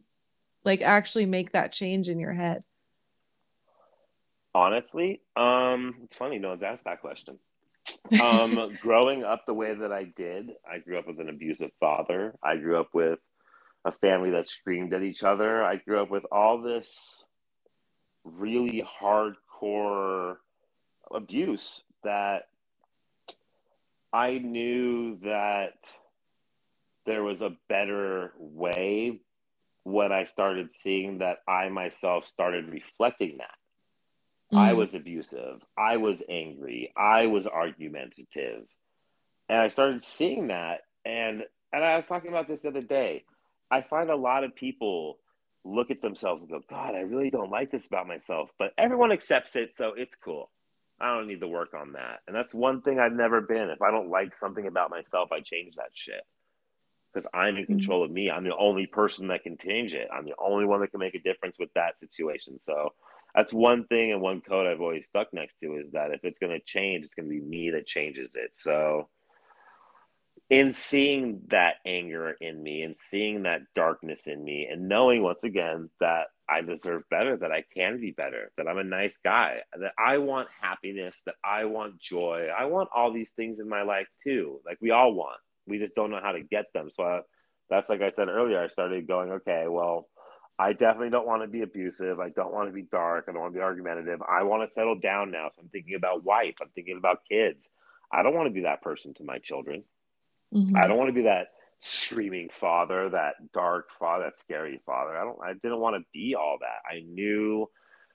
like 0.63 0.82
actually 0.82 1.26
make 1.26 1.52
that 1.52 1.74
change 1.74 2.08
in 2.08 2.17
your 2.17 2.32
head? 2.32 2.63
Honestly, 4.56 5.22
um, 5.36 5.96
it's 6.06 6.15
funny 6.15 6.39
no 6.39 6.50
one's 6.52 6.63
asked 6.63 6.86
that 6.86 7.02
question. 7.02 7.38
Um, 8.24 8.78
growing 8.82 9.26
up 9.26 9.46
the 9.46 9.54
way 9.54 9.76
that 9.76 9.91
I 9.91 10.06
did, 10.06 10.52
I 10.65 10.80
grew 10.80 10.98
up 10.98 11.08
with 11.08 11.20
an 11.20 11.28
abusive 11.28 11.72
father. 11.82 12.36
I 12.41 12.56
grew 12.56 12.80
up 12.80 12.88
with 12.93 13.20
a 13.84 13.91
family 13.91 14.32
that 14.32 14.50
screamed 14.50 14.93
at 14.93 15.04
each 15.04 15.24
other. 15.24 15.62
I 15.62 15.76
grew 15.76 16.02
up 16.02 16.10
with 16.10 16.24
all 16.32 16.62
this 16.62 17.26
really 18.36 18.84
hardcore 19.02 20.38
abuse 21.12 21.84
that 22.04 22.48
I 24.13 24.40
knew 24.40 25.18
that 25.24 25.76
there 27.06 27.24
was 27.24 27.42
a 27.42 27.56
better 27.70 28.34
way 28.38 29.20
when 29.84 30.12
I 30.12 30.26
started 30.26 30.72
seeing 30.82 31.20
that 31.20 31.40
I 31.48 31.70
myself 31.70 32.28
started 32.28 32.68
reflecting 32.70 33.38
that. 33.38 33.56
Mm. 34.54 34.60
I 34.60 34.74
was 34.74 34.94
abusive. 34.94 35.62
I 35.78 35.98
was 35.98 36.22
angry. 36.30 36.92
I 36.98 37.28
was 37.28 37.48
argumentative. 37.48 38.66
And 39.50 39.60
I 39.60 39.70
started 39.70 40.04
seeing 40.04 40.48
that. 40.48 40.82
And, 41.06 41.44
and 41.72 41.84
I 41.84 41.96
was 41.96 42.06
talking 42.06 42.30
about 42.30 42.48
this 42.48 42.62
the 42.62 42.70
other 42.70 42.82
day. 42.82 43.24
I 43.72 43.82
find 43.82 44.10
a 44.10 44.16
lot 44.16 44.44
of 44.44 44.56
people 44.56 45.20
look 45.68 45.92
at 45.92 46.02
themselves 46.02 46.42
and 46.42 46.50
go, 46.50 46.62
God, 46.70 46.96
I 46.96 47.00
really 47.00 47.30
don't 47.30 47.52
like 47.52 47.72
this 47.72 47.88
about 47.88 48.08
myself. 48.08 48.50
But 48.58 48.74
everyone 48.78 49.12
accepts 49.12 49.56
it. 49.56 49.76
So 49.78 49.94
it's 49.96 50.16
cool. 50.16 50.50
I 51.00 51.14
don't 51.14 51.28
need 51.28 51.42
to 51.42 51.48
work 51.48 51.74
on 51.74 51.94
that. 51.94 52.22
And 52.28 52.36
that's 52.36 52.54
one 52.54 52.82
thing 52.82 53.00
I've 53.00 53.14
never 53.14 53.42
been. 53.42 53.70
If 53.70 53.82
I 53.82 53.92
don't 53.92 54.10
like 54.10 54.36
something 54.36 54.66
about 54.66 54.90
myself, 54.90 55.32
I 55.32 55.42
change 55.42 55.76
that 55.76 55.92
shit. 55.94 56.22
Because 57.14 57.30
I'm 57.34 57.56
in 57.56 57.64
mm-hmm. 57.64 57.74
control 57.74 58.04
of 58.04 58.12
me. 58.12 58.32
I'm 58.32 58.44
the 58.44 58.56
only 58.56 58.88
person 58.88 59.28
that 59.28 59.44
can 59.44 59.58
change 59.58 59.94
it. 59.94 60.08
I'm 60.12 60.26
the 60.26 60.36
only 60.40 60.66
one 60.66 60.82
that 60.82 60.92
can 60.92 61.00
make 61.00 61.16
a 61.16 61.20
difference 61.20 61.58
with 61.60 61.74
that 61.76 62.00
situation. 62.00 62.60
So 62.62 62.94
that's 63.36 63.54
one 63.54 63.86
thing 63.86 64.12
and 64.12 64.22
one 64.22 64.42
code 64.42 64.68
I've 64.68 64.82
always 64.82 65.06
stuck 65.06 65.34
next 65.34 65.56
to 65.62 65.78
is 65.78 65.92
that 65.92 66.12
if 66.12 66.22
it's 66.24 66.40
going 66.40 66.58
to 66.58 66.66
change, 66.66 67.06
it's 67.06 67.14
going 67.14 67.30
to 67.30 67.34
be 67.34 67.42
me 67.42 67.72
that 67.72 67.86
changes 67.86 68.32
it. 68.34 68.52
So 68.58 69.10
in 70.50 70.72
seeing 70.72 71.42
that 71.48 71.76
anger 71.86 72.36
in 72.40 72.64
me 72.64 72.84
and 72.84 72.96
seeing 72.98 73.44
that 73.44 73.62
darkness 73.76 74.28
in 74.28 74.44
me 74.44 74.68
and 74.72 74.88
knowing 74.88 75.22
once 75.22 75.44
again 75.44 75.90
that 76.00 76.28
I 76.50 76.62
deserve 76.62 77.04
better, 77.10 77.36
that 77.38 77.52
I 77.52 77.66
can 77.74 78.00
be 78.00 78.12
better, 78.12 78.52
that 78.58 78.68
I'm 78.68 78.78
a 78.78 78.84
nice 78.84 79.18
guy, 79.24 79.58
that 79.78 79.92
I 80.00 80.20
want 80.20 80.48
happiness, 80.62 81.22
that 81.26 81.36
I 81.44 81.66
want 81.66 82.00
joy. 82.00 82.48
I 82.58 82.66
want 82.66 82.90
all 82.96 83.12
these 83.12 83.32
things 83.32 83.60
in 83.60 83.68
my 83.68 83.82
life 83.82 84.08
too. 84.24 84.62
Like 84.66 84.78
we 84.80 84.92
all 84.92 85.14
want. 85.14 85.40
We 85.66 85.80
just 85.80 85.96
don't 85.96 86.12
know 86.12 86.22
how 86.24 86.32
to 86.32 86.42
get 86.42 86.72
them. 86.74 86.90
So 86.96 87.04
I, 87.04 87.20
that's 87.70 87.90
like 87.90 88.02
I 88.02 88.12
said 88.12 88.30
earlier, 88.30 88.62
I 88.62 88.70
started 88.70 89.06
going, 89.06 89.32
okay, 89.32 89.66
well, 89.68 90.08
I 90.58 90.72
definitely 90.72 91.10
don't 91.10 91.28
want 91.28 91.44
to 91.44 91.50
be 91.50 91.62
abusive. 91.62 92.22
I 92.22 92.30
don't 92.30 92.54
want 92.54 92.70
to 92.70 92.74
be 92.74 92.84
dark. 92.84 93.26
I 93.28 93.34
don't 93.34 93.42
want 93.42 93.54
to 93.54 93.60
be 93.60 93.64
argumentative. 93.64 94.22
I 94.22 94.44
want 94.44 94.68
to 94.68 94.74
settle 94.74 94.98
down 94.98 95.32
now. 95.32 95.50
So 95.54 95.62
I'm 95.62 95.70
thinking 95.70 95.96
about 95.96 96.24
wife. 96.24 96.56
I'm 96.62 96.70
thinking 96.74 96.98
about 96.98 97.20
kids. 97.30 97.68
I 98.12 98.24
don't 98.24 98.34
want 98.34 98.48
to 98.48 98.54
be 98.54 98.62
that 98.62 98.82
person 98.82 99.14
to 99.16 99.26
my 99.26 99.40
children. 99.40 99.84
Mm-hmm. 100.54 100.76
I 100.78 100.88
don't 100.88 100.98
want 100.98 101.10
to 101.10 101.14
be 101.14 101.24
that 101.24 101.48
screaming 101.80 102.50
father, 102.60 103.10
that 103.10 103.36
dark 103.54 103.90
father, 104.00 104.26
that 104.26 104.40
scary 104.40 104.80
father. 104.86 105.18
I 105.18 105.24
don't 105.24 105.40
I 105.44 105.54
didn't 105.54 105.80
want 105.80 105.96
to 105.96 106.06
be 106.14 106.36
all 106.36 106.58
that. 106.62 106.90
I 106.90 107.02
knew 107.02 107.70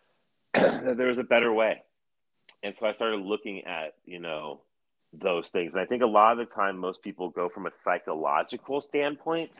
that 0.55 0.97
there 0.97 1.09
was 1.09 1.19
a 1.19 1.25
better 1.25 1.53
way. 1.53 1.83
And 2.63 2.77
so 2.77 2.87
I 2.87 2.93
started 2.93 3.21
looking 3.21 3.65
at, 3.65 3.95
you 4.05 4.21
know, 4.21 4.61
those 5.13 5.49
things. 5.49 5.73
And 5.73 5.81
I 5.81 5.87
think 5.87 6.03
a 6.03 6.07
lot 6.07 6.33
of 6.33 6.39
the 6.39 6.55
time 6.55 6.79
most 6.79 7.03
people 7.03 7.29
go 7.29 7.49
from 7.49 7.67
a 7.67 7.71
psychological 7.71 8.81
standpoint 8.81 9.59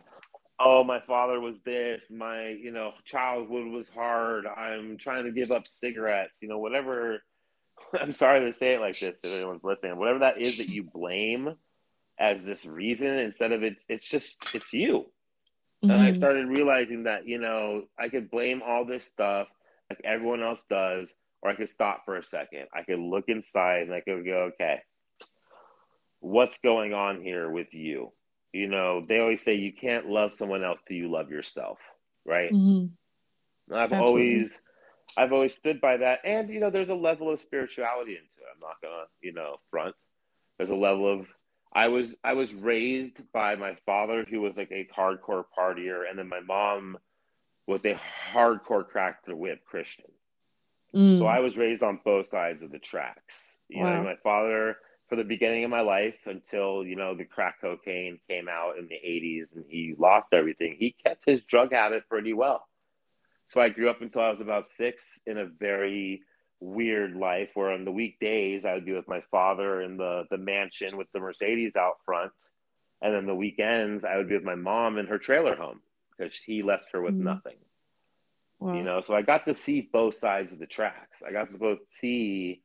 oh 0.65 0.85
my 0.85 1.01
father 1.01 1.41
was 1.41 1.57
this 1.65 2.05
my 2.11 2.49
you 2.49 2.71
know 2.71 2.93
childhood 3.05 3.67
was 3.69 3.89
hard 3.89 4.47
i'm 4.47 4.97
trying 4.97 5.25
to 5.25 5.33
give 5.33 5.51
up 5.51 5.67
cigarettes 5.67 6.41
you 6.41 6.49
know 6.49 6.59
whatever 6.59 7.23
i'm 8.01 8.15
sorry 8.15 8.41
to 8.41 8.57
say 8.57 8.75
it 8.75 8.81
like 8.81 8.99
this 8.99 9.19
if 9.23 9.35
anyone's 9.35 9.65
listening 9.65 9.97
whatever 9.97 10.21
that 10.21 10.41
is 10.41 10.59
that 10.59 10.69
you 10.69 10.83
blame 10.83 11.55
as 12.23 12.45
this 12.45 12.65
reason 12.65 13.19
instead 13.19 13.53
of 13.53 13.63
it 13.63 13.83
it's 13.89 14.09
just 14.09 14.37
it's 14.55 14.73
you 14.73 15.01
mm-hmm. 15.85 15.91
and 15.91 16.01
i 16.01 16.07
mm-hmm. 16.07 16.17
started 16.17 16.47
realizing 16.47 17.05
that 17.05 17.27
you 17.27 17.39
know 17.39 17.83
i 17.99 18.09
could 18.09 18.31
blame 18.31 18.63
all 18.65 18.85
this 18.85 19.05
stuff 19.05 19.49
like 19.91 20.01
everyone 20.05 20.43
else 20.43 20.63
does 20.71 21.11
or 21.43 21.51
i 21.51 21.55
could 21.55 21.69
stop 21.69 22.03
for 22.05 22.17
a 22.17 22.25
second 22.25 22.67
i 22.73 22.83
could 22.83 23.01
look 23.01 23.25
inside 23.29 23.83
and 23.83 23.93
i 23.93 24.01
could 24.01 24.25
go 24.25 24.51
okay 24.53 24.79
what's 26.21 26.59
going 26.61 26.95
on 26.95 27.21
here 27.21 27.51
with 27.51 27.75
you 27.75 28.13
you 28.53 28.69
know, 28.69 29.05
they 29.07 29.19
always 29.19 29.43
say 29.43 29.55
you 29.55 29.73
can't 29.73 30.09
love 30.09 30.33
someone 30.37 30.63
else 30.63 30.79
till 30.87 30.97
you 30.97 31.11
love 31.11 31.31
yourself, 31.31 31.79
right? 32.25 32.53
Mm-hmm. 32.53 33.75
I've 33.75 33.93
Absolutely. 33.93 34.35
always 34.35 34.61
I've 35.17 35.33
always 35.33 35.55
stood 35.55 35.81
by 35.81 35.99
that. 35.99 36.21
And 36.25 36.51
you 36.51 36.61
know, 36.61 36.71
there's 36.71 36.91
a 36.91 36.95
level 36.95 37.31
of 37.33 37.41
spirituality 37.41 38.13
into 38.13 38.23
it. 38.23 38.47
I'm 38.55 38.61
not 38.61 38.77
gonna, 38.83 39.05
you 39.23 39.33
know, 39.33 39.57
front. 39.71 39.95
There's 40.59 40.71
a 40.71 40.75
level 40.75 41.11
of 41.11 41.27
I 41.75 41.89
was 41.89 42.15
I 42.23 42.35
was 42.35 42.55
raised 42.55 43.19
by 43.33 43.57
my 43.57 43.77
father 43.87 44.27
who 44.29 44.41
was 44.41 44.57
like 44.57 44.71
a 44.71 44.89
hardcore 44.97 45.45
partier, 45.57 46.09
and 46.09 46.19
then 46.19 46.29
my 46.29 46.41
mom 46.41 46.99
was 47.67 47.85
a 47.85 47.99
hardcore 48.33 48.87
crack 48.87 49.25
the 49.25 49.37
whip 49.37 49.65
Christian. 49.65 50.11
Mm. 50.95 51.21
So 51.21 51.27
I 51.27 51.41
was 51.41 51.57
raised 51.57 51.83
on 51.83 52.01
both 52.05 52.29
sides 52.29 52.63
of 52.63 52.71
the 52.71 52.79
tracks. 52.79 53.59
You 53.69 53.83
wow. 53.83 53.97
know, 53.97 54.05
my 54.05 54.17
father 54.23 54.77
for 55.13 55.17
the 55.17 55.25
beginning 55.25 55.63
of 55.63 55.71
my 55.71 55.83
life 55.83 56.17
until 56.25 56.87
you 56.87 56.97
know 56.97 57.15
the 57.15 57.27
crack 57.27 57.61
cocaine 57.61 58.19
came 58.31 58.49
out 58.49 58.79
in 58.79 58.89
the 58.89 58.95
80s 58.95 59.55
and 59.55 59.67
he 59.69 59.95
lost 59.99 60.29
everything 60.33 60.75
he 60.79 60.97
kept 61.05 61.27
his 61.27 61.43
drug 61.43 61.75
habit 61.75 62.09
pretty 62.09 62.33
well 62.33 62.67
so 63.51 63.61
i 63.61 63.69
grew 63.69 63.91
up 63.91 64.01
until 64.01 64.23
i 64.23 64.31
was 64.31 64.41
about 64.41 64.71
six 64.71 65.21
in 65.27 65.37
a 65.37 65.45
very 65.45 66.23
weird 66.63 67.17
life 67.17 67.51
where 67.55 67.73
on 67.73 67.85
the 67.85 67.91
weekdays 67.91 68.65
i 68.65 68.73
would 68.73 68.85
be 68.85 68.93
with 68.93 69.09
my 69.09 69.21
father 69.31 69.81
in 69.83 69.97
the 69.97 70.25
the 70.31 70.39
mansion 70.39 70.97
with 70.97 71.09
the 71.13 71.19
mercedes 71.19 71.75
out 71.75 71.97
front 72.05 72.33
and 73.01 73.13
then 73.13 73.27
the 73.27 73.35
weekends 73.35 74.05
i 74.05 74.17
would 74.17 74.29
be 74.29 74.37
with 74.37 74.45
my 74.45 74.55
mom 74.55 74.97
in 74.97 75.07
her 75.07 75.19
trailer 75.19 75.57
home 75.57 75.81
because 76.17 76.35
he 76.47 76.63
left 76.63 76.87
her 76.93 77.03
with 77.03 77.15
mm-hmm. 77.15 77.25
nothing 77.25 77.57
wow. 78.61 78.75
you 78.75 78.85
know 78.85 79.01
so 79.01 79.15
i 79.15 79.23
got 79.23 79.45
to 79.45 79.57
see 79.57 79.81
both 79.93 80.19
sides 80.21 80.53
of 80.53 80.61
the 80.61 80.67
tracks 80.67 81.21
i 81.27 81.33
got 81.33 81.51
to 81.51 81.59
both 81.59 81.81
see 81.89 82.63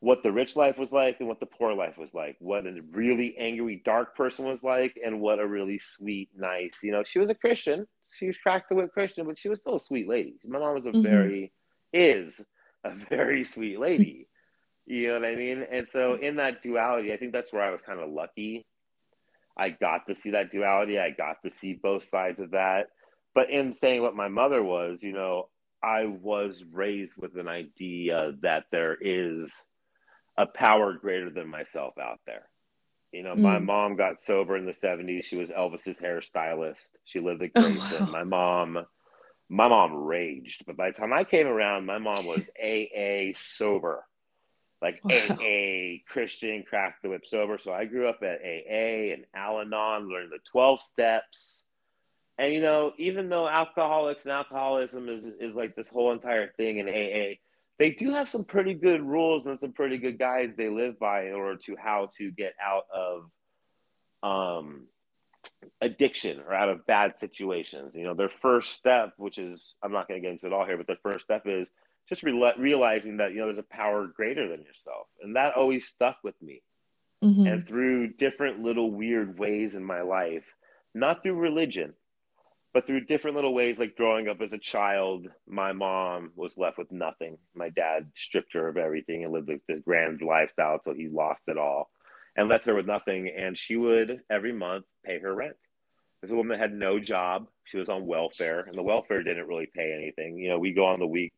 what 0.00 0.22
the 0.22 0.30
rich 0.30 0.56
life 0.56 0.76
was 0.78 0.92
like 0.92 1.16
and 1.20 1.28
what 1.28 1.40
the 1.40 1.46
poor 1.46 1.72
life 1.72 1.96
was 1.96 2.12
like, 2.12 2.36
what 2.38 2.66
a 2.66 2.80
really 2.92 3.36
angry, 3.38 3.80
dark 3.84 4.14
person 4.14 4.44
was 4.44 4.62
like, 4.62 4.98
and 5.04 5.20
what 5.20 5.38
a 5.38 5.46
really 5.46 5.78
sweet, 5.78 6.28
nice, 6.36 6.80
you 6.82 6.92
know, 6.92 7.02
she 7.02 7.18
was 7.18 7.30
a 7.30 7.34
Christian. 7.34 7.86
She 8.12 8.26
was 8.26 8.36
cracked 8.36 8.68
the 8.68 8.74
whip 8.74 8.92
Christian, 8.92 9.26
but 9.26 9.38
she 9.38 9.48
was 9.48 9.58
still 9.60 9.76
a 9.76 9.80
sweet 9.80 10.08
lady. 10.08 10.34
My 10.44 10.58
mom 10.58 10.74
was 10.74 10.84
a 10.86 10.90
mm-hmm. 10.90 11.02
very, 11.02 11.52
is 11.92 12.40
a 12.86 12.94
very 13.08 13.44
sweet 13.44 13.78
lady. 13.78 14.28
you 14.86 15.08
know 15.08 15.14
what 15.14 15.28
I 15.28 15.36
mean? 15.36 15.64
And 15.70 15.88
so 15.88 16.14
in 16.14 16.36
that 16.36 16.62
duality, 16.62 17.12
I 17.12 17.16
think 17.16 17.32
that's 17.32 17.52
where 17.52 17.62
I 17.62 17.70
was 17.70 17.82
kind 17.82 18.00
of 18.00 18.10
lucky. 18.10 18.66
I 19.56 19.70
got 19.70 20.06
to 20.08 20.16
see 20.16 20.30
that 20.30 20.52
duality. 20.52 20.98
I 20.98 21.10
got 21.10 21.36
to 21.44 21.52
see 21.52 21.72
both 21.72 22.04
sides 22.04 22.40
of 22.40 22.50
that. 22.50 22.88
But 23.34 23.50
in 23.50 23.74
saying 23.74 24.02
what 24.02 24.14
my 24.14 24.28
mother 24.28 24.62
was, 24.62 25.02
you 25.02 25.12
know, 25.12 25.48
I 25.82 26.06
was 26.06 26.64
raised 26.72 27.16
with 27.16 27.36
an 27.36 27.48
idea 27.48 28.32
that 28.42 28.64
there 28.72 28.96
is 29.00 29.52
a 30.36 30.46
power 30.46 30.94
greater 30.94 31.30
than 31.30 31.48
myself 31.48 31.94
out 31.98 32.20
there. 32.26 32.48
You 33.12 33.22
know, 33.22 33.34
mm. 33.34 33.40
my 33.40 33.58
mom 33.58 33.96
got 33.96 34.20
sober 34.20 34.56
in 34.56 34.66
the 34.66 34.72
70s. 34.72 35.24
She 35.24 35.36
was 35.36 35.48
Elvis's 35.48 36.00
hairstylist. 36.00 36.92
She 37.04 37.20
lived 37.20 37.42
at 37.42 37.54
Graceland. 37.54 38.10
my 38.10 38.24
mom, 38.24 38.84
my 39.48 39.68
mom 39.68 39.94
raged, 39.94 40.64
but 40.66 40.76
by 40.76 40.90
the 40.90 40.98
time 40.98 41.12
I 41.12 41.24
came 41.24 41.46
around, 41.46 41.86
my 41.86 41.98
mom 41.98 42.26
was 42.26 42.48
AA 42.62 43.32
sober, 43.36 44.04
like 44.82 45.00
wow. 45.04 45.14
AA 45.14 45.98
Christian 46.08 46.64
crack 46.68 47.00
the 47.02 47.08
whip 47.10 47.26
sober. 47.26 47.58
So 47.58 47.72
I 47.72 47.84
grew 47.84 48.08
up 48.08 48.22
at 48.22 48.40
AA 48.42 49.12
and 49.12 49.24
Al 49.34 49.60
Anon, 49.60 50.08
learned 50.08 50.32
the 50.32 50.40
12 50.50 50.80
steps. 50.82 51.62
And 52.38 52.52
you 52.52 52.60
know, 52.60 52.92
even 52.98 53.28
though 53.28 53.48
alcoholics 53.48 54.24
and 54.24 54.32
alcoholism 54.32 55.08
is 55.08 55.26
is 55.26 55.54
like 55.54 55.74
this 55.74 55.88
whole 55.88 56.12
entire 56.12 56.48
thing 56.48 56.78
in 56.78 56.88
AA, 56.88 57.36
they 57.78 57.90
do 57.90 58.12
have 58.12 58.28
some 58.28 58.44
pretty 58.44 58.74
good 58.74 59.02
rules 59.02 59.46
and 59.46 59.58
some 59.60 59.72
pretty 59.72 59.96
good 59.96 60.18
guides 60.18 60.56
they 60.56 60.68
live 60.68 60.98
by 60.98 61.28
in 61.28 61.32
order 61.32 61.56
to 61.64 61.76
how 61.76 62.10
to 62.18 62.30
get 62.30 62.54
out 62.62 62.84
of 62.94 63.30
um, 64.22 64.86
addiction 65.80 66.40
or 66.40 66.54
out 66.54 66.68
of 66.68 66.86
bad 66.86 67.18
situations. 67.18 67.94
You 67.94 68.04
know, 68.04 68.14
their 68.14 68.28
first 68.28 68.74
step, 68.74 69.14
which 69.16 69.38
is 69.38 69.74
I'm 69.82 69.92
not 69.92 70.08
going 70.08 70.20
to 70.20 70.26
get 70.26 70.32
into 70.32 70.46
it 70.46 70.52
all 70.52 70.66
here, 70.66 70.76
but 70.76 70.86
their 70.86 70.98
first 71.02 71.24
step 71.24 71.42
is 71.46 71.70
just 72.08 72.22
re- 72.22 72.52
realizing 72.58 73.18
that 73.18 73.32
you 73.32 73.38
know 73.38 73.46
there's 73.46 73.58
a 73.58 73.62
power 73.62 74.06
greater 74.06 74.48
than 74.48 74.62
yourself, 74.62 75.06
and 75.22 75.36
that 75.36 75.54
always 75.54 75.86
stuck 75.86 76.18
with 76.22 76.40
me. 76.42 76.62
Mm-hmm. 77.24 77.46
And 77.46 77.66
through 77.66 78.12
different 78.14 78.62
little 78.62 78.90
weird 78.90 79.38
ways 79.38 79.74
in 79.74 79.82
my 79.82 80.02
life, 80.02 80.44
not 80.94 81.22
through 81.22 81.36
religion, 81.36 81.94
but 82.74 82.86
through 82.86 83.06
different 83.06 83.36
little 83.36 83.54
ways, 83.54 83.78
like 83.78 83.96
growing 83.96 84.28
up 84.28 84.42
as 84.42 84.52
a 84.52 84.58
child, 84.58 85.26
my 85.48 85.72
mom 85.72 86.32
was 86.36 86.58
left 86.58 86.76
with 86.76 86.92
nothing. 86.92 87.38
My 87.54 87.70
dad 87.70 88.10
stripped 88.14 88.52
her 88.52 88.68
of 88.68 88.76
everything 88.76 89.24
and 89.24 89.32
lived 89.32 89.48
this 89.66 89.80
grand 89.82 90.20
lifestyle 90.20 90.74
until 90.74 90.94
he 90.94 91.08
lost 91.08 91.42
it 91.48 91.56
all 91.56 91.88
and 92.36 92.48
left 92.48 92.66
her 92.66 92.74
with 92.74 92.86
nothing. 92.86 93.28
And 93.28 93.56
she 93.56 93.76
would 93.76 94.20
every 94.30 94.52
month 94.52 94.84
pay 95.04 95.18
her 95.18 95.34
rent. 95.34 95.56
This 96.22 96.30
woman 96.30 96.58
had 96.58 96.72
no 96.72 96.98
job. 96.98 97.46
She 97.64 97.78
was 97.78 97.88
on 97.88 98.06
welfare, 98.06 98.60
and 98.60 98.76
the 98.76 98.82
welfare 98.82 99.22
didn't 99.22 99.46
really 99.46 99.68
pay 99.74 99.92
anything. 99.92 100.38
You 100.38 100.50
know, 100.50 100.58
we 100.58 100.72
go 100.72 100.86
on 100.86 100.98
the 100.98 101.06
week, 101.06 101.32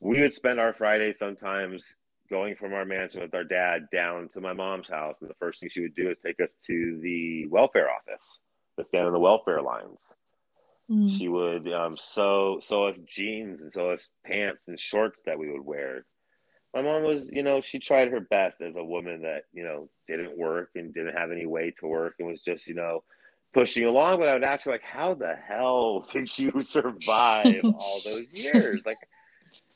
we 0.00 0.20
would 0.20 0.32
spend 0.32 0.58
our 0.58 0.74
Friday 0.74 1.12
sometimes 1.12 1.94
going 2.28 2.56
from 2.56 2.72
our 2.72 2.84
mansion 2.84 3.20
with 3.20 3.34
our 3.34 3.44
dad 3.44 3.86
down 3.92 4.28
to 4.30 4.40
my 4.40 4.52
mom's 4.52 4.88
house, 4.88 5.18
and 5.20 5.30
the 5.30 5.34
first 5.34 5.60
thing 5.60 5.68
she 5.70 5.82
would 5.82 5.94
do 5.94 6.10
is 6.10 6.18
take 6.18 6.40
us 6.40 6.56
to 6.66 6.98
the 7.02 7.46
welfare 7.48 7.88
office 7.90 8.40
to 8.78 8.84
stand 8.84 9.06
on 9.06 9.12
the 9.12 9.18
welfare 9.18 9.62
lines. 9.62 10.14
Mm. 10.90 11.10
She 11.10 11.28
would 11.28 11.72
um, 11.72 11.96
sew 11.96 12.58
sew 12.60 12.86
us 12.88 12.98
jeans 13.06 13.60
and 13.60 13.72
sew 13.72 13.90
us 13.90 14.08
pants 14.26 14.66
and 14.66 14.78
shorts 14.78 15.18
that 15.26 15.38
we 15.38 15.50
would 15.50 15.64
wear. 15.64 16.04
My 16.74 16.82
mom 16.82 17.02
was, 17.02 17.26
you 17.30 17.42
know, 17.42 17.60
she 17.60 17.78
tried 17.78 18.08
her 18.08 18.20
best 18.20 18.60
as 18.62 18.76
a 18.76 18.84
woman 18.84 19.22
that 19.22 19.44
you 19.52 19.64
know 19.64 19.88
didn't 20.08 20.38
work 20.38 20.70
and 20.74 20.94
didn't 20.94 21.16
have 21.16 21.30
any 21.30 21.46
way 21.46 21.72
to 21.78 21.86
work 21.86 22.14
and 22.18 22.28
was 22.28 22.40
just, 22.40 22.66
you 22.66 22.74
know, 22.74 23.04
pushing 23.52 23.84
along. 23.84 24.18
But 24.18 24.28
I 24.28 24.34
would 24.34 24.44
ask 24.44 24.64
her 24.64 24.70
like, 24.70 24.82
how 24.82 25.14
the 25.14 25.34
hell 25.34 26.00
did 26.12 26.38
you 26.38 26.62
survive 26.62 27.60
all 27.64 28.00
those 28.04 28.26
years? 28.32 28.82
Like 28.86 28.98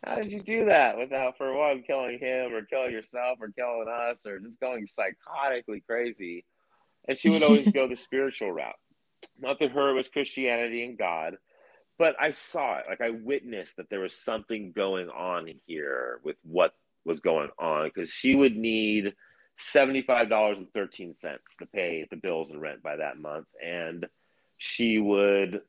how 0.04 0.16
did 0.16 0.30
you 0.30 0.40
do 0.40 0.66
that 0.66 0.96
without, 0.96 1.36
for 1.36 1.52
one, 1.52 1.82
killing 1.82 2.18
him 2.18 2.54
or 2.54 2.64
killing 2.64 2.92
yourself 2.92 3.38
or 3.40 3.48
killing 3.50 3.88
us 3.88 4.24
or 4.26 4.38
just 4.38 4.60
going 4.60 4.86
psychotically 4.86 5.84
crazy? 5.84 6.44
And 7.08 7.18
she 7.18 7.28
would 7.28 7.42
always 7.42 7.70
go 7.70 7.88
the 7.88 7.96
spiritual 7.96 8.52
route. 8.52 8.74
Not 9.38 9.58
that 9.58 9.72
her 9.72 9.90
it 9.90 9.94
was 9.94 10.08
Christianity 10.08 10.84
and 10.84 10.98
God, 10.98 11.36
but 11.98 12.14
I 12.20 12.30
saw 12.30 12.78
it. 12.78 12.84
Like 12.88 13.00
I 13.00 13.10
witnessed 13.10 13.76
that 13.76 13.90
there 13.90 14.00
was 14.00 14.16
something 14.16 14.72
going 14.72 15.08
on 15.08 15.48
here 15.66 16.20
with 16.22 16.36
what 16.42 16.72
was 17.06 17.20
going 17.20 17.48
on 17.58 17.86
because 17.86 18.10
she 18.10 18.34
would 18.34 18.56
need 18.56 19.14
$75.13 19.58 21.14
to 21.58 21.66
pay 21.72 22.06
the 22.10 22.16
bills 22.16 22.50
and 22.50 22.60
rent 22.60 22.82
by 22.82 22.96
that 22.96 23.18
month. 23.18 23.46
And 23.64 24.06
she 24.58 24.98
would 24.98 25.62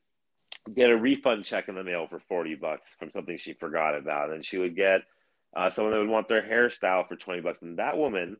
get 0.74 0.90
a 0.90 0.98
refund 0.98 1.46
check 1.46 1.70
in 1.70 1.76
the 1.76 1.84
mail 1.84 2.08
for 2.10 2.20
40 2.20 2.56
bucks 2.56 2.96
from 3.00 3.12
something 3.12 3.38
she 3.38 3.54
forgot 3.54 3.96
about. 3.96 4.32
And 4.32 4.46
she 4.46 4.58
would 4.58 4.76
get 4.76 5.02
uh, 5.56 5.70
someone 5.70 5.94
that 5.94 6.00
would 6.00 6.10
want 6.10 6.28
their 6.28 6.42
hairstyle 6.42 7.08
for 7.08 7.16
20 7.16 7.42
bucks. 7.42 7.62
And 7.62 7.80
that 7.80 7.98
woman, 7.98 8.38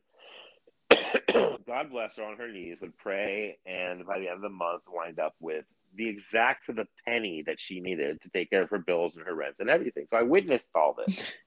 God 1.32 1.90
bless 1.90 2.16
her, 2.16 2.24
on 2.24 2.36
her 2.36 2.50
knees 2.50 2.80
would 2.82 2.98
pray. 2.98 3.58
And 3.64 4.04
by 4.06 4.18
the 4.18 4.26
end 4.28 4.36
of 4.36 4.42
the 4.42 4.48
month, 4.50 4.82
wind 4.88 5.18
up 5.18 5.34
with 5.40 5.64
the 5.94 6.08
exact 6.08 6.66
to 6.66 6.74
the 6.74 6.86
penny 7.06 7.42
that 7.46 7.58
she 7.58 7.80
needed 7.80 8.20
to 8.20 8.28
take 8.28 8.50
care 8.50 8.62
of 8.62 8.70
her 8.70 8.78
bills 8.78 9.16
and 9.16 9.26
her 9.26 9.34
rent 9.34 9.56
and 9.58 9.70
everything. 9.70 10.06
So 10.10 10.18
I 10.18 10.22
witnessed 10.22 10.68
all 10.74 10.94
this. 10.94 11.32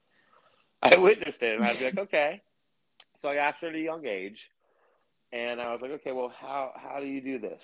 I 0.96 0.98
witnessed 0.98 1.42
it. 1.42 1.58
And 1.58 1.66
I'd 1.66 1.78
be 1.78 1.86
like, 1.86 1.98
okay. 1.98 2.42
So 3.16 3.30
I 3.30 3.36
asked 3.36 3.62
her 3.62 3.70
at 3.70 3.76
a 3.76 3.80
young 3.80 4.06
age. 4.06 4.50
And 5.32 5.62
I 5.62 5.72
was 5.72 5.82
like, 5.82 5.92
okay, 5.92 6.12
well, 6.12 6.34
how, 6.36 6.74
how 6.76 7.00
do 7.00 7.06
you 7.06 7.22
do 7.22 7.40
this? 7.40 7.62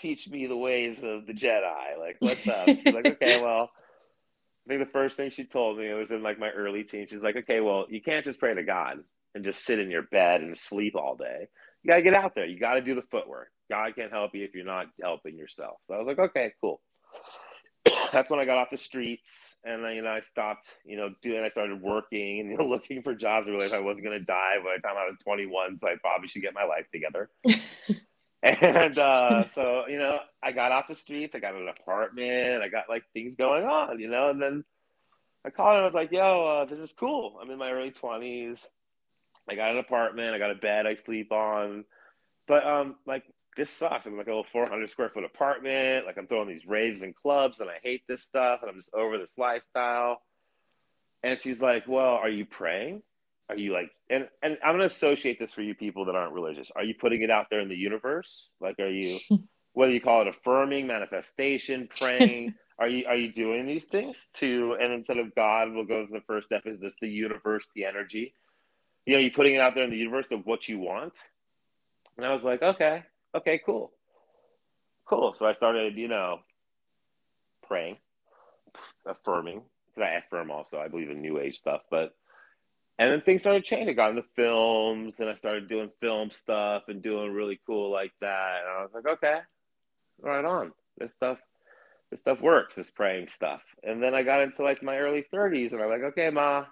teach 0.00 0.28
me 0.28 0.46
the 0.46 0.56
ways 0.56 0.98
of 1.02 1.26
the 1.26 1.32
Jedi. 1.32 1.98
Like, 1.98 2.16
what's 2.20 2.48
up? 2.48 2.66
She's 2.66 2.92
like, 2.92 3.06
okay, 3.06 3.40
well, 3.42 3.70
I 4.66 4.68
think 4.68 4.80
the 4.80 4.98
first 4.98 5.16
thing 5.16 5.30
she 5.30 5.44
told 5.44 5.78
me 5.78 5.88
it 5.88 5.94
was 5.94 6.10
in 6.10 6.22
like 6.22 6.38
my 6.38 6.50
early 6.50 6.84
teens. 6.84 7.10
She's 7.10 7.22
like, 7.22 7.36
okay, 7.36 7.60
well, 7.60 7.86
you 7.88 8.00
can't 8.00 8.24
just 8.24 8.38
pray 8.38 8.54
to 8.54 8.62
God 8.62 8.98
and 9.34 9.44
just 9.44 9.64
sit 9.64 9.78
in 9.78 9.90
your 9.90 10.02
bed 10.02 10.40
and 10.40 10.56
sleep 10.56 10.94
all 10.96 11.16
day. 11.16 11.48
You 11.82 11.88
got 11.88 11.96
to 11.96 12.02
get 12.02 12.14
out 12.14 12.34
there. 12.34 12.46
You 12.46 12.58
got 12.58 12.74
to 12.74 12.80
do 12.80 12.94
the 12.94 13.04
footwork. 13.10 13.50
God 13.70 13.94
can't 13.94 14.12
help 14.12 14.34
you 14.34 14.44
if 14.44 14.54
you're 14.54 14.64
not 14.64 14.86
helping 15.00 15.36
yourself. 15.36 15.76
So 15.86 15.94
I 15.94 15.98
was 15.98 16.06
like, 16.06 16.18
okay, 16.18 16.52
cool. 16.60 16.80
That's 18.12 18.30
when 18.30 18.40
I 18.40 18.44
got 18.44 18.58
off 18.58 18.70
the 18.70 18.76
streets 18.76 19.56
and 19.64 19.84
then, 19.84 19.94
you 19.94 20.02
know, 20.02 20.10
I 20.10 20.20
stopped, 20.20 20.66
you 20.84 20.96
know, 20.96 21.10
doing, 21.22 21.42
I 21.42 21.48
started 21.48 21.80
working 21.80 22.40
and, 22.40 22.50
you 22.50 22.56
know, 22.58 22.64
looking 22.68 23.02
for 23.02 23.14
jobs. 23.14 23.46
I 23.46 23.50
realized 23.50 23.74
I 23.74 23.80
wasn't 23.80 24.04
going 24.04 24.18
to 24.18 24.24
die 24.24 24.56
by 24.64 24.76
the 24.76 24.82
time 24.82 24.96
I 24.96 25.06
was 25.06 25.16
21. 25.22 25.78
So 25.80 25.88
I 25.88 25.96
probably 26.00 26.28
should 26.28 26.42
get 26.42 26.54
my 26.54 26.64
life 26.64 26.86
together. 26.92 27.30
And 28.42 28.98
uh, 28.98 29.48
so, 29.48 29.84
you 29.86 29.98
know, 29.98 30.18
I 30.42 30.52
got 30.52 30.72
off 30.72 30.88
the 30.88 30.94
streets, 30.94 31.34
I 31.34 31.40
got 31.40 31.54
an 31.54 31.68
apartment, 31.68 32.62
I 32.62 32.68
got 32.68 32.88
like 32.88 33.04
things 33.12 33.34
going 33.36 33.64
on, 33.64 34.00
you 34.00 34.08
know, 34.08 34.30
and 34.30 34.40
then 34.40 34.64
I 35.44 35.50
called 35.50 35.74
and 35.74 35.82
I 35.82 35.84
was 35.84 35.94
like, 35.94 36.10
yo, 36.10 36.44
uh, 36.44 36.64
this 36.64 36.80
is 36.80 36.92
cool. 36.92 37.38
I'm 37.40 37.50
in 37.50 37.58
my 37.58 37.70
early 37.70 37.90
20s. 37.90 38.66
I 39.48 39.56
got 39.56 39.72
an 39.72 39.78
apartment, 39.78 40.34
I 40.34 40.38
got 40.38 40.50
a 40.50 40.54
bed 40.54 40.86
I 40.86 40.94
sleep 40.94 41.32
on. 41.32 41.84
But 42.46 42.66
um, 42.66 42.96
like 43.06 43.24
this 43.60 43.70
sucks. 43.70 44.06
I'm 44.06 44.16
like 44.16 44.26
a 44.26 44.30
little 44.30 44.46
400 44.52 44.90
square 44.90 45.10
foot 45.10 45.24
apartment. 45.24 46.06
Like 46.06 46.16
I'm 46.16 46.26
throwing 46.26 46.48
these 46.48 46.66
raves 46.66 47.02
and 47.02 47.14
clubs, 47.14 47.60
and 47.60 47.68
I 47.68 47.76
hate 47.82 48.02
this 48.08 48.22
stuff, 48.22 48.60
and 48.62 48.70
I'm 48.70 48.76
just 48.76 48.94
over 48.94 49.18
this 49.18 49.34
lifestyle. 49.36 50.22
And 51.22 51.38
she's 51.38 51.60
like, 51.60 51.86
"Well, 51.86 52.14
are 52.14 52.30
you 52.30 52.46
praying?" 52.46 53.02
are 53.50 53.56
you 53.56 53.72
like 53.72 53.90
and 54.08 54.28
and 54.42 54.56
i'm 54.64 54.76
going 54.76 54.88
to 54.88 54.94
associate 54.94 55.38
this 55.38 55.52
for 55.52 55.60
you 55.60 55.74
people 55.74 56.04
that 56.04 56.14
aren't 56.14 56.32
religious 56.32 56.70
are 56.76 56.84
you 56.84 56.94
putting 56.94 57.22
it 57.22 57.30
out 57.30 57.46
there 57.50 57.58
in 57.58 57.68
the 57.68 57.76
universe 57.76 58.48
like 58.60 58.78
are 58.78 58.88
you 58.88 59.18
what 59.72 59.86
do 59.86 59.92
you 59.92 60.00
call 60.00 60.22
it 60.22 60.28
affirming 60.28 60.86
manifestation 60.86 61.88
praying 61.98 62.54
are 62.78 62.88
you 62.88 63.04
are 63.06 63.16
you 63.16 63.32
doing 63.32 63.66
these 63.66 63.86
things 63.86 64.16
to 64.34 64.76
and 64.80 64.92
instead 64.92 65.18
of 65.18 65.34
god 65.34 65.68
we'll 65.72 65.84
go 65.84 66.06
to 66.06 66.12
the 66.12 66.22
first 66.28 66.46
step 66.46 66.62
is 66.64 66.78
this 66.80 66.94
the 67.00 67.08
universe 67.08 67.66
the 67.74 67.84
energy 67.84 68.32
you 69.04 69.14
know 69.14 69.18
you're 69.18 69.32
putting 69.32 69.56
it 69.56 69.60
out 69.60 69.74
there 69.74 69.84
in 69.84 69.90
the 69.90 69.96
universe 69.96 70.26
of 70.30 70.46
what 70.46 70.68
you 70.68 70.78
want 70.78 71.12
and 72.16 72.24
i 72.24 72.32
was 72.32 72.44
like 72.44 72.62
okay 72.62 73.02
okay 73.34 73.60
cool 73.64 73.92
cool 75.06 75.34
so 75.34 75.46
i 75.46 75.52
started 75.52 75.96
you 75.96 76.08
know 76.08 76.38
praying 77.66 77.96
affirming 79.06 79.62
because 79.86 80.08
i 80.08 80.14
affirm 80.14 80.50
also 80.50 80.78
i 80.78 80.88
believe 80.88 81.10
in 81.10 81.20
new 81.20 81.38
age 81.38 81.58
stuff 81.58 81.82
but 81.90 82.14
and 83.00 83.10
then 83.10 83.22
things 83.22 83.40
started 83.40 83.64
changing. 83.64 83.88
I 83.88 83.92
got 83.94 84.10
into 84.10 84.24
films 84.36 85.20
and 85.20 85.30
I 85.30 85.34
started 85.34 85.70
doing 85.70 85.90
film 86.02 86.30
stuff 86.30 86.82
and 86.88 87.00
doing 87.00 87.32
really 87.32 87.58
cool 87.66 87.90
like 87.90 88.12
that. 88.20 88.58
And 88.60 88.68
I 88.68 88.82
was 88.82 88.90
like, 88.92 89.06
okay, 89.06 89.38
right 90.20 90.44
on. 90.44 90.72
This 90.98 91.10
stuff, 91.16 91.38
this 92.10 92.20
stuff 92.20 92.42
works, 92.42 92.74
this 92.76 92.90
praying 92.90 93.28
stuff. 93.28 93.62
And 93.82 94.02
then 94.02 94.14
I 94.14 94.22
got 94.22 94.42
into 94.42 94.62
like 94.62 94.82
my 94.82 94.98
early 94.98 95.24
30s 95.32 95.72
and 95.72 95.80
I'm 95.80 95.88
like, 95.88 96.02
okay, 96.12 96.28
Ma, 96.28 96.66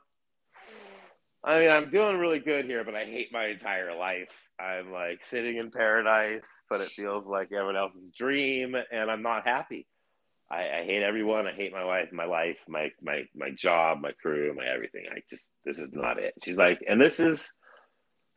I 1.45 1.61
mean, 1.61 1.71
I'm 1.71 1.91
doing 1.91 2.19
really 2.19 2.41
good 2.41 2.65
here, 2.65 2.85
but 2.85 2.95
I 2.95 3.05
hate 3.05 3.33
my 3.33 3.47
entire 3.47 3.97
life. 3.97 4.33
I'm 4.59 4.93
like 4.93 5.21
sitting 5.25 5.57
in 5.57 5.71
paradise, 5.71 6.65
but 6.69 6.81
it 6.81 6.89
feels 6.89 7.27
like 7.27 7.53
everyone 7.53 7.77
else's 7.77 8.11
dream 8.17 8.75
and 8.75 9.11
I'm 9.11 9.23
not 9.23 9.47
happy. 9.47 9.87
I, 10.51 10.79
I, 10.79 10.85
hate 10.85 11.03
everyone. 11.03 11.47
I 11.47 11.53
hate 11.53 11.73
my 11.73 11.85
wife, 11.85 12.09
my 12.11 12.25
life, 12.25 12.59
my 12.67 12.91
my 13.03 13.25
my 13.37 13.51
job, 13.51 14.01
my 14.01 14.13
crew, 14.13 14.55
my 14.57 14.65
everything. 14.65 15.05
I 15.15 15.21
just 15.29 15.53
this 15.65 15.79
is 15.79 15.93
not 15.93 16.19
it. 16.19 16.35
She's 16.43 16.57
like, 16.57 16.83
and 16.89 17.01
this 17.01 17.21
is 17.21 17.53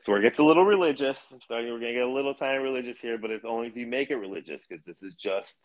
so 0.03 0.15
it 0.15 0.21
gets 0.21 0.39
a 0.39 0.43
little 0.43 0.65
religious. 0.65 1.31
I'm 1.31 1.41
starting. 1.41 1.71
We're 1.71 1.79
gonna 1.79 1.93
get 1.93 2.03
a 2.03 2.11
little 2.11 2.33
tiny 2.33 2.61
religious 2.61 2.99
here, 2.99 3.17
but 3.17 3.31
it's 3.31 3.45
only 3.45 3.67
if 3.67 3.77
you 3.77 3.87
make 3.87 4.09
it 4.09 4.15
religious 4.15 4.63
because 4.67 4.83
this 4.85 5.01
is 5.01 5.13
just 5.15 5.61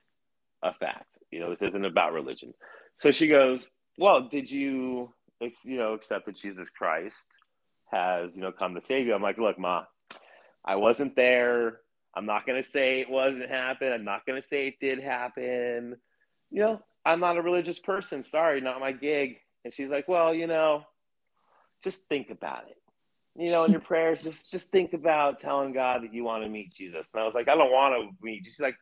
a 0.63 0.73
fact. 0.73 1.19
You 1.31 1.41
know, 1.41 1.51
this 1.51 1.63
isn't 1.63 1.85
about 1.85 2.13
religion. 2.13 2.55
So 2.99 3.11
she 3.11 3.27
goes, 3.29 3.71
well, 3.99 4.29
did 4.29 4.51
you 4.51 5.13
you 5.41 5.77
know 5.77 5.95
accept 5.95 6.27
that 6.27 6.37
Jesus 6.37 6.69
Christ 6.71 7.27
has 7.91 8.31
you 8.35 8.41
know 8.41 8.53
come 8.53 8.75
to 8.75 8.85
save 8.85 9.07
you? 9.07 9.15
I'm 9.15 9.23
like, 9.23 9.39
look, 9.39 9.59
ma, 9.59 9.85
I 10.65 10.77
wasn't 10.77 11.17
there. 11.17 11.81
I'm 12.15 12.27
not 12.27 12.47
gonna 12.47 12.65
say 12.65 13.01
it 13.01 13.11
wasn't 13.11 13.49
happen. 13.51 13.93
I'm 13.93 14.05
not 14.05 14.27
gonna 14.27 14.43
say 14.43 14.67
it 14.67 14.81
did 14.81 15.01
happen 15.01 15.97
you 16.51 16.61
know, 16.61 16.81
I'm 17.05 17.21
not 17.21 17.37
a 17.37 17.43
religious 17.43 17.79
person. 17.79 18.25
Sorry, 18.25 18.61
not 18.61 18.81
my 18.81 18.93
gig. 18.93 19.37
And 19.65 19.75
she's 19.75 19.89
like, 19.89 20.09
well, 20.09 20.35
you 20.35 20.47
know, 20.47 20.85
just 21.85 22.05
think 22.09 22.31
about 22.31 22.65
it. 22.69 22.77
You 23.37 23.51
know, 23.51 23.65
in 23.65 23.73
your 23.73 23.81
prayers, 23.93 24.23
just 24.23 24.51
just 24.51 24.71
think 24.71 24.93
about 24.93 25.41
telling 25.41 25.73
God 25.73 26.03
that 26.03 26.15
you 26.15 26.25
want 26.25 26.45
to 26.45 26.49
meet 26.49 26.75
Jesus. 26.75 27.11
And 27.13 27.23
I 27.23 27.27
was 27.27 27.35
like, 27.35 27.49
I 27.49 27.57
don't 27.57 27.73
want 27.73 27.95
to 27.95 28.17
meet. 28.23 28.45
She's 28.47 28.61
like, 28.61 28.77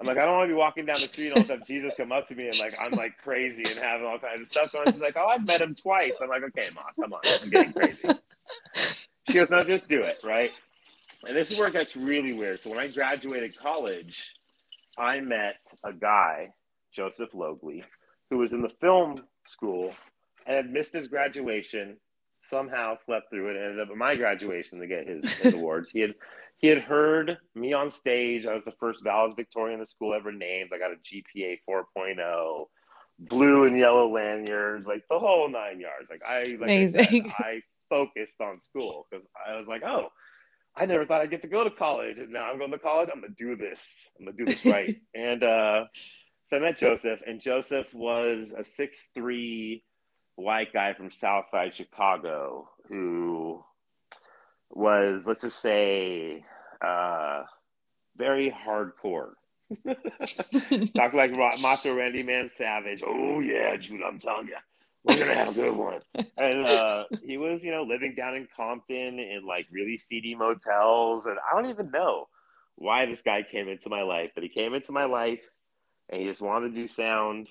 I'm 0.00 0.06
like, 0.06 0.16
I 0.16 0.24
don't 0.24 0.36
want 0.36 0.48
to 0.48 0.54
be 0.54 0.58
walking 0.58 0.86
down 0.86 0.96
the 0.96 1.08
street 1.08 1.28
and 1.28 1.38
all 1.38 1.44
sudden 1.44 1.64
Jesus 1.66 1.92
come 1.96 2.12
up 2.12 2.28
to 2.28 2.34
me 2.34 2.48
and 2.48 2.58
like 2.58 2.74
I'm 2.80 2.92
like 2.92 3.18
crazy 3.18 3.64
and 3.68 3.78
having 3.78 4.06
all 4.06 4.18
kinds 4.18 4.42
of 4.42 4.46
stuff 4.46 4.72
going. 4.72 4.86
She's 4.86 5.00
like, 5.00 5.16
Oh, 5.16 5.26
I've 5.26 5.46
met 5.46 5.60
him 5.60 5.74
twice. 5.74 6.14
I'm 6.22 6.28
like, 6.28 6.44
okay, 6.44 6.68
mom, 6.74 6.84
come 7.00 7.12
on, 7.12 7.20
I'm 7.42 7.50
getting 7.50 7.72
crazy. 7.72 8.08
She 9.28 9.34
goes, 9.34 9.50
No, 9.50 9.64
just 9.64 9.88
do 9.88 10.02
it, 10.02 10.18
right? 10.24 10.52
And 11.26 11.36
this 11.36 11.50
is 11.50 11.58
where 11.58 11.68
it 11.68 11.72
gets 11.72 11.96
really 11.96 12.32
weird. 12.32 12.60
So 12.60 12.70
when 12.70 12.78
I 12.78 12.86
graduated 12.86 13.58
college, 13.58 14.34
I 14.96 15.20
met 15.20 15.56
a 15.82 15.92
guy, 15.92 16.52
Joseph 16.92 17.34
Logley, 17.34 17.84
who 18.30 18.38
was 18.38 18.52
in 18.52 18.62
the 18.62 18.68
film 18.68 19.24
school 19.46 19.94
and 20.46 20.56
had 20.56 20.70
missed 20.70 20.92
his 20.92 21.08
graduation. 21.08 21.96
Somehow 22.40 22.96
slept 23.04 23.30
through 23.30 23.50
it 23.50 23.56
and 23.56 23.64
ended 23.64 23.80
up 23.80 23.90
at 23.90 23.96
my 23.96 24.14
graduation 24.14 24.78
to 24.78 24.86
get 24.86 25.08
his, 25.08 25.34
his 25.34 25.54
awards. 25.54 25.90
He 25.90 26.00
had 26.00 26.14
he 26.58 26.66
had 26.66 26.78
heard 26.78 27.38
me 27.54 27.72
on 27.72 27.92
stage. 27.92 28.44
I 28.44 28.54
was 28.54 28.64
the 28.64 28.74
first 28.78 29.02
valedictorian 29.02 29.80
the 29.80 29.86
school 29.86 30.12
ever 30.12 30.32
named. 30.32 30.70
I 30.74 30.78
got 30.78 30.90
a 30.90 30.96
GPA 30.96 31.58
4.0, 31.68 32.64
blue 33.18 33.64
and 33.64 33.78
yellow 33.78 34.12
lanyards, 34.12 34.86
like 34.86 35.04
the 35.08 35.18
whole 35.18 35.48
nine 35.48 35.80
yards. 35.80 36.10
Like 36.10 36.22
I, 36.26 36.40
like 36.40 36.62
Amazing. 36.62 37.00
I, 37.00 37.04
said, 37.04 37.32
I 37.38 37.62
focused 37.88 38.40
on 38.40 38.60
school 38.62 39.06
because 39.08 39.24
I 39.46 39.56
was 39.56 39.68
like, 39.68 39.82
oh, 39.84 40.08
I 40.76 40.86
never 40.86 41.06
thought 41.06 41.20
I'd 41.20 41.30
get 41.30 41.42
to 41.42 41.48
go 41.48 41.64
to 41.64 41.70
college, 41.70 42.18
and 42.18 42.32
now 42.32 42.50
I'm 42.50 42.58
going 42.58 42.70
to 42.72 42.78
college. 42.78 43.08
I'm 43.12 43.20
gonna 43.20 43.34
do 43.36 43.56
this. 43.56 44.08
I'm 44.18 44.26
gonna 44.26 44.36
do 44.36 44.44
this 44.44 44.64
right. 44.64 44.96
and 45.14 45.42
uh, 45.42 45.84
so 46.48 46.56
I 46.56 46.60
met 46.60 46.78
Joseph, 46.78 47.20
and 47.26 47.40
Joseph 47.40 47.86
was 47.92 48.52
a 48.56 48.64
six 48.64 49.08
three 49.14 49.84
white 50.36 50.72
guy 50.72 50.94
from 50.94 51.10
Southside 51.10 51.76
Chicago 51.76 52.68
who 52.88 53.62
was, 54.70 55.26
let's 55.26 55.42
just 55.42 55.60
say, 55.60 56.44
uh, 56.84 57.42
very 58.16 58.50
hardcore. 58.50 59.32
Talk 60.96 61.12
like 61.12 61.32
Macho 61.60 61.94
Randy 61.94 62.22
Man 62.22 62.48
Savage. 62.50 63.02
Oh 63.06 63.40
yeah, 63.40 63.76
Jude, 63.76 64.00
I'm 64.06 64.18
telling 64.18 64.48
you. 64.48 64.56
We're 65.04 65.18
gonna 65.18 65.34
have 65.34 65.48
a 65.48 65.54
good 65.54 65.76
one. 65.76 66.00
And 66.36 66.66
uh, 66.66 67.04
he 67.24 67.38
was, 67.38 67.64
you 67.64 67.70
know, 67.70 67.82
living 67.82 68.14
down 68.16 68.34
in 68.34 68.48
Compton 68.56 69.18
in 69.18 69.46
like 69.46 69.66
really 69.70 69.96
seedy 69.96 70.34
motels, 70.34 71.26
and 71.26 71.38
I 71.38 71.54
don't 71.54 71.70
even 71.70 71.90
know 71.90 72.28
why 72.76 73.06
this 73.06 73.22
guy 73.22 73.42
came 73.42 73.68
into 73.68 73.88
my 73.88 74.02
life, 74.02 74.30
but 74.34 74.42
he 74.42 74.48
came 74.48 74.74
into 74.74 74.92
my 74.92 75.04
life, 75.04 75.40
and 76.08 76.20
he 76.20 76.26
just 76.26 76.40
wanted 76.40 76.70
to 76.70 76.74
do 76.74 76.86
sound. 76.86 77.48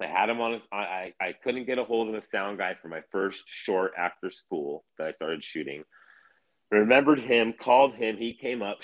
I 0.00 0.06
had 0.06 0.28
him 0.30 0.40
on 0.40 0.54
his. 0.54 0.62
I 0.72 1.12
I 1.20 1.32
couldn't 1.44 1.66
get 1.66 1.78
a 1.78 1.84
hold 1.84 2.08
of 2.08 2.14
a 2.14 2.26
sound 2.26 2.58
guy 2.58 2.74
for 2.80 2.88
my 2.88 3.02
first 3.12 3.44
short 3.46 3.92
after 3.96 4.30
school 4.30 4.84
that 4.98 5.06
I 5.06 5.12
started 5.12 5.44
shooting. 5.44 5.84
Remembered 6.72 7.20
him, 7.20 7.52
called 7.52 7.94
him. 7.94 8.16
He 8.16 8.32
came 8.32 8.62
up, 8.62 8.78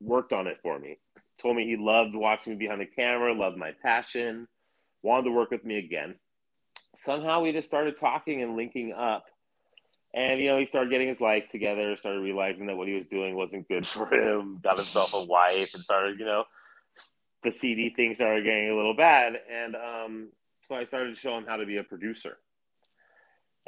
worked 0.00 0.32
on 0.32 0.46
it 0.46 0.58
for 0.62 0.78
me. 0.78 0.98
Told 1.40 1.56
me 1.56 1.64
he 1.64 1.76
loved 1.76 2.14
watching 2.14 2.52
me 2.52 2.58
behind 2.58 2.80
the 2.80 2.86
camera, 2.86 3.34
loved 3.34 3.56
my 3.56 3.72
passion, 3.82 4.46
wanted 5.02 5.24
to 5.24 5.32
work 5.32 5.50
with 5.50 5.64
me 5.64 5.78
again 5.78 6.14
somehow 6.94 7.40
we 7.40 7.52
just 7.52 7.68
started 7.68 7.98
talking 7.98 8.42
and 8.42 8.56
linking 8.56 8.92
up. 8.92 9.26
And 10.12 10.40
you 10.40 10.48
know, 10.48 10.58
he 10.58 10.66
started 10.66 10.90
getting 10.90 11.08
his 11.08 11.20
life 11.20 11.48
together, 11.48 11.96
started 11.96 12.20
realizing 12.20 12.66
that 12.66 12.76
what 12.76 12.88
he 12.88 12.94
was 12.94 13.06
doing 13.06 13.36
wasn't 13.36 13.68
good 13.68 13.86
for 13.86 14.12
him, 14.12 14.58
got 14.62 14.76
himself 14.76 15.14
a 15.14 15.24
wife, 15.24 15.74
and 15.74 15.82
started, 15.82 16.18
you 16.18 16.26
know, 16.26 16.44
the 17.42 17.52
CD 17.52 17.90
thing 17.90 18.14
started 18.14 18.44
getting 18.44 18.70
a 18.70 18.76
little 18.76 18.94
bad. 18.94 19.34
And 19.50 19.76
um, 19.76 20.28
so 20.62 20.74
I 20.74 20.84
started 20.84 21.14
to 21.14 21.20
show 21.20 21.36
him 21.38 21.46
how 21.46 21.56
to 21.56 21.66
be 21.66 21.76
a 21.76 21.84
producer. 21.84 22.38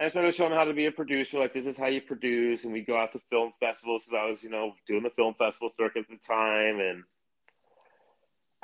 And 0.03 0.09
I 0.09 0.11
started 0.11 0.34
showing 0.34 0.50
show 0.50 0.53
him 0.53 0.59
how 0.59 0.64
to 0.64 0.74
be 0.74 0.86
a 0.86 0.90
producer. 0.90 1.38
Like, 1.38 1.55
this 1.55 1.64
is 1.64 1.78
how 1.78 1.86
you 1.86 2.00
produce. 2.00 2.64
And 2.64 2.72
we 2.72 2.80
go 2.80 2.96
out 2.96 3.12
to 3.12 3.20
film 3.30 3.53
festivals. 3.61 4.07
So 4.11 4.16
I 4.16 4.26
was, 4.26 4.42
you 4.42 4.50
know, 4.50 4.74
doing 4.84 5.05
the 5.05 5.11
film 5.11 5.34
festival 5.34 5.70
circuit 5.78 6.00
at 6.00 6.09
the 6.09 6.16
time. 6.26 6.80
And 6.80 7.05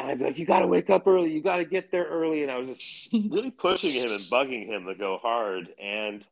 and 0.00 0.10
I'd 0.10 0.18
be 0.18 0.24
like, 0.24 0.36
you 0.36 0.46
got 0.46 0.60
to 0.60 0.66
wake 0.66 0.90
up 0.90 1.06
early. 1.06 1.30
You 1.32 1.40
got 1.40 1.58
to 1.58 1.64
get 1.64 1.92
there 1.92 2.06
early. 2.06 2.42
And 2.42 2.50
I 2.50 2.58
was 2.58 2.76
just 2.76 3.12
really 3.30 3.52
pushing 3.52 3.92
him 3.92 4.10
and 4.10 4.20
bugging 4.22 4.66
him 4.66 4.86
to 4.86 4.96
go 4.96 5.18
hard. 5.18 5.68
And 5.80 6.24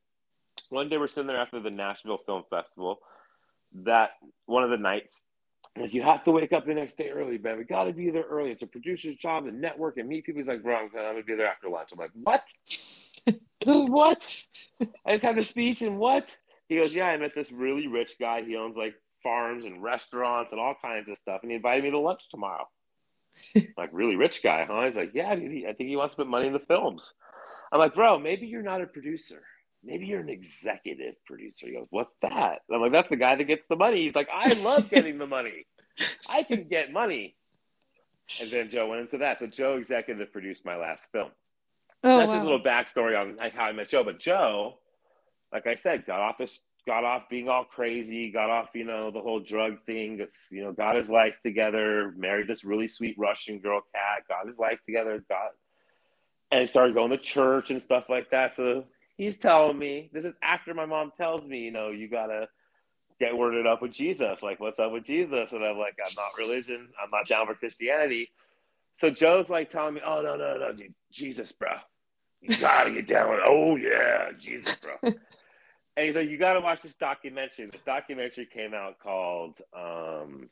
one 0.71 0.89
day 0.89 0.99
we're 0.99 1.07
sitting 1.07 1.29
there 1.29 1.39
after 1.39 1.61
the 1.61 1.71
Nashville 1.71 2.19
Film 2.27 2.43
Festival. 2.51 2.99
That 3.85 4.11
one 4.47 4.65
of 4.65 4.71
the 4.71 4.77
nights, 4.77 5.25
like, 5.79 5.95
you 5.95 6.03
have 6.03 6.25
to 6.25 6.33
wake 6.33 6.53
up 6.53 6.67
the 6.67 6.75
next 6.75 6.99
day 6.99 7.11
early, 7.11 7.39
man. 7.39 7.59
We 7.59 7.65
got 7.65 7.85
to 7.85 7.93
be 7.93 8.11
there 8.11 8.25
early. 8.29 8.51
It's 8.51 8.65
a 8.65 8.67
producer's 8.67 9.15
job 9.15 9.45
to 9.45 9.53
network 9.53 9.99
and 9.99 10.09
meet 10.09 10.25
people. 10.25 10.41
He's 10.41 10.49
like, 10.49 10.65
bro, 10.65 10.75
I'm 10.75 10.89
going 10.89 11.17
to 11.17 11.23
be 11.23 11.37
there 11.37 11.47
after 11.47 11.69
lunch. 11.69 11.91
I'm 11.93 11.99
like, 11.99 12.11
what? 12.15 12.53
what? 13.65 14.45
I 15.05 15.13
just 15.13 15.25
had 15.25 15.39
a 15.39 15.45
speech 15.45 15.83
and 15.83 15.99
what? 15.99 16.37
He 16.69 16.77
goes, 16.77 16.95
yeah, 16.95 17.07
I 17.07 17.17
met 17.17 17.33
this 17.35 17.53
really 17.53 17.87
rich 17.87 18.15
guy. 18.19 18.43
He 18.43 18.57
owns 18.57 18.77
like 18.77 18.95
farms 19.23 19.65
and 19.65 19.83
restaurants 19.83 20.53
and 20.53 20.61
all 20.61 20.75
kinds 20.81 21.09
of 21.09 21.19
stuff. 21.19 21.41
And 21.43 21.51
he 21.51 21.57
invited 21.57 21.85
me 21.85 21.91
to 21.91 21.99
lunch 21.99 22.23
tomorrow. 22.31 22.69
like 23.77 23.91
really 23.93 24.17
rich 24.17 24.43
guy, 24.43 24.65
huh? 24.69 24.87
He's 24.87 24.97
like, 24.97 25.13
yeah, 25.15 25.31
I 25.31 25.37
think 25.37 25.89
he 25.89 25.97
wants 25.97 26.15
to 26.15 26.19
put 26.19 26.27
money 26.27 26.47
in 26.47 26.53
the 26.53 26.59
films. 26.59 27.15
I'm 27.73 27.79
like, 27.79 27.95
bro, 27.95 28.19
maybe 28.19 28.47
you're 28.47 28.63
not 28.63 28.81
a 28.81 28.87
producer. 28.87 29.43
Maybe 29.85 30.07
you're 30.07 30.21
an 30.21 30.29
executive 30.29 31.15
producer. 31.27 31.67
He 31.67 31.73
goes, 31.75 31.87
what's 31.91 32.15
that? 32.23 32.61
And 32.69 32.77
I'm 32.77 32.81
like, 32.81 32.93
that's 32.93 33.09
the 33.09 33.17
guy 33.17 33.37
that 33.37 33.45
gets 33.45 33.67
the 33.69 33.77
money. 33.77 34.03
He's 34.03 34.15
like, 34.15 34.29
I 34.33 34.53
love 34.61 34.91
getting 34.91 35.19
the 35.19 35.27
money. 35.27 35.67
I 36.29 36.43
can 36.43 36.65
get 36.65 36.93
money. 36.93 37.37
And 38.41 38.51
then 38.51 38.71
Joe 38.71 38.89
went 38.89 39.03
into 39.03 39.19
that. 39.19 39.39
So 39.39 39.47
Joe 39.47 39.77
executive 39.77 40.33
produced 40.33 40.65
my 40.65 40.77
last 40.77 41.07
film. 41.13 41.31
Oh, 42.07 42.19
that's 42.19 42.29
wow. 42.29 42.35
his 42.35 42.45
little 42.45 42.63
backstory 42.63 43.21
on 43.21 43.37
how 43.51 43.65
I 43.65 43.73
met 43.73 43.89
Joe. 43.89 44.05
But 44.05 44.21
Joe, 44.21 44.79
like 45.53 45.67
I 45.67 45.75
said, 45.75 46.07
got 46.07 46.21
off 46.21 46.39
this 46.39 46.61
got 46.87 47.03
off 47.03 47.29
being 47.29 47.49
all 47.49 47.65
crazy, 47.65 48.31
got 48.31 48.49
off, 48.49 48.69
you 48.73 48.85
know, 48.85 49.11
the 49.11 49.21
whole 49.21 49.41
drug 49.41 49.85
thing, 49.87 50.25
you 50.53 50.63
know, 50.63 50.73
got 50.73 50.95
his 50.95 51.11
life 51.11 51.35
together, 51.45 52.15
married 52.17 52.47
this 52.47 52.65
really 52.65 52.87
sweet 52.87 53.17
Russian 53.19 53.59
girl 53.59 53.81
cat, 53.93 54.23
got 54.29 54.47
his 54.47 54.57
life 54.57 54.79
together, 54.87 55.23
got 55.29 55.51
and 56.53 56.71
started 56.71 56.95
going 56.95 57.11
to 57.11 57.19
church 57.19 57.71
and 57.71 57.83
stuff 57.83 58.05
like 58.09 58.31
that. 58.31 58.55
So 58.55 58.85
he's 59.17 59.37
telling 59.37 59.77
me, 59.77 60.11
this 60.13 60.25
is 60.25 60.35
after 60.41 60.75
my 60.75 60.87
mom 60.87 61.11
tells 61.17 61.45
me, 61.45 61.59
you 61.59 61.73
know, 61.73 61.91
you 61.91 62.09
gotta 62.09 62.49
get 63.19 63.37
worded 63.37 63.67
up 63.67 63.83
with 63.83 63.91
Jesus. 63.91 64.41
Like, 64.41 64.61
what's 64.61 64.79
up 64.79 64.93
with 64.93 65.03
Jesus? 65.03 65.51
And 65.51 65.65
I'm 65.65 65.79
like, 65.79 65.97
I'm 65.99 66.15
not 66.17 66.39
religion, 66.39 66.89
I'm 67.03 67.11
not 67.11 67.27
down 67.27 67.47
for 67.47 67.55
Christianity. 67.55 68.31
So 68.99 69.11
Joe's 69.11 69.51
like 69.51 69.71
telling 69.71 69.95
me, 69.95 70.03
Oh 70.07 70.23
no, 70.23 70.37
no, 70.37 70.57
no, 70.57 70.73
Jesus, 71.11 71.51
bro. 71.51 71.71
You 72.49 72.57
gotta 72.59 72.91
get 72.91 73.09
down 73.09 73.31
with 73.31 73.41
oh 73.45 73.77
yeah, 73.77 74.31
Jesus, 74.39 74.77
bro. 74.77 75.13
and 75.97 76.07
he's 76.07 76.15
like, 76.15 76.29
"You 76.29 76.39
got 76.39 76.55
to 76.55 76.61
watch 76.61 76.83
this 76.83 76.97
documentary." 76.97 77.67
This 77.67 77.83
documentary 77.83 78.47
came 78.47 78.75
out 78.75 78.99
called, 79.01 79.57
um, 79.77 80.49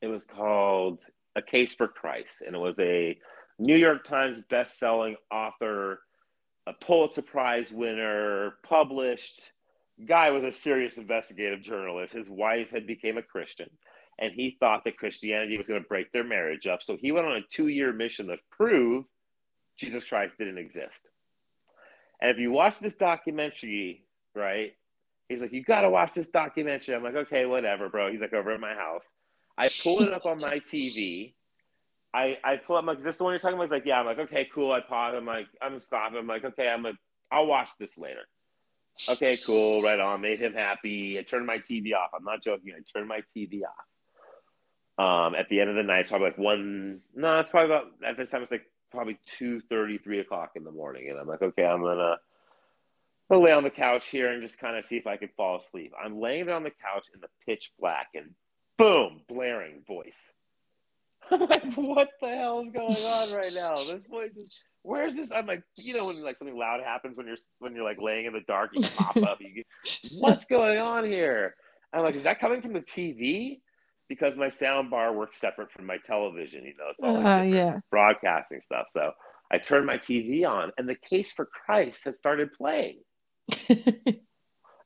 it 0.00 0.06
was 0.06 0.24
called 0.24 1.00
"A 1.36 1.42
Case 1.42 1.74
for 1.74 1.88
Christ," 1.88 2.42
and 2.46 2.56
it 2.56 2.58
was 2.58 2.78
a 2.78 3.18
New 3.58 3.76
York 3.76 4.06
Times 4.06 4.40
best-selling 4.48 5.16
author, 5.30 6.00
a 6.66 6.72
Pulitzer 6.72 7.22
Prize 7.22 7.70
winner, 7.70 8.54
published. 8.66 9.40
Guy 10.04 10.30
was 10.30 10.42
a 10.42 10.52
serious 10.52 10.96
investigative 10.96 11.60
journalist. 11.60 12.14
His 12.14 12.28
wife 12.28 12.70
had 12.70 12.86
became 12.86 13.18
a 13.18 13.22
Christian, 13.22 13.68
and 14.18 14.32
he 14.32 14.56
thought 14.58 14.84
that 14.84 14.96
Christianity 14.96 15.58
was 15.58 15.68
going 15.68 15.82
to 15.82 15.88
break 15.88 16.10
their 16.10 16.24
marriage 16.24 16.66
up. 16.66 16.82
So 16.82 16.96
he 16.96 17.12
went 17.12 17.26
on 17.26 17.36
a 17.36 17.42
two-year 17.50 17.92
mission 17.92 18.28
to 18.28 18.38
prove 18.50 19.04
Jesus 19.78 20.04
Christ 20.04 20.34
didn't 20.38 20.58
exist. 20.58 21.00
And 22.20 22.30
if 22.30 22.38
you 22.38 22.50
watch 22.50 22.78
this 22.78 22.96
documentary, 22.96 24.04
right? 24.34 24.74
He's 25.28 25.40
like, 25.40 25.52
you 25.52 25.62
got 25.62 25.82
to 25.82 25.90
watch 25.90 26.12
this 26.14 26.28
documentary. 26.28 26.94
I'm 26.94 27.02
like, 27.02 27.14
okay, 27.14 27.46
whatever, 27.46 27.88
bro. 27.88 28.10
He's 28.10 28.20
like, 28.20 28.32
over 28.32 28.52
at 28.52 28.60
my 28.60 28.74
house. 28.74 29.04
I 29.56 29.68
pull 29.82 30.02
it 30.02 30.12
up 30.12 30.26
on 30.26 30.40
my 30.40 30.60
TV. 30.60 31.34
I, 32.12 32.38
I 32.44 32.56
pull 32.56 32.76
up 32.76 32.84
my, 32.84 32.92
is 32.92 33.02
this 33.02 33.16
the 33.16 33.24
one 33.24 33.32
you're 33.32 33.40
talking 33.40 33.54
about? 33.54 33.64
He's 33.64 33.72
like, 33.72 33.86
yeah. 33.86 34.00
I'm 34.00 34.06
like, 34.06 34.18
okay, 34.18 34.48
cool. 34.54 34.72
I 34.72 34.80
pause. 34.80 35.14
I'm 35.16 35.26
like, 35.26 35.48
I'm 35.60 35.78
stopping. 35.78 36.18
I'm 36.18 36.26
like, 36.26 36.44
okay, 36.44 36.68
I'm 36.68 36.82
like, 36.82 36.96
I'll 37.30 37.46
watch 37.46 37.70
this 37.78 37.98
later. 37.98 38.20
Okay, 39.08 39.36
cool. 39.44 39.82
Right 39.82 39.98
on. 39.98 40.20
Made 40.20 40.40
him 40.40 40.54
happy. 40.54 41.18
I 41.18 41.22
turned 41.22 41.46
my 41.46 41.58
TV 41.58 41.94
off. 41.94 42.10
I'm 42.16 42.24
not 42.24 42.42
joking. 42.42 42.72
I 42.76 42.80
turned 42.96 43.08
my 43.08 43.22
TV 43.36 43.62
off. 43.62 43.84
Um, 44.96 45.34
at 45.34 45.48
the 45.48 45.60
end 45.60 45.70
of 45.70 45.76
the 45.76 45.82
night, 45.82 46.00
it's 46.00 46.10
probably 46.10 46.28
like 46.28 46.38
one, 46.38 47.00
no, 47.16 47.40
it's 47.40 47.50
probably 47.50 47.74
about, 47.74 47.86
at 48.06 48.16
this 48.16 48.30
time, 48.30 48.42
it's 48.42 48.52
like 48.52 48.70
probably 48.94 49.18
two 49.38 49.60
thirty, 49.60 49.98
three 49.98 50.20
o'clock 50.20 50.52
in 50.56 50.64
the 50.64 50.70
morning. 50.70 51.10
And 51.10 51.18
I'm 51.18 51.26
like, 51.26 51.42
okay, 51.42 51.64
I'm 51.64 51.80
going 51.80 51.98
to, 51.98 52.16
I'll 53.30 53.42
lay 53.42 53.52
on 53.52 53.64
the 53.64 53.70
couch 53.70 54.08
here 54.08 54.32
and 54.32 54.42
just 54.42 54.58
kind 54.58 54.76
of 54.76 54.86
see 54.86 54.96
if 54.96 55.06
I 55.06 55.16
can 55.16 55.30
fall 55.36 55.58
asleep. 55.58 55.92
I'm 56.02 56.20
laying 56.20 56.48
on 56.48 56.62
the 56.62 56.70
couch 56.70 57.06
in 57.14 57.20
the 57.20 57.28
pitch 57.46 57.72
black 57.78 58.08
and 58.14 58.30
boom, 58.78 59.22
blaring 59.28 59.82
voice. 59.86 60.32
I'm 61.30 61.40
like, 61.40 61.74
what 61.74 62.10
the 62.20 62.28
hell 62.28 62.60
is 62.60 62.70
going 62.70 62.86
on 62.94 63.34
right 63.34 63.52
now? 63.54 63.74
This 63.74 64.02
voice 64.08 64.36
is 64.36 64.62
where's 64.82 65.14
this? 65.14 65.32
I'm 65.32 65.46
like, 65.46 65.62
you 65.76 65.94
know, 65.94 66.06
when 66.06 66.22
like 66.22 66.38
something 66.38 66.56
loud 66.56 66.80
happens 66.82 67.16
when 67.16 67.26
you're 67.26 67.36
when 67.58 67.74
you're 67.74 67.84
like 67.84 68.00
laying 68.00 68.26
in 68.26 68.32
the 68.32 68.42
dark, 68.46 68.70
you 68.74 68.82
pop 68.96 69.16
up. 69.16 69.40
You 69.40 69.54
get, 69.54 69.66
what's 70.18 70.44
going 70.46 70.78
on 70.78 71.04
here? 71.04 71.56
I'm 71.92 72.04
like, 72.04 72.14
is 72.14 72.24
that 72.24 72.40
coming 72.40 72.62
from 72.62 72.72
the 72.72 72.80
TV? 72.80 73.60
Because 74.08 74.36
my 74.36 74.50
sound 74.50 74.90
bar 74.90 75.12
works 75.14 75.40
separate 75.40 75.72
from 75.72 75.86
my 75.86 75.98
television. 75.98 76.64
You 76.64 76.74
know, 76.76 76.90
it's 76.90 77.00
all 77.02 77.14
like 77.14 77.40
uh, 77.40 77.42
yeah. 77.44 77.78
broadcasting 77.90 78.60
stuff. 78.64 78.86
So 78.92 79.12
I 79.50 79.58
turned 79.58 79.86
my 79.86 79.98
TV 79.98 80.46
on, 80.46 80.72
and 80.76 80.88
the 80.88 80.94
Case 80.94 81.32
for 81.32 81.46
Christ 81.46 82.04
had 82.04 82.16
started 82.16 82.52
playing. 82.52 82.98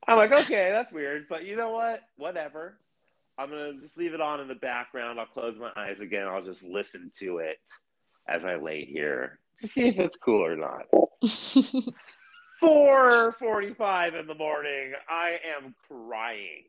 I'm 0.07 0.17
like, 0.17 0.31
okay, 0.31 0.69
that's 0.71 0.91
weird, 0.91 1.25
but 1.29 1.45
you 1.45 1.55
know 1.55 1.71
what? 1.71 2.01
Whatever. 2.17 2.79
I'm 3.37 3.49
gonna 3.49 3.73
just 3.79 3.97
leave 3.97 4.13
it 4.13 4.21
on 4.21 4.41
in 4.41 4.47
the 4.47 4.55
background. 4.55 5.19
I'll 5.19 5.25
close 5.25 5.57
my 5.57 5.71
eyes 5.75 6.01
again. 6.01 6.27
I'll 6.27 6.43
just 6.43 6.63
listen 6.63 7.09
to 7.19 7.37
it 7.37 7.57
as 8.27 8.43
I 8.43 8.55
lay 8.55 8.85
here 8.85 9.39
to 9.61 9.67
see 9.67 9.87
if 9.87 9.97
it's 9.97 10.17
cool 10.17 10.45
or 10.45 10.55
not. 10.55 10.87
4:45 12.61 14.19
in 14.19 14.27
the 14.27 14.35
morning. 14.35 14.93
I 15.07 15.39
am 15.57 15.73
crying. 15.87 16.65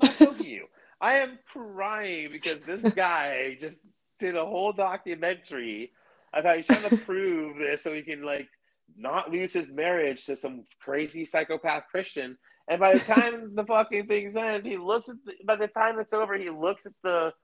I'm 0.00 0.36
you. 0.38 0.66
I 1.04 1.16
am 1.16 1.38
crying 1.52 2.30
because 2.32 2.60
this 2.60 2.82
guy 2.94 3.58
just 3.60 3.82
did 4.18 4.36
a 4.36 4.46
whole 4.46 4.72
documentary 4.72 5.92
of 6.32 6.44
how 6.44 6.54
he's 6.54 6.66
trying 6.66 6.88
to 6.88 6.96
prove 7.04 7.58
this 7.58 7.82
so 7.82 7.92
he 7.92 8.00
can 8.00 8.22
like 8.22 8.48
not 8.96 9.30
lose 9.30 9.52
his 9.52 9.70
marriage 9.70 10.24
to 10.24 10.34
some 10.34 10.64
crazy 10.80 11.26
psychopath 11.26 11.84
Christian. 11.90 12.38
And 12.68 12.80
by 12.80 12.94
the 12.94 13.00
time 13.14 13.54
the 13.54 13.66
fucking 13.66 14.06
thing's 14.06 14.34
end, 14.34 14.64
he 14.64 14.78
looks 14.78 15.10
at 15.10 15.16
the, 15.26 15.34
by 15.44 15.56
the 15.56 15.68
time 15.68 15.98
it's 15.98 16.14
over, 16.14 16.38
he 16.38 16.48
looks 16.48 16.86
at 16.86 16.94
the 17.02 17.34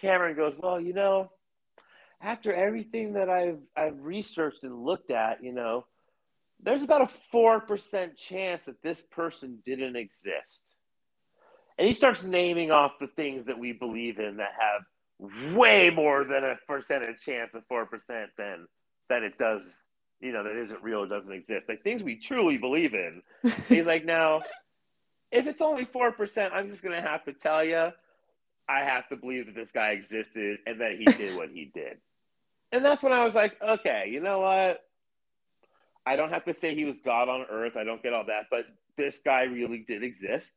camera 0.00 0.28
and 0.28 0.36
goes, 0.36 0.54
"Well, 0.56 0.80
you 0.80 0.92
know, 0.92 1.32
after 2.22 2.54
everything 2.54 3.14
that 3.14 3.28
I've 3.28 3.58
I've 3.76 4.00
researched 4.00 4.62
and 4.62 4.84
looked 4.84 5.10
at, 5.10 5.42
you 5.42 5.52
know, 5.52 5.86
there's 6.62 6.84
about 6.84 7.02
a 7.02 7.12
four 7.32 7.58
percent 7.58 8.16
chance 8.16 8.66
that 8.66 8.80
this 8.80 9.02
person 9.10 9.58
didn't 9.66 9.96
exist." 9.96 10.67
And 11.78 11.86
he 11.86 11.94
starts 11.94 12.24
naming 12.24 12.70
off 12.70 12.98
the 13.00 13.06
things 13.06 13.46
that 13.46 13.58
we 13.58 13.72
believe 13.72 14.18
in 14.18 14.38
that 14.38 14.52
have 14.58 15.54
way 15.56 15.90
more 15.90 16.24
than 16.24 16.44
a 16.44 16.56
percentage 16.66 17.20
chance 17.20 17.54
of 17.54 17.64
four 17.68 17.86
percent 17.86 18.30
than 18.36 18.66
that 19.08 19.22
it 19.22 19.38
does 19.38 19.84
you 20.20 20.32
know, 20.32 20.42
that 20.42 20.56
isn't 20.56 20.82
real 20.82 21.00
or 21.00 21.06
doesn't 21.06 21.32
exist. 21.32 21.68
Like 21.68 21.82
things 21.82 22.02
we 22.02 22.16
truly 22.16 22.58
believe 22.58 22.94
in. 22.94 23.22
He's 23.68 23.86
like, 23.86 24.04
now, 24.04 24.40
if 25.30 25.46
it's 25.46 25.60
only 25.60 25.84
4%, 25.84 26.50
I'm 26.52 26.68
just 26.68 26.82
going 26.82 26.94
to 27.00 27.06
have 27.06 27.24
to 27.24 27.32
tell 27.32 27.62
you, 27.62 27.90
I 28.68 28.80
have 28.80 29.08
to 29.08 29.16
believe 29.16 29.46
that 29.46 29.54
this 29.54 29.70
guy 29.70 29.90
existed 29.90 30.58
and 30.66 30.80
that 30.80 30.96
he 30.98 31.04
did 31.04 31.36
what 31.36 31.50
he 31.50 31.70
did. 31.72 31.98
And 32.72 32.84
that's 32.84 33.02
when 33.02 33.12
I 33.12 33.24
was 33.24 33.34
like, 33.34 33.56
okay, 33.62 34.08
you 34.10 34.20
know 34.20 34.40
what? 34.40 34.84
I 36.04 36.16
don't 36.16 36.30
have 36.30 36.44
to 36.46 36.54
say 36.54 36.74
he 36.74 36.84
was 36.84 36.96
God 37.04 37.28
on 37.28 37.46
earth. 37.50 37.76
I 37.76 37.84
don't 37.84 38.02
get 38.02 38.12
all 38.12 38.24
that, 38.26 38.46
but 38.50 38.66
this 38.96 39.20
guy 39.24 39.42
really 39.44 39.84
did 39.86 40.02
exist. 40.02 40.50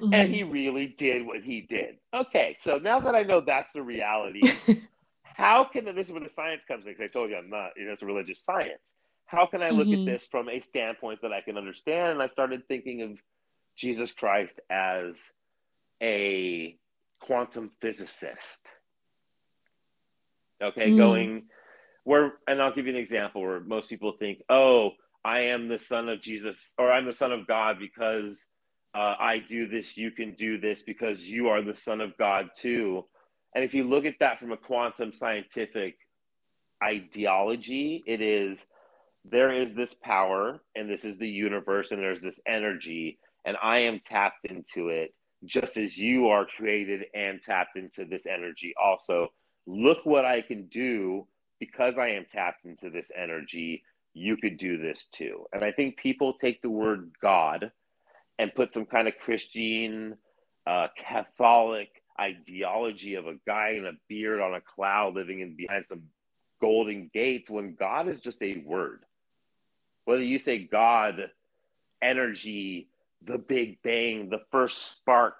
Mm-hmm. 0.00 0.14
And 0.14 0.34
he 0.34 0.44
really 0.44 0.86
did 0.86 1.26
what 1.26 1.42
he 1.42 1.60
did. 1.60 1.96
Okay, 2.14 2.56
so 2.60 2.78
now 2.78 3.00
that 3.00 3.14
I 3.14 3.22
know 3.22 3.40
that's 3.40 3.72
the 3.72 3.82
reality, 3.82 4.42
how 5.22 5.64
can 5.64 5.86
this 5.86 6.06
is 6.06 6.12
where 6.12 6.22
the 6.22 6.28
science 6.28 6.64
comes 6.64 6.86
in? 6.86 6.92
Because 6.92 7.04
I 7.04 7.12
told 7.12 7.30
you 7.30 7.36
I'm 7.36 7.50
not, 7.50 7.70
you 7.76 7.86
know, 7.86 7.92
it's 7.92 8.02
a 8.02 8.06
religious 8.06 8.40
science. 8.40 8.94
How 9.26 9.46
can 9.46 9.62
I 9.62 9.70
look 9.70 9.88
mm-hmm. 9.88 10.08
at 10.08 10.12
this 10.12 10.26
from 10.30 10.48
a 10.48 10.60
standpoint 10.60 11.22
that 11.22 11.32
I 11.32 11.40
can 11.40 11.58
understand? 11.58 12.12
And 12.12 12.22
I 12.22 12.28
started 12.28 12.66
thinking 12.68 13.02
of 13.02 13.18
Jesus 13.76 14.12
Christ 14.12 14.60
as 14.70 15.16
a 16.00 16.76
quantum 17.20 17.72
physicist. 17.80 18.70
Okay, 20.62 20.90
mm. 20.90 20.96
going 20.96 21.42
where, 22.08 22.32
and 22.46 22.62
I'll 22.62 22.72
give 22.72 22.86
you 22.86 22.94
an 22.94 22.98
example 22.98 23.42
where 23.42 23.60
most 23.60 23.90
people 23.90 24.12
think, 24.12 24.42
oh, 24.48 24.92
I 25.22 25.40
am 25.40 25.68
the 25.68 25.78
son 25.78 26.08
of 26.08 26.22
Jesus, 26.22 26.72
or 26.78 26.90
I'm 26.90 27.04
the 27.04 27.12
son 27.12 27.32
of 27.32 27.46
God 27.46 27.78
because 27.78 28.48
uh, 28.94 29.14
I 29.18 29.38
do 29.38 29.68
this, 29.68 29.96
you 29.96 30.10
can 30.10 30.34
do 30.34 30.58
this 30.58 30.82
because 30.82 31.28
you 31.28 31.48
are 31.48 31.62
the 31.62 31.76
son 31.76 32.00
of 32.00 32.16
God 32.16 32.50
too. 32.56 33.04
And 33.54 33.64
if 33.64 33.74
you 33.74 33.84
look 33.84 34.04
at 34.04 34.16
that 34.20 34.38
from 34.38 34.52
a 34.52 34.56
quantum 34.56 35.12
scientific 35.12 35.96
ideology, 36.82 38.02
it 38.06 38.20
is 38.20 38.58
there 39.24 39.52
is 39.52 39.74
this 39.74 39.94
power, 39.94 40.60
and 40.74 40.88
this 40.88 41.04
is 41.04 41.18
the 41.18 41.28
universe, 41.28 41.90
and 41.90 42.00
there's 42.00 42.22
this 42.22 42.40
energy, 42.46 43.18
and 43.44 43.56
I 43.62 43.80
am 43.80 44.00
tapped 44.04 44.46
into 44.46 44.88
it 44.88 45.14
just 45.44 45.76
as 45.76 45.96
you 45.96 46.28
are 46.28 46.46
created 46.46 47.04
and 47.14 47.40
tapped 47.42 47.76
into 47.76 48.04
this 48.04 48.26
energy 48.26 48.74
also. 48.82 49.28
Look 49.66 49.98
what 50.04 50.24
I 50.24 50.40
can 50.40 50.66
do 50.66 51.26
because 51.60 51.98
I 51.98 52.08
am 52.08 52.26
tapped 52.30 52.64
into 52.64 52.90
this 52.90 53.10
energy. 53.16 53.84
You 54.14 54.36
could 54.36 54.58
do 54.58 54.78
this 54.78 55.06
too. 55.12 55.44
And 55.52 55.62
I 55.62 55.72
think 55.72 55.96
people 55.96 56.34
take 56.40 56.62
the 56.62 56.70
word 56.70 57.12
God 57.20 57.70
and 58.38 58.54
put 58.54 58.72
some 58.72 58.86
kind 58.86 59.08
of 59.08 59.14
Christian, 59.18 60.16
uh, 60.66 60.88
Catholic 60.96 62.02
ideology 62.20 63.14
of 63.14 63.26
a 63.26 63.36
guy 63.46 63.76
in 63.78 63.86
a 63.86 63.92
beard 64.08 64.40
on 64.40 64.54
a 64.54 64.60
cloud 64.60 65.14
living 65.14 65.40
in 65.40 65.54
behind 65.56 65.86
some 65.88 66.02
golden 66.60 67.10
gates 67.12 67.48
when 67.48 67.74
God 67.74 68.08
is 68.08 68.20
just 68.20 68.42
a 68.42 68.58
word. 68.58 69.04
Whether 70.04 70.22
you 70.22 70.38
say 70.38 70.58
God, 70.58 71.30
energy, 72.02 72.88
the 73.24 73.38
Big 73.38 73.82
Bang, 73.82 74.30
the 74.30 74.42
first 74.50 74.92
spark, 74.92 75.36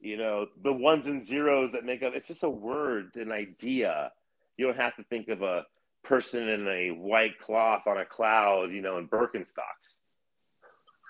you 0.00 0.16
know, 0.16 0.46
the 0.62 0.72
ones 0.72 1.06
and 1.06 1.26
zeros 1.26 1.72
that 1.72 1.84
make 1.84 2.02
up 2.02 2.14
it's 2.14 2.28
just 2.28 2.42
a 2.42 2.50
word, 2.50 3.14
an 3.16 3.32
idea. 3.32 4.12
You 4.56 4.66
don't 4.66 4.76
have 4.76 4.96
to 4.96 5.04
think 5.04 5.28
of 5.28 5.42
a 5.42 5.66
person 6.04 6.48
in 6.48 6.66
a 6.68 6.90
white 6.90 7.38
cloth 7.40 7.82
on 7.86 7.98
a 7.98 8.04
cloud, 8.04 8.70
you 8.72 8.80
know, 8.80 8.98
in 8.98 9.08
Birkenstocks. 9.08 9.98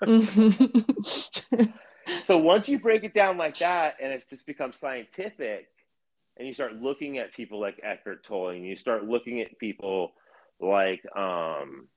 so 2.24 2.36
once 2.38 2.68
you 2.68 2.78
break 2.78 3.04
it 3.04 3.14
down 3.14 3.36
like 3.36 3.58
that 3.58 3.96
and 4.02 4.12
it's 4.12 4.26
just 4.28 4.46
become 4.46 4.72
scientific 4.72 5.68
and 6.36 6.46
you 6.46 6.54
start 6.54 6.74
looking 6.74 7.18
at 7.18 7.32
people 7.32 7.60
like 7.60 7.80
Eckhart 7.82 8.24
Tolle 8.24 8.50
and 8.50 8.66
you 8.66 8.76
start 8.76 9.04
looking 9.04 9.40
at 9.40 9.58
people 9.58 10.12
like 10.60 11.02
um 11.16 11.88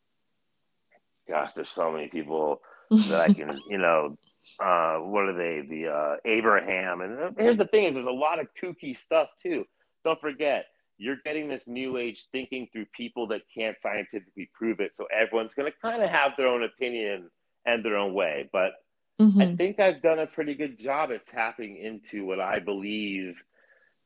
gosh, 1.29 1.53
there's 1.53 1.69
so 1.69 1.91
many 1.91 2.07
people 2.07 2.61
that 2.89 3.29
I 3.29 3.33
can, 3.33 3.57
you 3.69 3.77
know, 3.77 4.17
uh, 4.59 4.97
what 4.97 5.25
are 5.25 5.37
they? 5.37 5.61
The 5.61 5.87
uh, 5.87 6.15
Abraham. 6.25 7.01
And 7.01 7.35
here's 7.37 7.57
the 7.57 7.65
thing: 7.65 7.85
is 7.85 7.93
there's 7.93 8.07
a 8.07 8.09
lot 8.09 8.39
of 8.39 8.47
kooky 8.61 8.97
stuff 8.97 9.29
too. 9.41 9.65
Don't 10.03 10.19
forget, 10.19 10.65
you're 10.97 11.17
getting 11.23 11.47
this 11.47 11.67
new 11.67 11.97
age 11.97 12.27
thinking 12.31 12.67
through 12.71 12.85
people 12.95 13.27
that 13.27 13.41
can't 13.55 13.77
scientifically 13.81 14.49
prove 14.53 14.79
it. 14.79 14.93
So 14.97 15.05
everyone's 15.15 15.53
going 15.53 15.71
to 15.71 15.77
kind 15.81 16.01
of 16.01 16.09
have 16.09 16.31
their 16.37 16.47
own 16.47 16.63
opinion 16.63 17.29
and 17.65 17.83
their 17.83 17.97
own 17.97 18.13
way. 18.13 18.49
But 18.51 18.71
mm-hmm. 19.19 19.41
I 19.41 19.55
think 19.55 19.79
I've 19.79 20.01
done 20.01 20.19
a 20.19 20.27
pretty 20.27 20.55
good 20.55 20.77
job 20.77 21.11
at 21.11 21.25
tapping 21.25 21.77
into 21.77 22.25
what 22.25 22.39
I 22.39 22.59
believe 22.59 23.41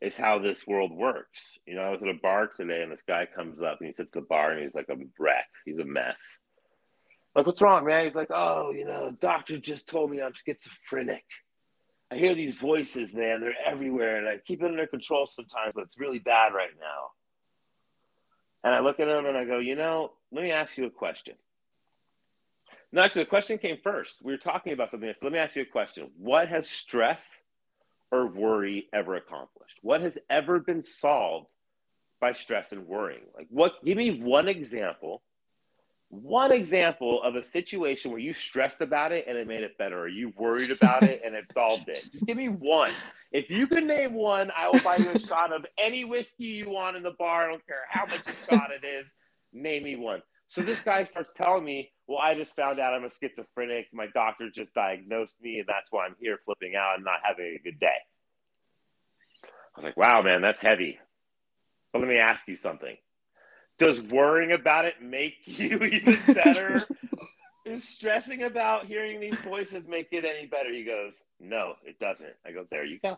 is 0.01 0.17
how 0.17 0.39
this 0.39 0.67
world 0.67 0.91
works. 0.91 1.57
You 1.65 1.75
know, 1.75 1.81
I 1.81 1.89
was 1.89 2.03
at 2.03 2.09
a 2.09 2.19
bar 2.21 2.47
today 2.47 2.83
and 2.83 2.91
this 2.91 3.03
guy 3.03 3.25
comes 3.25 3.63
up 3.63 3.77
and 3.79 3.87
he 3.87 3.93
sits 3.93 4.11
at 4.15 4.21
the 4.21 4.27
bar 4.27 4.51
and 4.51 4.61
he's 4.61 4.75
like 4.75 4.89
a 4.89 4.97
wreck. 5.17 5.47
He's 5.65 5.79
a 5.79 5.85
mess. 5.85 6.39
Like, 7.35 7.45
what's 7.45 7.61
wrong, 7.61 7.85
man? 7.85 8.05
He's 8.05 8.15
like, 8.15 8.29
oh, 8.29 8.71
you 8.71 8.85
know, 8.85 9.15
doctor 9.19 9.57
just 9.57 9.87
told 9.87 10.11
me 10.11 10.21
I'm 10.21 10.33
schizophrenic. 10.33 11.23
I 12.11 12.17
hear 12.17 12.35
these 12.35 12.55
voices, 12.55 13.15
man. 13.15 13.41
They're 13.41 13.55
everywhere, 13.65 14.17
and 14.17 14.27
I 14.27 14.37
keep 14.45 14.61
it 14.61 14.67
under 14.67 14.85
control 14.85 15.25
sometimes, 15.25 15.71
but 15.73 15.85
it's 15.85 15.99
really 15.99 16.19
bad 16.19 16.53
right 16.53 16.69
now. 16.79 17.09
And 18.63 18.75
I 18.75 18.81
look 18.81 18.99
at 18.99 19.07
him 19.07 19.25
and 19.25 19.35
I 19.35 19.45
go, 19.45 19.57
you 19.57 19.75
know, 19.75 20.11
let 20.31 20.43
me 20.43 20.51
ask 20.51 20.77
you 20.77 20.85
a 20.85 20.91
question. 20.91 21.35
No, 22.93 23.01
actually, 23.01 23.23
the 23.23 23.29
question 23.29 23.57
came 23.57 23.77
first. 23.83 24.23
We 24.23 24.31
were 24.31 24.37
talking 24.37 24.71
about 24.71 24.91
something. 24.91 25.11
So 25.19 25.25
let 25.25 25.33
me 25.33 25.39
ask 25.39 25.55
you 25.55 25.63
a 25.63 25.65
question. 25.65 26.11
What 26.17 26.47
has 26.47 26.69
stress 26.69 27.41
or 28.11 28.27
worry 28.27 28.87
ever 28.93 29.15
accomplished? 29.15 29.79
What 29.81 30.01
has 30.01 30.17
ever 30.29 30.59
been 30.59 30.83
solved 30.83 31.47
by 32.21 32.31
stress 32.33 32.71
and 32.71 32.87
worrying? 32.87 33.23
Like, 33.35 33.47
what? 33.49 33.83
Give 33.83 33.97
me 33.97 34.21
one 34.21 34.47
example 34.47 35.23
one 36.13 36.51
example 36.51 37.23
of 37.23 37.35
a 37.35 37.43
situation 37.43 38.11
where 38.11 38.19
you 38.19 38.33
stressed 38.33 38.81
about 38.81 39.11
it 39.11 39.25
and 39.27 39.35
it 39.35 39.47
made 39.47 39.63
it 39.63 39.77
better, 39.79 39.99
or 39.99 40.07
you 40.07 40.31
worried 40.37 40.69
about 40.69 41.01
it 41.01 41.21
and 41.25 41.33
it 41.33 41.51
solved 41.51 41.89
it. 41.89 42.07
Just 42.11 42.27
give 42.27 42.37
me 42.37 42.49
one. 42.49 42.91
If 43.31 43.49
you 43.49 43.65
can 43.65 43.87
name 43.87 44.13
one, 44.13 44.51
I 44.55 44.69
will 44.69 44.79
buy 44.81 44.97
you 44.97 45.09
a 45.09 45.17
shot 45.17 45.51
of 45.51 45.65
any 45.77 46.05
whiskey 46.05 46.45
you 46.45 46.69
want 46.69 46.97
in 46.97 47.03
the 47.03 47.15
bar. 47.17 47.45
I 47.45 47.51
don't 47.51 47.65
care 47.65 47.81
how 47.89 48.05
much 48.05 48.21
shot 48.47 48.69
it 48.71 48.85
is. 48.85 49.11
Name 49.51 49.83
me 49.83 49.95
one. 49.95 50.21
So 50.53 50.61
this 50.61 50.81
guy 50.81 51.03
starts 51.05 51.33
telling 51.35 51.65
me, 51.65 51.91
Well, 52.07 52.19
I 52.21 52.35
just 52.35 52.55
found 52.55 52.79
out 52.79 52.93
I'm 52.93 53.05
a 53.05 53.09
schizophrenic. 53.09 53.87
My 53.91 54.05
doctor 54.13 54.51
just 54.51 54.75
diagnosed 54.75 55.35
me, 55.41 55.57
and 55.57 55.67
that's 55.67 55.91
why 55.91 56.05
I'm 56.05 56.15
here 56.19 56.37
flipping 56.45 56.75
out 56.75 56.95
and 56.95 57.03
not 57.03 57.21
having 57.23 57.57
a 57.59 57.63
good 57.63 57.79
day. 57.79 57.87
I 59.43 59.47
was 59.79 59.85
like, 59.85 59.97
Wow, 59.97 60.21
man, 60.21 60.41
that's 60.41 60.61
heavy. 60.61 60.99
But 61.91 61.99
let 61.99 62.07
me 62.07 62.17
ask 62.17 62.47
you 62.47 62.55
something 62.55 62.95
does 63.79 64.01
worrying 64.01 64.51
about 64.51 64.85
it 64.85 65.01
make 65.01 65.37
you 65.45 65.83
even 65.83 66.15
better? 66.33 66.81
Is 67.65 67.87
stressing 67.87 68.43
about 68.43 68.85
hearing 68.85 69.19
these 69.19 69.37
voices 69.37 69.87
make 69.87 70.09
it 70.11 70.25
any 70.25 70.45
better? 70.47 70.71
He 70.71 70.83
goes, 70.83 71.23
No, 71.39 71.75
it 71.83 71.97
doesn't. 71.97 72.33
I 72.45 72.51
go, 72.51 72.65
There 72.69 72.85
you 72.85 72.99
go. 72.99 73.17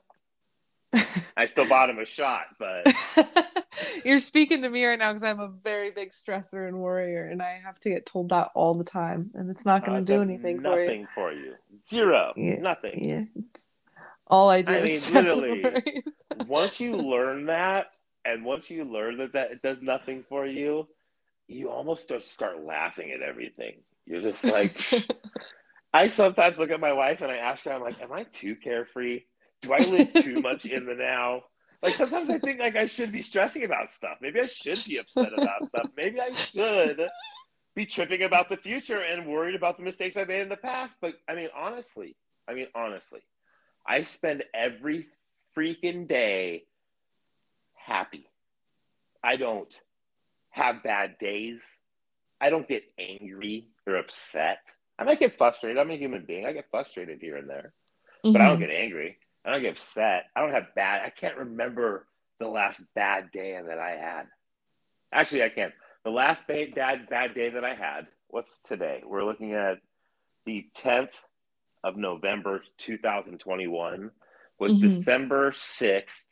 I 1.36 1.48
still 1.48 1.68
bought 1.68 1.90
him 1.90 2.00
a 2.00 2.06
shot, 2.06 2.46
but 2.58 2.88
you're 4.04 4.20
speaking 4.20 4.62
to 4.62 4.70
me 4.70 4.86
right 4.86 5.00
now 5.00 5.12
because 5.12 5.24
I'm 5.24 5.40
a 5.40 5.48
very 5.48 5.92
big 5.92 6.12
stressor 6.12 6.68
and 6.68 6.80
worrier, 6.80 7.28
and 7.28 7.42
I 7.42 7.60
have 7.64 7.80
to 7.80 7.90
get 7.90 8.06
told 8.06 8.30
that 8.30 8.50
all 8.54 8.74
the 8.74 8.84
time, 8.84 9.32
and 9.34 9.50
it's 9.50 9.66
not 9.66 9.86
going 9.86 10.06
to 10.06 10.14
uh, 10.14 10.18
do 10.18 10.22
anything 10.22 10.62
for 10.62 10.80
you. 10.80 10.86
Nothing 10.86 11.08
for 11.14 11.32
you. 11.34 11.54
Zero. 11.90 12.34
Yeah. 12.36 12.60
Nothing. 12.60 13.04
Yeah. 13.04 13.24
It's 13.36 13.80
all 14.28 14.50
I 14.50 14.62
do 14.62 14.74
is 14.74 15.12
I 15.16 15.22
mean, 15.22 15.44
literally, 15.44 16.04
once 16.48 16.80
you 16.80 16.96
learn 16.96 17.46
that, 17.46 17.96
and 18.24 18.44
once 18.44 18.70
you 18.70 18.84
learn 18.84 19.18
that 19.18 19.34
that 19.34 19.52
it 19.52 19.62
does 19.62 19.82
nothing 19.82 20.24
for 20.28 20.46
you, 20.46 20.88
you 21.48 21.70
almost 21.70 22.06
start 22.06 22.24
start 22.24 22.64
laughing 22.64 23.12
at 23.12 23.22
everything. 23.22 23.76
You're 24.06 24.22
just 24.22 24.44
like, 24.46 24.80
I 25.94 26.08
sometimes 26.08 26.58
look 26.58 26.72
at 26.72 26.80
my 26.80 26.94
wife 26.94 27.22
and 27.22 27.32
I 27.32 27.38
ask 27.38 27.66
her, 27.66 27.72
I'm 27.72 27.82
like, 27.82 28.02
am 28.02 28.12
I 28.12 28.24
too 28.24 28.56
carefree? 28.56 29.22
Do 29.62 29.74
I 29.74 29.78
live 29.78 30.14
too 30.14 30.42
much 30.42 30.66
in 30.66 30.86
the 30.86 30.96
now? 30.96 31.44
Like 31.86 31.94
sometimes 31.94 32.32
I 32.32 32.40
think 32.40 32.60
like 32.60 32.76
I 32.76 32.88
should 32.88 33.12
be 33.12 33.22
stressing 33.22 33.64
about 33.64 33.92
stuff. 33.92 34.18
Maybe 34.20 34.40
I 34.40 34.46
should 34.46 34.84
be 34.86 34.98
upset 34.98 35.32
about 35.38 35.68
stuff. 35.68 35.92
Maybe 35.96 36.20
I 36.20 36.34
should 36.34 37.08
be 37.76 37.86
tripping 37.86 38.24
about 38.24 38.50
the 38.50 38.58
future 38.58 39.00
and 39.00 39.28
worried 39.28 39.54
about 39.54 39.78
the 39.78 39.84
mistakes 39.84 40.18
I 40.18 40.24
made 40.24 40.42
in 40.42 40.50
the 40.50 40.56
past. 40.56 40.98
But 41.00 41.14
I 41.30 41.36
mean, 41.36 41.50
honestly, 41.56 42.16
I 42.48 42.56
mean, 42.56 42.68
honestly, 42.74 43.20
I 43.86 44.02
spend 44.02 44.44
every 44.52 45.08
freaking 45.56 46.08
day 46.08 46.64
happy. 47.76 48.26
I 49.24 49.36
don't 49.36 49.74
have 50.50 50.82
bad 50.82 51.18
days. 51.20 51.78
I 52.42 52.50
don't 52.50 52.68
get 52.68 52.84
angry 52.98 53.70
or 53.86 53.98
upset. 53.98 54.60
I 54.98 55.04
might 55.04 55.20
get 55.20 55.38
frustrated. 55.38 55.78
I'm 55.78 55.92
a 55.92 55.98
human 55.98 56.26
being. 56.26 56.48
I 56.48 56.52
get 56.52 56.72
frustrated 56.72 57.20
here 57.22 57.38
and 57.38 57.48
there, 57.48 57.74
mm-hmm. 58.24 58.34
but 58.34 58.42
I 58.42 58.46
don't 58.46 58.54
mm-hmm. 58.60 58.70
get 58.70 58.76
angry. 58.76 59.18
I 59.46 59.52
don't 59.52 59.62
get 59.62 59.74
upset. 59.74 60.26
I 60.36 60.42
don't 60.42 60.54
have 60.54 60.74
bad. 60.76 61.02
I 61.06 61.10
can't 61.10 61.38
remember 61.38 62.08
the 62.40 62.48
last 62.48 62.84
bad 62.96 63.32
day 63.32 63.60
that 63.66 63.80
I 63.80 63.92
had. 63.92 64.24
Actually, 65.14 65.44
I 65.44 65.50
can't. 65.50 65.74
The 66.04 66.12
last 66.12 66.48
bad, 66.48 66.76
bad, 66.76 67.10
bad 67.10 67.36
day 67.36 67.50
that 67.50 67.64
I 67.64 67.76
had, 67.76 68.08
what's 68.28 68.62
today? 68.62 69.02
We're 69.06 69.24
looking 69.24 69.54
at 69.54 69.78
the 70.46 70.68
10th 70.76 71.14
of 71.84 71.96
November, 71.96 72.64
2021, 72.78 74.12
was 74.60 74.74
mm-hmm. 74.74 74.82
December 74.82 75.52
6th, 75.52 76.26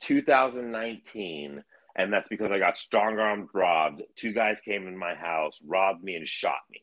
2019, 0.00 1.64
and 1.96 2.12
that's 2.12 2.28
because 2.28 2.50
I 2.50 2.58
got 2.58 2.76
strong 2.76 3.18
armed 3.18 3.48
robbed. 3.52 4.02
Two 4.16 4.32
guys 4.32 4.60
came 4.60 4.86
in 4.86 4.96
my 4.96 5.14
house, 5.14 5.60
robbed 5.64 6.02
me, 6.02 6.14
and 6.14 6.26
shot 6.26 6.60
me. 6.70 6.82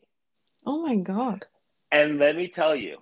Oh 0.64 0.82
my 0.82 0.96
God. 0.96 1.46
And 1.92 2.18
let 2.18 2.36
me 2.36 2.48
tell 2.48 2.74
you, 2.74 2.98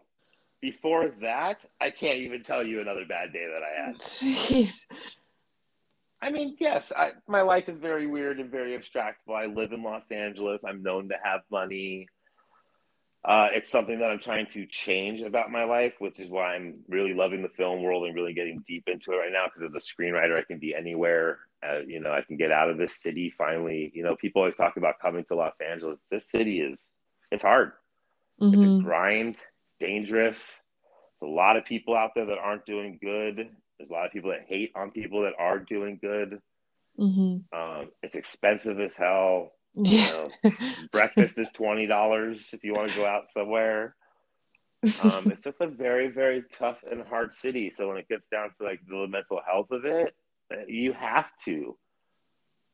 before 0.64 1.10
that, 1.20 1.62
I 1.78 1.90
can't 1.90 2.20
even 2.20 2.42
tell 2.42 2.66
you 2.66 2.80
another 2.80 3.04
bad 3.06 3.34
day 3.34 3.46
that 3.52 3.62
I 3.62 3.86
had. 3.86 3.96
Jeez. 3.98 4.86
I 6.22 6.30
mean, 6.30 6.56
yes, 6.58 6.90
I, 6.96 7.10
my 7.28 7.42
life 7.42 7.68
is 7.68 7.76
very 7.76 8.06
weird 8.06 8.40
and 8.40 8.50
very 8.50 8.72
abstractable. 8.72 9.36
I 9.36 9.44
live 9.44 9.72
in 9.72 9.82
Los 9.82 10.10
Angeles. 10.10 10.64
I'm 10.64 10.82
known 10.82 11.10
to 11.10 11.16
have 11.22 11.42
money. 11.50 12.08
Uh, 13.26 13.50
it's 13.52 13.68
something 13.68 13.98
that 13.98 14.10
I'm 14.10 14.18
trying 14.18 14.46
to 14.52 14.64
change 14.64 15.20
about 15.20 15.52
my 15.52 15.64
life, 15.64 15.92
which 15.98 16.18
is 16.18 16.30
why 16.30 16.54
I'm 16.54 16.76
really 16.88 17.12
loving 17.12 17.42
the 17.42 17.50
film 17.50 17.82
world 17.82 18.06
and 18.06 18.14
really 18.14 18.32
getting 18.32 18.64
deep 18.66 18.84
into 18.86 19.12
it 19.12 19.16
right 19.16 19.32
now. 19.32 19.44
Because 19.44 19.76
as 19.76 19.76
a 19.76 20.02
screenwriter, 20.02 20.38
I 20.38 20.44
can 20.44 20.58
be 20.58 20.74
anywhere. 20.74 21.40
Uh, 21.62 21.80
you 21.86 22.00
know, 22.00 22.10
I 22.10 22.22
can 22.22 22.38
get 22.38 22.50
out 22.50 22.70
of 22.70 22.78
this 22.78 23.02
city 23.02 23.34
finally. 23.36 23.92
You 23.94 24.02
know, 24.02 24.16
people 24.16 24.40
always 24.40 24.56
talk 24.56 24.78
about 24.78 24.98
coming 24.98 25.26
to 25.26 25.34
Los 25.34 25.60
Angeles. 25.60 25.98
This 26.10 26.30
city 26.30 26.60
is 26.60 26.78
it's 27.30 27.42
hard. 27.42 27.72
Mm-hmm. 28.40 28.54
It's 28.54 28.64
a 28.64 28.66
mm-hmm. 28.66 28.86
grind. 28.86 29.36
Dangerous. 29.86 30.38
There's 31.20 31.30
a 31.30 31.34
lot 31.34 31.56
of 31.56 31.64
people 31.64 31.94
out 31.94 32.10
there 32.14 32.26
that 32.26 32.38
aren't 32.38 32.66
doing 32.66 32.98
good. 33.00 33.48
There's 33.78 33.90
a 33.90 33.92
lot 33.92 34.06
of 34.06 34.12
people 34.12 34.30
that 34.30 34.46
hate 34.46 34.72
on 34.74 34.90
people 34.90 35.22
that 35.22 35.34
are 35.38 35.58
doing 35.58 35.98
good. 36.00 36.40
Mm-hmm. 36.98 37.58
Um, 37.58 37.90
it's 38.02 38.14
expensive 38.14 38.80
as 38.80 38.96
hell. 38.96 39.52
You 39.76 39.98
know, 39.98 40.30
breakfast 40.92 41.36
is 41.36 41.50
twenty 41.50 41.88
dollars 41.88 42.50
if 42.52 42.62
you 42.62 42.74
want 42.74 42.90
to 42.90 42.96
go 42.96 43.04
out 43.04 43.32
somewhere. 43.32 43.96
Um, 45.02 45.32
it's 45.32 45.42
just 45.42 45.60
a 45.60 45.66
very, 45.66 46.06
very 46.06 46.44
tough 46.56 46.78
and 46.88 47.02
hard 47.02 47.34
city. 47.34 47.70
So 47.70 47.88
when 47.88 47.96
it 47.96 48.08
gets 48.08 48.28
down 48.28 48.50
to 48.56 48.64
like 48.64 48.78
the 48.86 49.08
mental 49.08 49.40
health 49.44 49.72
of 49.72 49.84
it, 49.84 50.14
you 50.68 50.92
have 50.92 51.26
to 51.46 51.76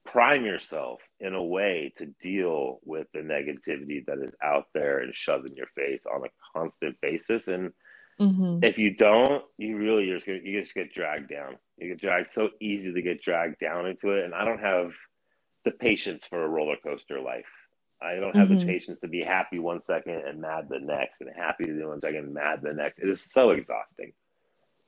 prime 0.05 0.45
yourself 0.45 1.01
in 1.19 1.35
a 1.35 1.43
way 1.43 1.93
to 1.99 2.07
deal 2.07 2.81
with 2.85 3.07
the 3.13 3.21
negativity 3.21 4.05
that 4.07 4.19
is 4.19 4.35
out 4.43 4.67
there 4.75 4.99
and 4.99 5.15
shoved 5.15 5.47
in 5.47 5.55
your 5.55 5.69
face 5.77 6.03
on 6.13 6.25
a 6.25 6.59
constant 6.59 7.01
basis. 7.01 7.49
And 7.49 7.73
mm-hmm. 8.21 8.65
if 8.65 8.79
you 8.79 8.95
don't, 8.95 9.45
you 9.59 9.77
really 9.77 10.07
you're 10.07 10.17
just 10.17 10.27
gonna, 10.27 10.41
you 10.43 10.61
just 10.61 10.75
get 10.75 10.93
dragged 10.93 11.29
down. 11.29 11.57
You 11.77 11.89
get 11.89 12.01
dragged 12.01 12.31
so 12.31 12.51
easy 12.61 12.93
to 12.93 13.03
get 13.03 13.23
dragged 13.23 13.59
down 13.61 13.87
into 13.87 14.11
it. 14.11 14.25
And 14.25 14.35
I 14.35 14.45
don't 14.45 14.61
have 14.61 14.93
the 15.65 15.71
patience 15.71 16.27
for 16.27 16.43
a 16.43 16.49
roller 16.49 16.77
coaster 16.83 17.21
life. 17.21 17.45
I 18.03 18.15
don't 18.15 18.35
have 18.35 18.49
mm-hmm. 18.49 18.61
the 18.61 18.67
patience 18.67 19.01
to 19.01 19.09
be 19.09 19.23
happy 19.23 19.59
one 19.59 19.83
second 19.83 20.23
and 20.27 20.41
mad 20.41 20.69
the 20.71 20.81
next, 20.81 21.21
and 21.21 21.31
happy 21.37 21.71
the 21.71 21.87
one 21.87 22.01
second 22.01 22.25
and 22.25 22.35
mad 22.35 22.61
the 22.63 22.73
next. 22.73 22.99
It 22.99 23.11
is 23.11 23.23
so 23.23 23.51
exhausting. 23.51 24.13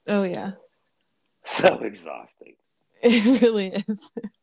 Oh 0.09 0.23
yeah, 0.23 0.53
so 1.47 1.81
exhausting. 1.81 2.55
It 3.03 3.43
really 3.43 3.69
is. 3.69 4.11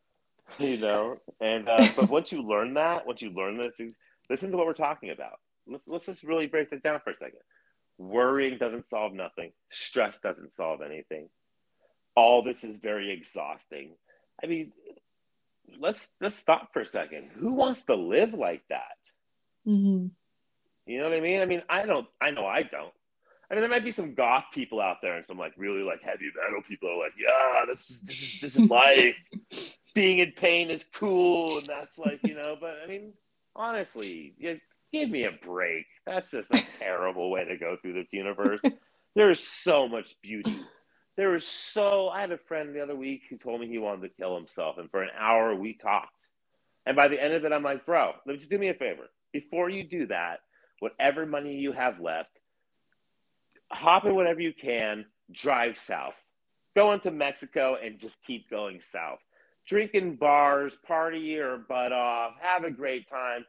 you 0.58 0.76
know, 0.76 1.18
and 1.40 1.68
uh, 1.68 1.86
but 1.96 2.08
once 2.08 2.32
you 2.32 2.42
learn 2.42 2.74
that, 2.74 3.06
once 3.06 3.22
you 3.22 3.30
learn 3.30 3.56
this, 3.58 3.80
listen 4.28 4.50
to 4.50 4.56
what 4.56 4.66
we're 4.66 4.74
talking 4.74 5.10
about. 5.10 5.38
Let's 5.66 5.88
let's 5.88 6.06
just 6.06 6.22
really 6.22 6.46
break 6.46 6.70
this 6.70 6.80
down 6.80 7.00
for 7.02 7.10
a 7.10 7.16
second. 7.16 7.40
Worrying 7.98 8.58
doesn't 8.58 8.88
solve 8.88 9.12
nothing. 9.12 9.52
Stress 9.70 10.20
doesn't 10.20 10.54
solve 10.54 10.80
anything. 10.82 11.28
All 12.16 12.42
this 12.42 12.64
is 12.64 12.78
very 12.78 13.12
exhausting. 13.12 13.94
I 14.42 14.46
mean, 14.46 14.72
let's 15.78 16.10
let's 16.20 16.34
stop 16.34 16.72
for 16.72 16.82
a 16.82 16.86
second. 16.86 17.30
Who 17.38 17.52
wants 17.52 17.84
to 17.84 17.94
live 17.94 18.34
like 18.34 18.62
that? 18.70 18.96
Mm-hmm. 19.66 20.06
You 20.86 20.98
know 20.98 21.08
what 21.08 21.16
I 21.16 21.20
mean? 21.20 21.40
I 21.40 21.44
mean, 21.44 21.62
I 21.68 21.86
don't. 21.86 22.06
I 22.20 22.30
know 22.30 22.46
I 22.46 22.62
don't. 22.62 22.92
I 23.50 23.54
mean, 23.54 23.62
there 23.62 23.70
might 23.70 23.84
be 23.84 23.90
some 23.90 24.14
goth 24.14 24.44
people 24.52 24.80
out 24.80 24.98
there 25.02 25.16
and 25.16 25.26
some 25.26 25.38
like 25.38 25.52
really 25.56 25.82
like 25.82 26.02
heavy 26.02 26.30
metal 26.36 26.62
people 26.68 26.88
are 26.88 26.98
like, 26.98 27.12
yeah, 27.18 27.64
this 27.66 27.90
is 27.90 28.00
this 28.00 28.22
is, 28.22 28.40
this 28.40 28.56
is 28.56 28.70
life. 28.70 29.69
Being 29.94 30.20
in 30.20 30.32
pain 30.32 30.70
is 30.70 30.84
cool, 30.94 31.58
and 31.58 31.66
that's 31.66 31.98
like 31.98 32.20
you 32.22 32.34
know. 32.34 32.56
But 32.60 32.76
I 32.84 32.86
mean, 32.86 33.12
honestly, 33.56 34.34
you, 34.38 34.60
give 34.92 35.10
me 35.10 35.24
a 35.24 35.32
break. 35.32 35.86
That's 36.06 36.30
just 36.30 36.52
a 36.54 36.62
terrible 36.78 37.30
way 37.30 37.44
to 37.44 37.56
go 37.56 37.76
through 37.80 37.94
this 37.94 38.12
universe. 38.12 38.60
There's 39.14 39.40
so 39.40 39.88
much 39.88 40.14
beauty 40.22 40.56
there 41.20 41.28
was 41.28 41.46
so 41.46 42.08
I 42.08 42.22
had 42.22 42.32
a 42.32 42.38
friend 42.38 42.74
the 42.74 42.82
other 42.82 42.96
week 42.96 43.24
who 43.28 43.36
told 43.36 43.60
me 43.60 43.68
he 43.68 43.76
wanted 43.76 44.08
to 44.08 44.16
kill 44.16 44.36
himself, 44.36 44.78
and 44.78 44.90
for 44.90 45.02
an 45.02 45.10
hour 45.18 45.54
we 45.54 45.74
talked. 45.74 46.14
And 46.86 46.96
by 46.96 47.08
the 47.08 47.22
end 47.22 47.34
of 47.34 47.44
it, 47.44 47.52
I'm 47.52 47.62
like, 47.62 47.84
bro, 47.84 48.12
let 48.24 48.32
me 48.32 48.38
just 48.38 48.50
do 48.50 48.56
me 48.56 48.70
a 48.70 48.74
favor. 48.74 49.02
Before 49.30 49.68
you 49.68 49.84
do 49.84 50.06
that, 50.06 50.40
whatever 50.78 51.26
money 51.26 51.56
you 51.56 51.72
have 51.72 52.00
left, 52.00 52.30
hop 53.70 54.06
in 54.06 54.14
whatever 54.14 54.40
you 54.40 54.54
can, 54.54 55.04
drive 55.30 55.78
south. 55.78 56.14
Go 56.74 56.92
into 56.92 57.10
Mexico 57.10 57.76
and 57.76 57.98
just 57.98 58.22
keep 58.26 58.48
going 58.48 58.80
south. 58.80 59.18
Drink 59.70 59.92
in 59.94 60.16
bars, 60.16 60.74
party 60.84 61.20
your 61.20 61.56
butt 61.56 61.92
off, 61.92 62.32
have 62.40 62.64
a 62.64 62.72
great 62.72 63.08
time. 63.08 63.46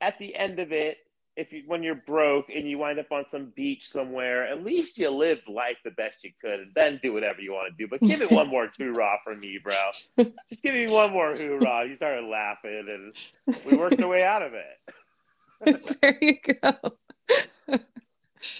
At 0.00 0.16
the 0.20 0.36
end 0.36 0.60
of 0.60 0.70
it, 0.70 0.98
if 1.34 1.52
you 1.52 1.64
when 1.66 1.82
you're 1.82 1.96
broke 1.96 2.48
and 2.48 2.64
you 2.70 2.78
wind 2.78 3.00
up 3.00 3.10
on 3.10 3.24
some 3.28 3.52
beach 3.56 3.90
somewhere, 3.90 4.46
at 4.46 4.62
least 4.64 4.98
you 4.98 5.10
lived 5.10 5.48
life 5.48 5.78
the 5.82 5.90
best 5.90 6.22
you 6.22 6.30
could, 6.40 6.60
and 6.60 6.70
then 6.76 7.00
do 7.02 7.12
whatever 7.12 7.40
you 7.40 7.52
want 7.52 7.72
to 7.72 7.76
do. 7.76 7.88
But 7.88 8.00
give 8.06 8.22
it 8.22 8.30
one 8.30 8.46
more 8.46 8.70
hoorah 8.78 9.18
for 9.24 9.34
me, 9.34 9.58
bro. 9.60 9.74
Just 10.48 10.62
give 10.62 10.74
me 10.74 10.88
one 10.88 11.12
more 11.12 11.34
hoorah. 11.34 11.88
You 11.88 11.96
started 11.96 12.28
laughing, 12.28 13.12
and 13.46 13.56
we 13.66 13.76
worked 13.76 14.00
our 14.00 14.08
way 14.08 14.22
out 14.22 14.42
of 14.42 14.52
it. 14.54 15.96
there 16.00 16.18
you 16.20 16.38
go. 16.62 16.72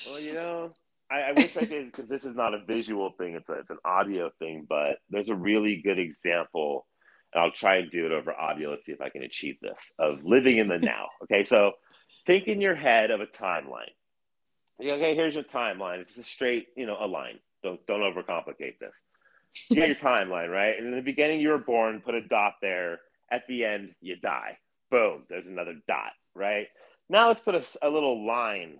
well, 0.08 0.18
you 0.18 0.34
know, 0.34 0.70
I, 1.10 1.20
I 1.20 1.32
wish 1.32 1.56
I 1.56 1.64
did 1.64 1.86
because 1.86 2.08
this 2.08 2.24
is 2.24 2.36
not 2.36 2.54
a 2.54 2.64
visual 2.64 3.10
thing; 3.18 3.34
it's 3.34 3.48
a, 3.48 3.54
it's 3.54 3.70
an 3.70 3.78
audio 3.84 4.30
thing. 4.38 4.66
But 4.68 4.98
there's 5.10 5.28
a 5.28 5.34
really 5.34 5.80
good 5.82 5.98
example, 5.98 6.86
and 7.32 7.42
I'll 7.42 7.50
try 7.50 7.76
and 7.76 7.90
do 7.90 8.06
it 8.06 8.12
over 8.12 8.32
audio. 8.32 8.70
Let's 8.70 8.84
see 8.84 8.92
if 8.92 9.00
I 9.00 9.08
can 9.08 9.22
achieve 9.22 9.56
this 9.60 9.94
of 9.98 10.24
living 10.24 10.58
in 10.58 10.68
the 10.68 10.78
now. 10.78 11.08
Okay, 11.24 11.44
so 11.44 11.72
think 12.26 12.46
in 12.46 12.60
your 12.60 12.74
head 12.74 13.10
of 13.10 13.20
a 13.20 13.26
timeline. 13.26 13.90
Okay, 14.80 15.14
here's 15.14 15.34
your 15.34 15.44
timeline. 15.44 15.98
It's 16.00 16.18
a 16.18 16.24
straight, 16.24 16.68
you 16.76 16.86
know, 16.86 16.96
a 17.00 17.06
line. 17.06 17.38
Don't 17.62 17.84
don't 17.86 18.00
overcomplicate 18.00 18.78
this. 18.78 18.94
You 19.70 19.76
got 19.76 19.88
your 19.88 19.96
timeline, 19.96 20.50
right? 20.50 20.78
And 20.78 20.88
in 20.88 20.94
the 20.94 21.02
beginning, 21.02 21.40
you 21.40 21.48
were 21.48 21.58
born. 21.58 22.00
Put 22.00 22.14
a 22.14 22.20
dot 22.20 22.54
there. 22.62 23.00
At 23.30 23.46
the 23.48 23.64
end, 23.64 23.94
you 24.00 24.16
die. 24.16 24.58
Boom. 24.90 25.24
There's 25.28 25.46
another 25.46 25.74
dot, 25.86 26.12
right? 26.34 26.68
Now 27.08 27.28
let's 27.28 27.40
put 27.40 27.54
a, 27.54 27.64
a 27.82 27.90
little 27.90 28.26
line 28.26 28.78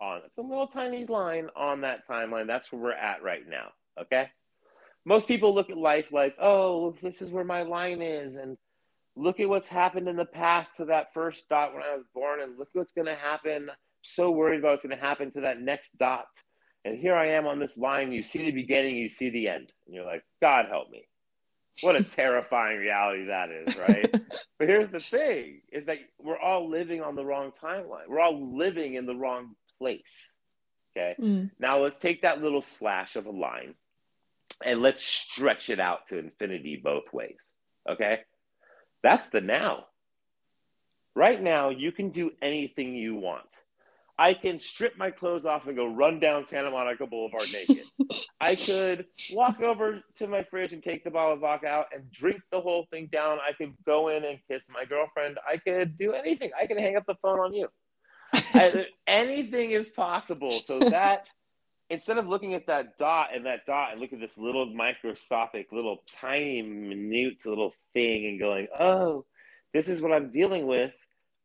on. 0.00 0.22
It's 0.26 0.38
a 0.38 0.42
little 0.42 0.66
tiny 0.66 1.06
line 1.06 1.48
on 1.56 1.82
that 1.82 2.06
timeline. 2.08 2.46
That's 2.46 2.70
where 2.72 2.80
we're 2.80 2.92
at 2.92 3.22
right 3.22 3.46
now. 3.48 3.68
Okay. 4.00 4.28
Most 5.04 5.28
people 5.28 5.54
look 5.54 5.70
at 5.70 5.76
life 5.76 6.12
like, 6.12 6.36
oh, 6.40 6.94
this 7.02 7.22
is 7.22 7.30
where 7.30 7.44
my 7.44 7.62
line 7.62 8.02
is, 8.02 8.36
and 8.36 8.58
look 9.16 9.40
at 9.40 9.48
what's 9.48 9.68
happened 9.68 10.08
in 10.08 10.16
the 10.16 10.24
past 10.24 10.76
to 10.76 10.86
that 10.86 11.14
first 11.14 11.48
dot 11.48 11.72
when 11.72 11.82
I 11.82 11.96
was 11.96 12.04
born, 12.14 12.40
and 12.40 12.58
look 12.58 12.68
what's 12.72 12.92
going 12.92 13.06
to 13.06 13.14
happen. 13.14 13.70
So 14.02 14.30
worried 14.30 14.60
about 14.60 14.72
what's 14.72 14.84
going 14.84 14.96
to 14.96 15.04
happen 15.04 15.30
to 15.32 15.42
that 15.42 15.60
next 15.60 15.90
dot. 15.98 16.26
And 16.84 16.98
here 16.98 17.14
I 17.14 17.32
am 17.32 17.46
on 17.46 17.58
this 17.58 17.76
line. 17.76 18.12
You 18.12 18.22
see 18.22 18.46
the 18.46 18.52
beginning, 18.52 18.96
you 18.96 19.08
see 19.08 19.30
the 19.30 19.48
end. 19.48 19.72
And 19.86 19.94
you're 19.94 20.06
like, 20.06 20.24
God 20.40 20.66
help 20.68 20.90
me. 20.90 21.06
What 21.82 21.96
a 21.96 22.02
terrifying 22.16 22.78
reality 22.78 23.26
that 23.26 23.50
is, 23.50 23.76
right? 23.76 24.10
but 24.58 24.68
here's 24.68 24.90
the 24.90 25.00
thing 25.00 25.60
is 25.72 25.86
that 25.86 25.98
we're 26.18 26.38
all 26.38 26.68
living 26.68 27.02
on 27.02 27.16
the 27.16 27.24
wrong 27.24 27.52
timeline. 27.62 28.08
We're 28.08 28.20
all 28.20 28.56
living 28.56 28.94
in 28.94 29.06
the 29.06 29.14
wrong 29.14 29.54
place. 29.80 30.36
Okay. 30.96 31.16
Mm. 31.20 31.50
Now 31.58 31.82
let's 31.82 31.98
take 31.98 32.22
that 32.22 32.42
little 32.42 32.62
slash 32.62 33.16
of 33.16 33.26
a 33.26 33.30
line 33.30 33.74
and 34.64 34.82
let's 34.82 35.04
stretch 35.04 35.70
it 35.70 35.80
out 35.80 36.08
to 36.08 36.18
infinity 36.18 36.80
both 36.82 37.12
ways. 37.12 37.36
Okay. 37.88 38.20
That's 39.02 39.30
the 39.30 39.40
now. 39.40 39.86
Right 41.16 41.42
now, 41.42 41.70
you 41.70 41.90
can 41.90 42.10
do 42.10 42.30
anything 42.40 42.94
you 42.94 43.14
want. 43.16 43.46
I 44.20 44.34
can 44.34 44.58
strip 44.58 44.98
my 44.98 45.10
clothes 45.10 45.46
off 45.46 45.66
and 45.66 45.74
go 45.74 45.86
run 45.86 46.20
down 46.20 46.46
Santa 46.46 46.70
Monica 46.70 47.06
Boulevard 47.06 47.46
naked. 47.54 47.84
I 48.40 48.54
could 48.54 49.06
walk 49.32 49.62
over 49.62 50.02
to 50.18 50.26
my 50.26 50.42
fridge 50.42 50.74
and 50.74 50.82
take 50.82 51.04
the 51.04 51.10
bottle 51.10 51.32
of 51.32 51.40
vodka 51.40 51.66
out 51.66 51.86
and 51.94 52.12
drink 52.12 52.42
the 52.52 52.60
whole 52.60 52.86
thing 52.90 53.08
down. 53.10 53.38
I 53.38 53.54
could 53.54 53.72
go 53.86 54.08
in 54.08 54.22
and 54.24 54.38
kiss 54.46 54.64
my 54.68 54.84
girlfriend. 54.84 55.38
I 55.50 55.56
could 55.56 55.96
do 55.96 56.12
anything. 56.12 56.50
I 56.60 56.66
can 56.66 56.76
hang 56.76 56.96
up 56.96 57.06
the 57.06 57.14
phone 57.22 57.40
on 57.40 57.54
you. 57.54 57.68
I, 58.54 58.86
anything 59.06 59.70
is 59.72 59.88
possible. 59.90 60.50
So 60.50 60.78
that 60.78 61.26
instead 61.90 62.18
of 62.18 62.28
looking 62.28 62.54
at 62.54 62.68
that 62.68 62.96
dot 62.98 63.34
and 63.34 63.46
that 63.46 63.66
dot 63.66 63.92
and 63.92 64.00
look 64.00 64.12
at 64.12 64.20
this 64.20 64.38
little 64.38 64.66
microscopic, 64.66 65.72
little 65.72 66.02
tiny, 66.20 66.62
minute 66.62 67.44
little 67.44 67.74
thing 67.92 68.26
and 68.26 68.38
going, 68.38 68.68
oh, 68.78 69.24
this 69.74 69.88
is 69.88 70.00
what 70.00 70.12
I'm 70.12 70.30
dealing 70.30 70.66
with, 70.66 70.94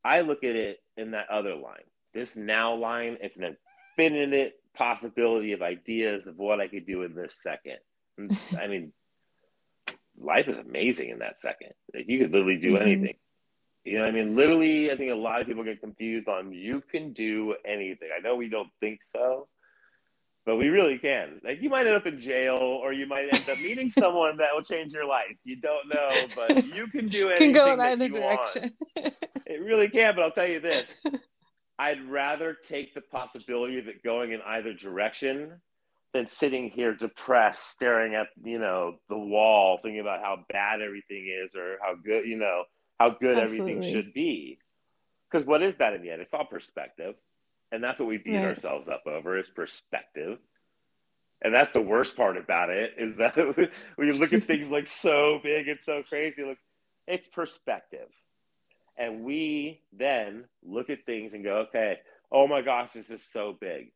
I 0.03 0.21
look 0.21 0.43
at 0.43 0.55
it 0.55 0.79
in 0.95 1.11
that 1.11 1.29
other 1.29 1.55
line. 1.55 1.83
This 2.13 2.35
now 2.35 2.75
line, 2.75 3.17
it's 3.21 3.37
an 3.37 3.57
infinite 3.97 4.53
possibility 4.77 5.53
of 5.53 5.61
ideas 5.61 6.27
of 6.27 6.37
what 6.37 6.61
I 6.61 6.67
could 6.67 6.85
do 6.85 7.01
in 7.01 7.15
this 7.15 7.35
second. 7.41 7.77
I 8.57 8.67
mean, 8.67 8.93
life 10.17 10.47
is 10.47 10.57
amazing 10.57 11.09
in 11.09 11.19
that 11.19 11.39
second. 11.39 11.71
Like 11.93 12.05
you 12.07 12.19
could 12.19 12.31
literally 12.31 12.57
do 12.57 12.73
mm-hmm. 12.73 12.81
anything. 12.83 13.15
You 13.85 13.99
know, 13.99 14.05
I 14.05 14.11
mean, 14.11 14.35
literally, 14.35 14.91
I 14.91 14.95
think 14.95 15.11
a 15.11 15.15
lot 15.15 15.41
of 15.41 15.47
people 15.47 15.63
get 15.63 15.79
confused 15.79 16.27
on 16.27 16.51
you 16.51 16.81
can 16.91 17.13
do 17.13 17.55
anything. 17.63 18.09
I 18.15 18.19
know 18.19 18.35
we 18.35 18.49
don't 18.49 18.69
think 18.79 19.01
so, 19.03 19.47
but 20.43 20.55
we 20.55 20.69
really 20.69 20.97
can. 20.97 21.39
Like 21.43 21.61
you 21.61 21.69
might 21.69 21.85
end 21.85 21.95
up 21.95 22.07
in 22.07 22.19
jail, 22.19 22.57
or 22.57 22.93
you 22.93 23.05
might 23.05 23.31
end 23.31 23.47
up 23.47 23.59
meeting 23.59 23.91
someone 23.97 24.37
that 24.37 24.49
will 24.55 24.63
change 24.63 24.91
your 24.91 25.05
life. 25.05 25.37
You 25.43 25.57
don't 25.57 25.93
know, 25.93 26.09
but 26.35 26.65
you 26.65 26.87
can 26.87 27.07
do 27.07 27.29
it. 27.29 27.37
Can 27.37 27.51
go 27.51 27.71
in 27.71 27.79
either 27.79 28.09
direction. 28.09 28.71
it 28.95 29.61
really 29.61 29.87
can. 29.87 30.15
But 30.15 30.23
I'll 30.23 30.31
tell 30.31 30.47
you 30.47 30.59
this: 30.59 30.95
I'd 31.79 32.03
rather 32.09 32.57
take 32.67 32.95
the 32.95 33.01
possibility 33.01 33.77
of 33.77 33.87
it 33.87 34.01
going 34.03 34.31
in 34.31 34.41
either 34.41 34.73
direction 34.73 35.61
than 36.11 36.25
sitting 36.25 36.71
here 36.71 36.95
depressed, 36.95 37.69
staring 37.69 38.15
at 38.15 38.29
you 38.43 38.57
know 38.57 38.95
the 39.09 39.17
wall, 39.17 39.77
thinking 39.83 40.01
about 40.01 40.21
how 40.21 40.43
bad 40.49 40.81
everything 40.81 41.27
is 41.43 41.55
or 41.55 41.77
how 41.83 41.93
good 41.93 42.25
you 42.25 42.39
know 42.39 42.63
how 42.99 43.09
good 43.09 43.37
Absolutely. 43.37 43.73
everything 43.73 43.93
should 43.93 44.13
be. 44.13 44.59
Because 45.29 45.45
what 45.45 45.61
is 45.61 45.77
that 45.77 45.93
in 45.93 46.01
the 46.01 46.11
end? 46.11 46.21
It's 46.21 46.33
all 46.33 46.45
perspective, 46.45 47.15
and 47.71 47.83
that's 47.83 47.99
what 47.99 48.07
we 48.07 48.17
beat 48.17 48.35
right. 48.35 48.45
ourselves 48.45 48.87
up 48.87 49.05
over 49.07 49.37
is 49.37 49.49
perspective. 49.49 50.39
And 51.41 51.53
that's 51.53 51.73
the 51.73 51.81
worst 51.81 52.15
part 52.15 52.37
about 52.37 52.69
it 52.69 52.93
is 52.97 53.17
that 53.17 53.35
we 53.97 54.11
look 54.13 54.31
at 54.31 54.43
things 54.43 54.71
like 54.71 54.87
so 54.87 55.39
big 55.43 55.67
and 55.67 55.79
so 55.83 56.03
crazy. 56.03 56.43
Look, 56.43 56.57
it's 57.07 57.27
perspective. 57.27 58.07
And 58.97 59.25
we 59.25 59.81
then 59.91 60.45
look 60.63 60.89
at 60.89 61.05
things 61.05 61.33
and 61.33 61.43
go, 61.43 61.65
okay, 61.67 61.99
oh 62.31 62.47
my 62.47 62.61
gosh, 62.61 62.93
this 62.93 63.09
is 63.09 63.23
so 63.23 63.55
big. 63.59 63.91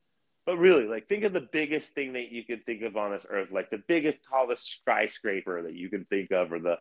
But 0.45 0.57
really, 0.57 0.85
like, 0.85 1.07
think 1.07 1.23
of 1.23 1.33
the 1.33 1.47
biggest 1.51 1.93
thing 1.93 2.13
that 2.13 2.31
you 2.31 2.43
can 2.43 2.59
think 2.61 2.81
of 2.81 2.97
on 2.97 3.11
this 3.11 3.25
earth, 3.29 3.49
like 3.51 3.69
the 3.69 3.83
biggest, 3.87 4.17
tallest 4.27 4.67
skyscraper 4.81 5.61
that 5.63 5.75
you 5.75 5.89
can 5.89 6.05
think 6.05 6.31
of, 6.31 6.51
or 6.51 6.59
the 6.59 6.79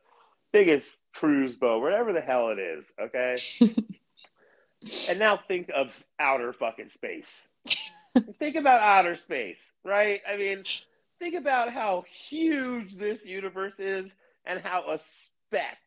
biggest 0.52 0.98
cruise 1.14 1.54
boat, 1.54 1.82
whatever 1.82 2.12
the 2.12 2.20
hell 2.20 2.48
it 2.50 2.58
is, 2.58 2.92
okay? 3.00 3.36
and 5.10 5.18
now 5.18 5.36
think 5.36 5.70
of 5.74 6.06
outer 6.18 6.52
fucking 6.52 6.88
space. 6.88 7.48
think 8.38 8.56
about 8.56 8.82
outer 8.82 9.16
space, 9.16 9.72
right? 9.84 10.20
I 10.28 10.36
mean, 10.36 10.64
think 11.18 11.34
about 11.34 11.72
how 11.72 12.04
huge 12.12 12.94
this 12.94 13.24
universe 13.24 13.78
is 13.78 14.10
and 14.44 14.60
how 14.60 14.90
a 14.90 14.98
speck, 14.98 15.78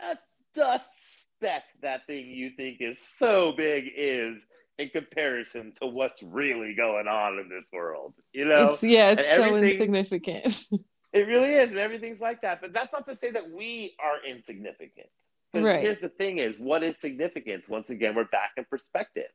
a 0.00 0.16
dust 0.54 0.86
speck, 1.20 1.64
that 1.82 2.06
thing 2.06 2.26
you 2.26 2.50
think 2.50 2.78
is 2.80 2.98
so 3.00 3.52
big 3.56 3.90
is 3.96 4.46
in 4.78 4.88
comparison 4.88 5.72
to 5.80 5.86
what's 5.86 6.22
really 6.22 6.74
going 6.74 7.06
on 7.06 7.38
in 7.38 7.48
this 7.48 7.68
world. 7.72 8.14
You 8.32 8.46
know? 8.46 8.72
It's, 8.72 8.82
yeah, 8.82 9.14
it's 9.16 9.36
so 9.36 9.56
insignificant. 9.56 10.64
it 11.14 11.28
really 11.28 11.50
is, 11.50 11.70
and 11.70 11.78
everything's 11.78 12.20
like 12.20 12.42
that. 12.42 12.60
But 12.60 12.72
that's 12.72 12.92
not 12.92 13.06
to 13.06 13.14
say 13.14 13.30
that 13.30 13.50
we 13.50 13.94
are 14.02 14.28
insignificant. 14.28 15.06
Right. 15.54 15.80
Here's 15.80 16.00
the 16.00 16.08
thing: 16.08 16.38
is 16.38 16.58
what 16.58 16.82
is 16.82 16.98
significance? 16.98 17.68
Once 17.68 17.88
again, 17.88 18.16
we're 18.16 18.24
back 18.24 18.50
in 18.56 18.64
perspective, 18.64 19.30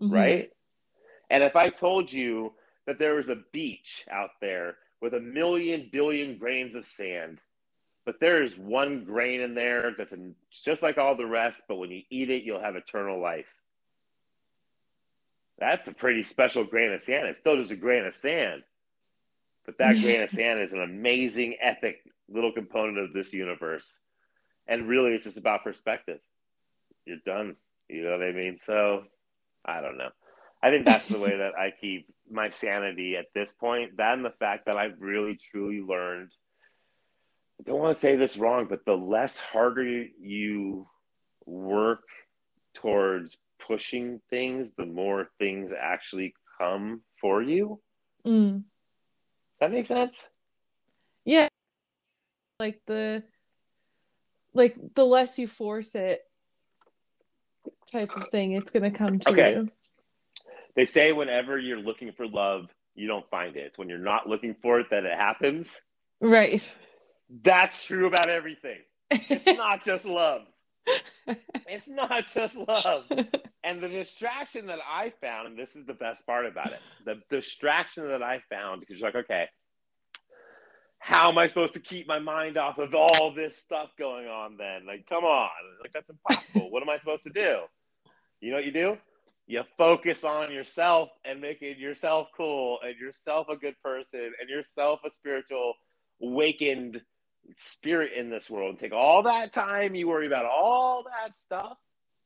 mm-hmm. 0.00 0.12
right? 0.12 0.52
And 1.30 1.42
if 1.42 1.56
I 1.56 1.70
told 1.70 2.12
you 2.12 2.52
that 2.86 2.98
there 2.98 3.14
was 3.14 3.30
a 3.30 3.38
beach 3.52 4.04
out 4.10 4.30
there 4.42 4.76
with 5.00 5.14
a 5.14 5.20
million 5.20 5.88
billion 5.90 6.36
grains 6.36 6.76
of 6.76 6.84
sand, 6.84 7.40
but 8.04 8.20
there 8.20 8.42
is 8.42 8.56
one 8.56 9.04
grain 9.04 9.40
in 9.40 9.54
there 9.54 9.94
that's 9.96 10.14
just 10.62 10.82
like 10.82 10.98
all 10.98 11.16
the 11.16 11.26
rest, 11.26 11.62
but 11.68 11.76
when 11.76 11.90
you 11.90 12.02
eat 12.10 12.30
it, 12.30 12.42
you'll 12.42 12.60
have 12.60 12.76
eternal 12.76 13.18
life. 13.18 13.46
That's 15.58 15.88
a 15.88 15.94
pretty 15.94 16.22
special 16.22 16.64
grain 16.64 16.92
of 16.92 17.02
sand. 17.02 17.28
It 17.28 17.38
still 17.38 17.60
is 17.62 17.70
a 17.70 17.76
grain 17.76 18.04
of 18.04 18.14
sand, 18.14 18.62
but 19.66 19.78
that 19.78 20.00
grain 20.00 20.22
of 20.22 20.30
sand 20.30 20.60
is 20.60 20.72
an 20.72 20.80
amazing, 20.80 21.56
epic 21.60 21.98
little 22.28 22.52
component 22.52 22.98
of 22.98 23.12
this 23.12 23.32
universe. 23.32 24.00
And 24.66 24.88
really, 24.88 25.12
it's 25.12 25.24
just 25.24 25.36
about 25.36 25.64
perspective. 25.64 26.18
You're 27.04 27.18
done. 27.24 27.56
You 27.88 28.02
know 28.04 28.12
what 28.12 28.22
I 28.22 28.32
mean? 28.32 28.58
So, 28.60 29.04
I 29.64 29.80
don't 29.80 29.98
know. 29.98 30.10
I 30.62 30.70
think 30.70 30.86
that's 30.86 31.08
the 31.08 31.18
way 31.18 31.36
that 31.36 31.56
I 31.58 31.72
keep 31.78 32.08
my 32.30 32.50
sanity 32.50 33.16
at 33.16 33.26
this 33.34 33.52
point. 33.52 33.98
That 33.98 34.14
and 34.14 34.24
the 34.24 34.32
fact 34.38 34.66
that 34.66 34.76
I've 34.76 35.00
really 35.00 35.38
truly 35.50 35.80
learned. 35.80 36.30
I 37.60 37.62
don't 37.64 37.78
want 37.78 37.96
to 37.96 38.00
say 38.00 38.16
this 38.16 38.36
wrong, 38.36 38.66
but 38.68 38.84
the 38.84 38.96
less 38.96 39.36
harder 39.36 40.06
you 40.20 40.88
work 41.44 42.02
towards 42.74 43.38
pushing 43.66 44.20
things, 44.30 44.72
the 44.76 44.86
more 44.86 45.30
things 45.38 45.70
actually 45.78 46.34
come 46.58 47.02
for 47.20 47.42
you. 47.42 47.80
Mm. 48.26 48.64
That 49.60 49.72
makes 49.72 49.88
sense. 49.88 50.28
Yeah, 51.24 51.48
like 52.60 52.80
the 52.86 53.24
like 54.54 54.76
the 54.94 55.04
less 55.04 55.38
you 55.38 55.48
force 55.48 55.94
it, 55.94 56.22
type 57.90 58.16
of 58.16 58.28
thing, 58.28 58.52
it's 58.52 58.70
gonna 58.70 58.90
come 58.90 59.18
to 59.20 59.30
okay. 59.30 59.54
you. 59.54 59.70
They 60.74 60.84
say 60.84 61.12
whenever 61.12 61.58
you're 61.58 61.80
looking 61.80 62.12
for 62.12 62.26
love, 62.26 62.70
you 62.94 63.06
don't 63.06 63.28
find 63.30 63.56
it. 63.56 63.60
It's 63.60 63.78
when 63.78 63.88
you're 63.88 63.98
not 63.98 64.28
looking 64.28 64.54
for 64.60 64.80
it 64.80 64.88
that 64.90 65.04
it 65.04 65.16
happens. 65.16 65.80
Right. 66.20 66.74
That's 67.42 67.84
true 67.84 68.06
about 68.06 68.28
everything. 68.28 68.78
It's 69.10 69.46
not 69.58 69.84
just 69.84 70.04
love. 70.04 70.42
It's 71.68 71.88
not 71.88 72.26
just 72.32 72.56
love. 72.56 73.04
And 73.64 73.80
the 73.80 73.88
distraction 73.88 74.66
that 74.66 74.78
I 74.88 75.12
found, 75.20 75.48
and 75.48 75.58
this 75.58 75.74
is 75.74 75.86
the 75.86 75.92
best 75.92 76.24
part 76.24 76.46
about 76.46 76.68
it, 76.68 76.78
the 77.04 77.20
distraction 77.30 78.06
that 78.06 78.22
I 78.22 78.40
found, 78.48 78.78
because 78.78 79.00
you're 79.00 79.08
like, 79.08 79.24
okay, 79.24 79.48
how 81.00 81.28
am 81.30 81.36
I 81.36 81.48
supposed 81.48 81.74
to 81.74 81.80
keep 81.80 82.06
my 82.06 82.20
mind 82.20 82.58
off 82.58 82.78
of 82.78 82.94
all 82.94 83.32
this 83.32 83.58
stuff 83.58 83.90
going 83.98 84.28
on 84.28 84.56
then? 84.56 84.86
Like, 84.86 85.08
come 85.08 85.24
on. 85.24 85.50
Like, 85.82 85.92
that's 85.92 86.08
impossible. 86.08 86.70
what 86.70 86.84
am 86.84 86.88
I 86.88 86.98
supposed 87.00 87.24
to 87.24 87.30
do? 87.30 87.62
You 88.40 88.50
know 88.50 88.58
what 88.58 88.66
you 88.66 88.70
do? 88.70 88.98
you 89.46 89.62
focus 89.78 90.24
on 90.24 90.52
yourself 90.52 91.10
and 91.24 91.40
making 91.40 91.78
yourself 91.78 92.28
cool 92.36 92.78
and 92.84 92.96
yourself 92.96 93.48
a 93.48 93.56
good 93.56 93.76
person 93.82 94.32
and 94.40 94.48
yourself 94.48 95.00
a 95.06 95.10
spiritual 95.10 95.74
awakened 96.20 97.00
spirit 97.56 98.12
in 98.14 98.30
this 98.30 98.50
world. 98.50 98.70
and 98.70 98.78
Take 98.78 98.92
all 98.92 99.22
that 99.22 99.52
time 99.52 99.94
you 99.94 100.08
worry 100.08 100.26
about 100.26 100.44
all 100.44 101.04
that 101.04 101.36
stuff 101.36 101.76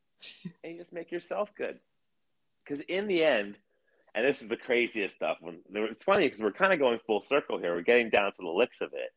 and 0.65 0.73
you 0.73 0.79
just 0.79 0.93
make 0.93 1.11
yourself 1.11 1.51
good. 1.57 1.79
Because 2.65 2.85
in 2.89 3.07
the 3.07 3.25
end, 3.25 3.57
and 4.15 4.27
this 4.27 4.43
is 4.43 4.49
the 4.49 4.57
craziest 4.57 5.15
stuff. 5.15 5.39
When 5.41 5.61
it's 5.73 6.05
funny 6.05 6.27
because 6.27 6.41
we're 6.41 6.53
kind 6.53 6.73
of 6.73 6.79
going 6.79 6.99
full 7.07 7.23
circle 7.23 7.59
here. 7.59 7.75
We're 7.75 7.83
getting 7.83 8.11
down 8.11 8.33
to 8.33 8.43
the 8.43 8.49
licks 8.49 8.81
of 8.81 8.93
it 8.93 9.11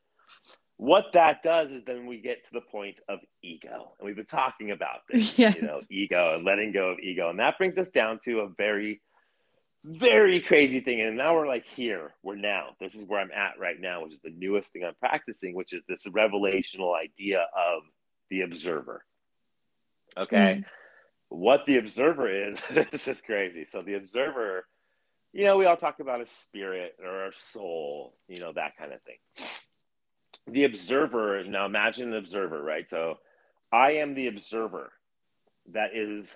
what 0.77 1.13
that 1.13 1.43
does 1.43 1.71
is 1.71 1.83
then 1.85 2.05
we 2.05 2.19
get 2.19 2.43
to 2.43 2.49
the 2.53 2.61
point 2.61 2.95
of 3.07 3.19
ego 3.41 3.93
and 3.97 4.05
we've 4.05 4.15
been 4.15 4.25
talking 4.25 4.71
about 4.71 5.01
this 5.09 5.37
yes. 5.39 5.55
you 5.55 5.61
know 5.61 5.81
ego 5.89 6.35
and 6.35 6.43
letting 6.43 6.71
go 6.71 6.89
of 6.89 6.99
ego 6.99 7.29
and 7.29 7.39
that 7.39 7.57
brings 7.57 7.77
us 7.77 7.91
down 7.91 8.19
to 8.23 8.39
a 8.39 8.49
very 8.49 9.01
very 9.83 10.39
crazy 10.39 10.79
thing. 10.79 11.01
And 11.01 11.17
now 11.17 11.35
we're 11.35 11.47
like 11.47 11.65
here. 11.65 12.13
We're 12.23 12.35
now. 12.35 12.69
This 12.79 12.95
is 12.95 13.03
where 13.03 13.19
i'm 13.19 13.31
at 13.31 13.59
right 13.59 13.79
now 13.79 14.03
which 14.03 14.13
is 14.13 14.19
the 14.23 14.33
newest 14.35 14.71
thing 14.71 14.83
i'm 14.83 14.95
practicing 14.95 15.53
which 15.53 15.73
is 15.73 15.83
this 15.87 16.05
revelational 16.07 16.97
idea 16.97 17.47
of 17.55 17.83
the 18.29 18.41
observer. 18.41 19.05
Okay? 20.15 20.61
Mm. 20.61 20.65
what 21.29 21.65
the 21.65 21.77
observer 21.77 22.29
is 22.29 22.59
this 22.91 23.07
is 23.07 23.21
crazy. 23.21 23.67
So 23.71 23.81
the 23.81 23.95
observer 23.95 24.65
you 25.33 25.45
know 25.45 25.57
we 25.57 25.65
all 25.65 25.77
talk 25.77 25.99
about 25.99 26.21
a 26.21 26.27
spirit 26.27 26.95
or 27.03 27.27
a 27.27 27.33
soul 27.51 28.13
you 28.27 28.39
know 28.39 28.53
that 28.53 28.77
kind 28.77 28.93
of 28.93 29.01
thing. 29.01 29.17
The 30.47 30.65
observer 30.65 31.43
now 31.43 31.65
imagine 31.65 32.09
an 32.09 32.17
observer 32.17 32.61
right? 32.61 32.89
So 32.89 33.17
i 33.71 33.93
am 33.93 34.13
the 34.13 34.27
observer 34.27 34.93
that 35.71 35.95
is 35.95 36.33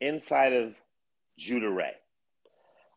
inside 0.00 0.52
of 0.52 0.74
judah 1.38 1.70
ray 1.70 1.92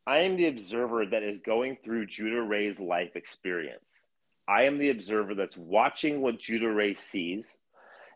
i 0.07 0.19
am 0.19 0.37
the 0.37 0.47
observer 0.47 1.05
that 1.05 1.23
is 1.23 1.39
going 1.39 1.77
through 1.83 2.05
judah 2.05 2.41
ray's 2.41 2.79
life 2.79 3.15
experience 3.15 4.07
i 4.47 4.63
am 4.63 4.77
the 4.77 4.89
observer 4.89 5.35
that's 5.35 5.57
watching 5.57 6.21
what 6.21 6.39
judah 6.39 6.69
ray 6.69 6.93
sees 6.93 7.57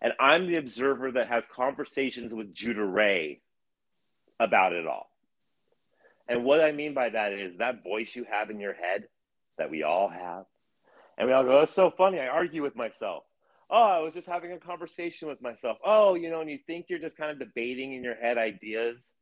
and 0.01 0.13
i'm 0.19 0.47
the 0.47 0.57
observer 0.57 1.11
that 1.11 1.27
has 1.27 1.43
conversations 1.55 2.33
with 2.33 2.53
judah 2.53 2.85
ray 2.85 3.41
about 4.39 4.73
it 4.73 4.87
all 4.87 5.09
and 6.27 6.43
what 6.43 6.63
i 6.63 6.71
mean 6.71 6.93
by 6.93 7.09
that 7.09 7.33
is 7.33 7.57
that 7.57 7.83
voice 7.83 8.15
you 8.15 8.25
have 8.29 8.49
in 8.49 8.59
your 8.59 8.73
head 8.73 9.05
that 9.57 9.71
we 9.71 9.83
all 9.83 10.07
have 10.07 10.45
and 11.19 11.27
we 11.27 11.33
all 11.33 11.43
go, 11.43 11.59
that's 11.59 11.75
so 11.75 11.91
funny. 11.91 12.17
I 12.17 12.27
argue 12.27 12.63
with 12.63 12.77
myself. 12.77 13.23
Oh, 13.69 13.83
I 13.83 13.99
was 13.99 14.13
just 14.13 14.25
having 14.25 14.53
a 14.53 14.57
conversation 14.57 15.27
with 15.27 15.41
myself. 15.41 15.77
Oh, 15.85 16.15
you 16.15 16.31
know, 16.31 16.39
and 16.39 16.49
you 16.49 16.57
think 16.65 16.85
you're 16.87 16.97
just 16.97 17.17
kind 17.17 17.29
of 17.29 17.39
debating 17.39 17.93
in 17.93 18.03
your 18.03 18.15
head 18.15 18.37
ideas. 18.37 19.13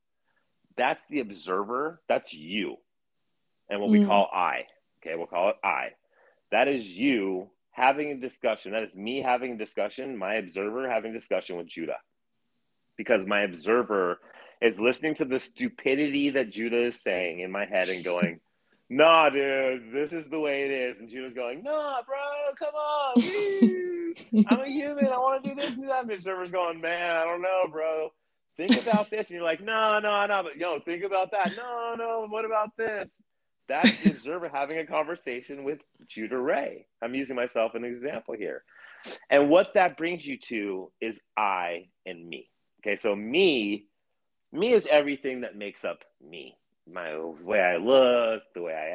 That's 0.78 1.05
the 1.07 1.19
observer. 1.19 2.01
That's 2.07 2.34
you. 2.34 2.78
And 3.69 3.82
what 3.82 3.89
mm. 3.89 3.99
we 3.99 4.05
call 4.05 4.30
I. 4.32 4.65
Okay, 5.01 5.15
we'll 5.15 5.28
call 5.28 5.49
it 5.49 5.55
I. 5.63 5.89
That 6.51 6.67
is 6.67 6.86
you 6.86 7.49
having 7.71 8.11
a 8.11 8.15
discussion. 8.15 8.71
That 8.71 8.84
is 8.84 8.95
me 8.95 9.21
having 9.21 9.53
a 9.53 9.57
discussion, 9.57 10.17
my 10.17 10.36
observer 10.36 10.89
having 10.89 11.11
a 11.11 11.17
discussion 11.17 11.57
with 11.57 11.67
Judah. 11.67 11.97
Because 12.95 13.25
my 13.25 13.41
observer 13.41 14.19
is 14.61 14.80
listening 14.80 15.15
to 15.15 15.25
the 15.25 15.39
stupidity 15.39 16.32
that 16.32 16.49
Judah 16.49 16.78
is 16.78 17.01
saying 17.01 17.39
in 17.41 17.51
my 17.51 17.65
head 17.65 17.89
and 17.89 18.03
going, 18.03 18.39
nah, 18.89 19.30
dude, 19.30 19.91
this 19.91 20.13
is 20.13 20.30
the 20.30 20.39
way 20.39 20.63
it 20.63 20.71
is. 20.71 20.99
And 20.99 21.09
Judah's 21.09 21.34
going, 21.34 21.63
nah, 21.63 22.01
bro, 22.03 22.17
come 22.57 22.73
on. 22.73 23.13
I'm 24.49 24.61
a 24.61 24.67
human. 24.67 25.07
I 25.07 25.17
want 25.17 25.43
to 25.43 25.49
do 25.49 25.55
this 25.55 25.71
and 25.71 25.88
that. 25.89 26.09
And 26.09 26.23
server's 26.23 26.51
going, 26.51 26.82
man, 26.82 27.15
I 27.15 27.23
don't 27.23 27.41
know, 27.41 27.65
bro. 27.71 28.11
Think 28.57 28.81
about 28.81 29.09
this. 29.09 29.29
And 29.29 29.35
you're 29.35 29.43
like, 29.43 29.61
no, 29.61 29.99
no, 29.99 30.25
no. 30.25 30.43
But 30.43 30.57
yo, 30.57 30.79
think 30.79 31.03
about 31.03 31.31
that. 31.31 31.51
No, 31.55 31.95
no. 31.97 32.25
What 32.27 32.45
about 32.45 32.75
this? 32.77 33.11
That's 33.67 34.03
the 34.03 34.11
observer 34.11 34.49
having 34.49 34.77
a 34.79 34.85
conversation 34.85 35.63
with 35.63 35.79
Judah 36.07 36.37
Ray. 36.37 36.87
I'm 37.01 37.13
using 37.15 37.35
myself 37.35 37.73
as 37.75 37.79
an 37.79 37.85
example 37.85 38.33
here. 38.37 38.63
And 39.29 39.49
what 39.49 39.73
that 39.73 39.97
brings 39.97 40.25
you 40.25 40.37
to 40.47 40.91
is 41.01 41.19
I 41.35 41.89
and 42.05 42.27
me. 42.27 42.49
Okay, 42.81 42.95
so 42.95 43.15
me, 43.15 43.87
me 44.51 44.71
is 44.73 44.87
everything 44.89 45.41
that 45.41 45.57
makes 45.57 45.83
up 45.83 46.03
me. 46.21 46.57
my 46.89 47.17
way 47.19 47.59
I 47.61 47.77
look, 47.77 48.43
the 48.55 48.61
way 48.61 48.73
I 48.73 48.89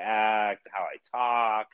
act, 0.51 0.69
how 0.73 0.85
I 0.85 0.97
talk, 1.11 1.67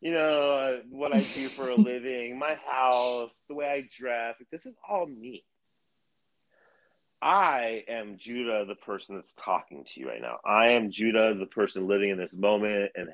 you 0.00 0.12
know, 0.12 0.50
uh, 0.52 0.76
what 0.90 1.14
I 1.14 1.18
do 1.18 1.48
for 1.48 1.68
a 1.68 1.74
living, 1.76 2.38
my 2.38 2.56
house, 2.66 3.44
the 3.48 3.54
way 3.54 3.66
I 3.66 3.88
dress. 3.96 4.36
Like, 4.40 4.50
this 4.50 4.66
is 4.66 4.74
all 4.88 5.06
me. 5.06 5.44
I 7.22 7.84
am 7.88 8.16
Judah, 8.16 8.64
the 8.66 8.74
person 8.74 9.16
that's 9.16 9.34
talking 9.34 9.84
to 9.84 10.00
you 10.00 10.08
right 10.08 10.22
now. 10.22 10.38
I 10.44 10.72
am 10.72 10.90
Judah, 10.90 11.34
the 11.34 11.46
person 11.46 11.86
living 11.86 12.10
in 12.10 12.18
this 12.18 12.34
moment 12.34 12.92
and, 12.94 13.08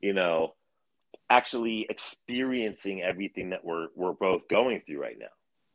you 0.00 0.12
know, 0.12 0.54
actually 1.30 1.86
experiencing 1.88 3.02
everything 3.02 3.50
that 3.50 3.64
we're, 3.64 3.88
we're 3.94 4.12
both 4.12 4.48
going 4.48 4.82
through 4.84 5.00
right 5.00 5.16
now, 5.18 5.26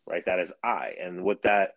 right? 0.06 0.24
That 0.26 0.40
is 0.40 0.54
I. 0.64 0.94
And 1.02 1.24
what 1.24 1.44
that 1.44 1.72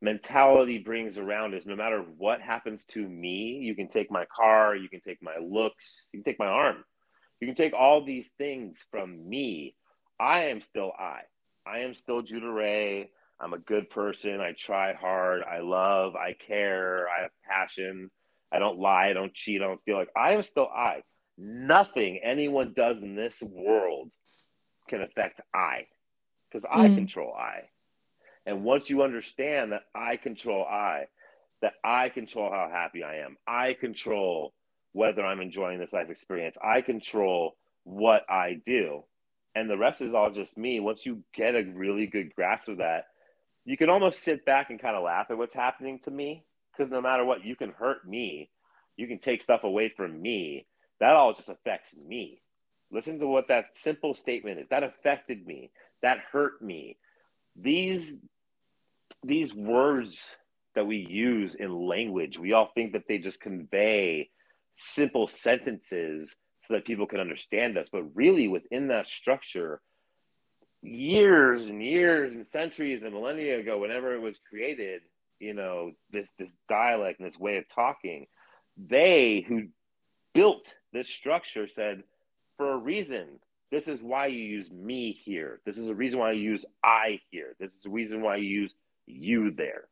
mentality 0.00 0.78
brings 0.78 1.18
around 1.18 1.54
is 1.54 1.66
no 1.66 1.76
matter 1.76 2.04
what 2.18 2.40
happens 2.40 2.84
to 2.92 3.06
me, 3.06 3.58
you 3.62 3.74
can 3.74 3.88
take 3.88 4.10
my 4.10 4.24
car, 4.34 4.74
you 4.74 4.88
can 4.88 5.00
take 5.00 5.22
my 5.22 5.36
looks, 5.42 6.06
you 6.12 6.22
can 6.22 6.30
take 6.30 6.38
my 6.38 6.46
arm, 6.46 6.84
you 7.40 7.46
can 7.46 7.54
take 7.56 7.74
all 7.74 8.04
these 8.04 8.30
things 8.38 8.84
from 8.90 9.28
me. 9.28 9.74
I 10.18 10.44
am 10.44 10.60
still 10.60 10.92
I. 10.98 11.20
I 11.66 11.80
am 11.80 11.94
still 11.94 12.22
Judah 12.22 12.50
Ray. 12.50 13.10
I'm 13.40 13.52
a 13.52 13.58
good 13.58 13.90
person. 13.90 14.40
I 14.40 14.52
try 14.52 14.94
hard. 14.94 15.42
I 15.42 15.60
love. 15.60 16.14
I 16.16 16.34
care. 16.34 17.06
I 17.08 17.22
have 17.22 17.30
passion. 17.48 18.10
I 18.52 18.58
don't 18.58 18.78
lie. 18.78 19.08
I 19.08 19.12
don't 19.12 19.34
cheat. 19.34 19.60
I 19.60 19.66
don't 19.66 19.82
feel 19.82 19.96
like 19.96 20.10
I 20.16 20.32
am 20.32 20.42
still 20.42 20.68
I. 20.68 21.02
Nothing 21.36 22.20
anyone 22.22 22.72
does 22.76 23.02
in 23.02 23.16
this 23.16 23.42
world 23.42 24.10
can 24.88 25.02
affect 25.02 25.40
I 25.52 25.86
because 26.48 26.64
I 26.70 26.86
mm. 26.88 26.94
control 26.94 27.34
I. 27.34 27.62
And 28.46 28.62
once 28.62 28.90
you 28.90 29.02
understand 29.02 29.72
that 29.72 29.82
I 29.94 30.16
control 30.16 30.64
I, 30.64 31.06
that 31.62 31.74
I 31.82 32.10
control 32.10 32.50
how 32.50 32.68
happy 32.70 33.02
I 33.02 33.16
am, 33.16 33.36
I 33.46 33.72
control 33.72 34.52
whether 34.92 35.24
I'm 35.24 35.40
enjoying 35.40 35.80
this 35.80 35.92
life 35.92 36.10
experience, 36.10 36.56
I 36.62 36.80
control 36.82 37.56
what 37.82 38.22
I 38.30 38.60
do. 38.64 39.02
And 39.56 39.68
the 39.68 39.78
rest 39.78 40.00
is 40.00 40.14
all 40.14 40.30
just 40.30 40.56
me. 40.56 40.78
Once 40.78 41.04
you 41.04 41.24
get 41.34 41.54
a 41.54 41.64
really 41.64 42.06
good 42.06 42.34
grasp 42.34 42.68
of 42.68 42.78
that, 42.78 43.06
you 43.64 43.76
can 43.76 43.90
almost 43.90 44.22
sit 44.22 44.44
back 44.44 44.70
and 44.70 44.80
kind 44.80 44.96
of 44.96 45.02
laugh 45.02 45.26
at 45.30 45.38
what's 45.38 45.54
happening 45.54 45.98
to 46.04 46.10
me 46.10 46.44
because 46.72 46.90
no 46.90 47.00
matter 47.00 47.24
what, 47.24 47.44
you 47.44 47.56
can 47.56 47.70
hurt 47.70 48.06
me, 48.06 48.50
you 48.96 49.06
can 49.06 49.18
take 49.18 49.42
stuff 49.42 49.64
away 49.64 49.88
from 49.88 50.20
me. 50.20 50.66
That 51.00 51.14
all 51.14 51.32
just 51.34 51.48
affects 51.48 51.94
me. 51.94 52.40
Listen 52.90 53.18
to 53.18 53.26
what 53.26 53.48
that 53.48 53.76
simple 53.76 54.14
statement 54.14 54.60
is. 54.60 54.68
That 54.68 54.84
affected 54.84 55.46
me. 55.46 55.70
That 56.02 56.18
hurt 56.32 56.60
me. 56.62 56.98
These 57.56 58.16
these 59.22 59.54
words 59.54 60.36
that 60.74 60.86
we 60.86 61.06
use 61.08 61.54
in 61.54 61.72
language, 61.72 62.38
we 62.38 62.52
all 62.52 62.70
think 62.74 62.92
that 62.92 63.04
they 63.08 63.18
just 63.18 63.40
convey 63.40 64.30
simple 64.76 65.26
sentences 65.26 66.34
so 66.62 66.74
that 66.74 66.84
people 66.84 67.06
can 67.06 67.20
understand 67.20 67.78
us. 67.78 67.88
But 67.90 68.14
really, 68.14 68.48
within 68.48 68.88
that 68.88 69.06
structure, 69.06 69.80
years 70.84 71.64
and 71.64 71.82
years 71.82 72.34
and 72.34 72.46
centuries 72.46 73.02
and 73.02 73.14
millennia 73.14 73.58
ago, 73.58 73.78
whenever 73.78 74.14
it 74.14 74.20
was 74.20 74.38
created, 74.48 75.02
you 75.40 75.54
know, 75.54 75.92
this 76.10 76.30
this 76.38 76.56
dialect 76.68 77.18
and 77.18 77.26
this 77.26 77.38
way 77.38 77.56
of 77.56 77.68
talking, 77.68 78.26
they 78.76 79.40
who 79.40 79.68
built 80.34 80.74
this 80.92 81.08
structure 81.08 81.66
said, 81.66 82.02
for 82.56 82.72
a 82.72 82.76
reason, 82.76 83.40
this 83.70 83.88
is 83.88 84.02
why 84.02 84.26
you 84.26 84.38
use 84.38 84.70
me 84.70 85.12
here. 85.24 85.60
This 85.64 85.78
is 85.78 85.86
the 85.86 85.94
reason 85.94 86.18
why 86.18 86.32
you 86.32 86.42
use 86.42 86.64
I 86.84 87.20
here. 87.30 87.56
This 87.58 87.72
is 87.72 87.78
the 87.82 87.90
reason 87.90 88.22
why 88.22 88.36
you 88.36 88.48
use 88.48 88.74
you 89.06 89.50
there. 89.50 89.88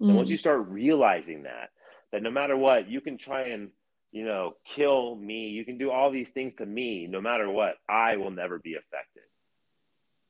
Mm. 0.00 0.08
And 0.08 0.16
once 0.16 0.28
mm. 0.28 0.32
you 0.32 0.38
start 0.38 0.68
realizing 0.68 1.42
that, 1.42 1.70
that 2.12 2.22
no 2.22 2.30
matter 2.30 2.56
what, 2.56 2.88
you 2.88 3.00
can 3.00 3.18
try 3.18 3.48
and, 3.48 3.70
you 4.12 4.24
know, 4.24 4.56
kill 4.64 5.14
me, 5.16 5.48
you 5.48 5.64
can 5.64 5.78
do 5.78 5.90
all 5.90 6.10
these 6.10 6.30
things 6.30 6.54
to 6.56 6.66
me, 6.66 7.06
no 7.06 7.20
matter 7.20 7.50
what, 7.50 7.76
I 7.88 8.16
will 8.16 8.30
never 8.30 8.58
be 8.58 8.74
affected. 8.74 9.22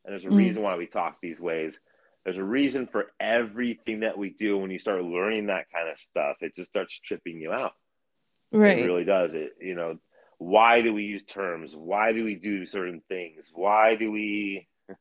And 0.04 0.12
there's 0.12 0.24
a 0.24 0.28
mm. 0.28 0.36
reason 0.36 0.62
why 0.62 0.76
we 0.76 0.86
talk 0.86 1.16
these 1.20 1.40
ways. 1.40 1.78
There's 2.24 2.36
a 2.36 2.44
reason 2.44 2.86
for 2.86 3.06
everything 3.18 4.00
that 4.00 4.18
we 4.18 4.30
do. 4.30 4.58
When 4.58 4.70
you 4.70 4.78
start 4.78 5.02
learning 5.02 5.46
that 5.46 5.70
kind 5.72 5.88
of 5.88 5.98
stuff, 5.98 6.36
it 6.40 6.54
just 6.54 6.70
starts 6.70 6.98
tripping 6.98 7.40
you 7.40 7.52
out. 7.52 7.72
Right. 8.52 8.78
It 8.78 8.86
really 8.86 9.04
does. 9.04 9.32
It, 9.32 9.52
you 9.60 9.74
know, 9.74 9.98
why 10.38 10.82
do 10.82 10.92
we 10.92 11.04
use 11.04 11.24
terms? 11.24 11.74
Why 11.76 12.12
do 12.12 12.24
we 12.24 12.34
do 12.34 12.66
certain 12.66 13.02
things? 13.08 13.50
Why 13.52 13.94
do 13.94 14.10
we? 14.10 14.68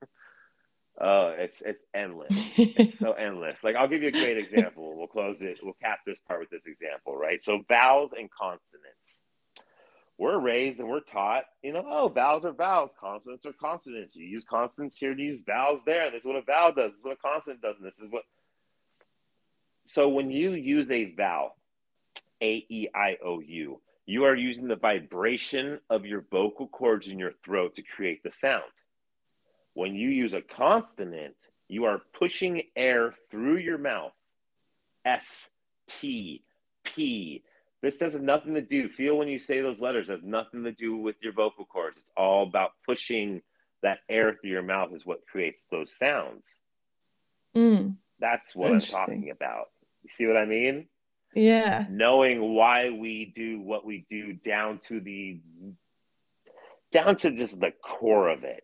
oh, 1.01 1.29
it's 1.37 1.61
it's 1.65 1.83
endless. 1.93 2.29
it's 2.57 2.99
so 2.99 3.11
endless. 3.17 3.63
Like 3.63 3.75
I'll 3.75 3.87
give 3.87 4.01
you 4.01 4.09
a 4.09 4.11
great 4.11 4.37
example. 4.37 4.97
We'll 4.97 5.07
close 5.07 5.41
it. 5.41 5.59
We'll 5.63 5.77
cap 5.81 5.99
this 6.05 6.19
part 6.27 6.41
with 6.41 6.49
this 6.49 6.65
example, 6.67 7.17
right? 7.17 7.41
So 7.41 7.61
vowels 7.67 8.13
and 8.13 8.29
consonants 8.29 9.23
we're 10.19 10.37
raised 10.37 10.79
and 10.79 10.89
we're 10.89 10.99
taught, 10.99 11.45
you 11.63 11.71
know, 11.71 11.83
oh, 11.87 12.09
vowels 12.09 12.43
are 12.43 12.51
vowels, 12.51 12.91
consonants 12.99 13.45
are 13.45 13.53
consonants. 13.53 14.17
You 14.17 14.27
use 14.27 14.43
consonants 14.43 14.97
here 14.97 15.13
you 15.13 15.27
use 15.27 15.41
vowels 15.47 15.79
there. 15.85 16.11
This 16.11 16.21
is 16.21 16.25
what 16.25 16.35
a 16.35 16.41
vowel 16.41 16.73
does. 16.73 16.91
This 16.91 16.99
is 16.99 17.05
what 17.05 17.13
a 17.13 17.27
consonant 17.27 17.61
does. 17.61 17.77
And 17.77 17.87
this 17.87 17.99
is 17.99 18.11
what. 18.11 18.23
So 19.85 20.09
when 20.09 20.29
you 20.29 20.51
use 20.51 20.91
a 20.91 21.15
vowel, 21.15 21.55
A 22.41 22.65
E 22.69 22.89
I 22.93 23.17
O 23.25 23.39
U, 23.39 23.79
you 24.05 24.25
are 24.25 24.35
using 24.35 24.67
the 24.67 24.75
vibration 24.75 25.79
of 25.89 26.05
your 26.05 26.25
vocal 26.29 26.67
cords 26.67 27.07
in 27.07 27.17
your 27.17 27.33
throat 27.45 27.75
to 27.75 27.81
create 27.81 28.21
the 28.21 28.31
sound. 28.33 28.63
When 29.73 29.95
you 29.95 30.09
use 30.09 30.33
a 30.33 30.41
consonant, 30.41 31.35
you 31.69 31.85
are 31.85 32.01
pushing 32.13 32.63
air 32.75 33.13
through 33.31 33.57
your 33.57 33.77
mouth. 33.77 34.11
S 35.05 35.49
T 35.87 36.43
P 36.83 37.43
this 37.81 37.99
has 38.01 38.21
nothing 38.21 38.55
to 38.55 38.61
do. 38.61 38.89
Feel 38.89 39.17
when 39.17 39.27
you 39.27 39.39
say 39.39 39.61
those 39.61 39.79
letters 39.79 40.09
has 40.09 40.21
nothing 40.23 40.63
to 40.63 40.71
do 40.71 40.97
with 40.97 41.15
your 41.21 41.33
vocal 41.33 41.65
cords. 41.65 41.97
It's 41.97 42.11
all 42.17 42.43
about 42.43 42.71
pushing 42.85 43.41
that 43.81 43.99
air 44.09 44.33
through 44.39 44.51
your 44.51 44.63
mouth 44.63 44.93
is 44.93 45.05
what 45.05 45.25
creates 45.27 45.65
those 45.71 45.95
sounds. 45.95 46.59
Mm. 47.55 47.95
That's 48.19 48.55
what 48.55 48.71
I'm 48.71 48.79
talking 48.79 49.29
about. 49.29 49.67
You 50.03 50.09
see 50.09 50.27
what 50.27 50.37
I 50.37 50.45
mean? 50.45 50.87
Yeah. 51.35 51.85
Knowing 51.89 52.53
why 52.53 52.89
we 52.89 53.25
do 53.25 53.61
what 53.61 53.85
we 53.85 54.05
do 54.09 54.33
down 54.33 54.79
to 54.87 54.99
the 54.99 55.39
down 56.91 57.15
to 57.17 57.31
just 57.31 57.59
the 57.59 57.71
core 57.71 58.29
of 58.29 58.43
it. 58.43 58.63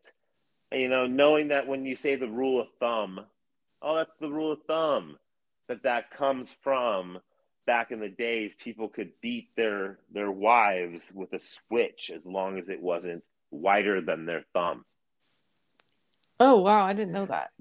You 0.71 0.89
know, 0.89 1.05
knowing 1.05 1.49
that 1.49 1.67
when 1.67 1.85
you 1.85 1.95
say 1.95 2.15
the 2.15 2.27
rule 2.27 2.59
of 2.59 2.67
thumb, 2.79 3.21
oh, 3.81 3.95
that's 3.95 4.17
the 4.19 4.29
rule 4.29 4.51
of 4.51 4.63
thumb, 4.67 5.17
that 5.67 5.83
that 5.83 6.11
comes 6.11 6.53
from 6.63 7.19
back 7.65 7.91
in 7.91 7.99
the 7.99 8.09
days 8.09 8.55
people 8.57 8.87
could 8.87 9.11
beat 9.21 9.49
their 9.55 9.99
their 10.11 10.31
wives 10.31 11.11
with 11.13 11.33
a 11.33 11.39
switch 11.39 12.11
as 12.13 12.25
long 12.25 12.57
as 12.57 12.69
it 12.69 12.81
wasn't 12.81 13.23
wider 13.51 14.01
than 14.01 14.25
their 14.25 14.43
thumb. 14.53 14.85
Oh 16.39 16.61
wow, 16.61 16.85
I 16.85 16.93
didn't 16.93 17.13
know 17.13 17.25
that. 17.25 17.51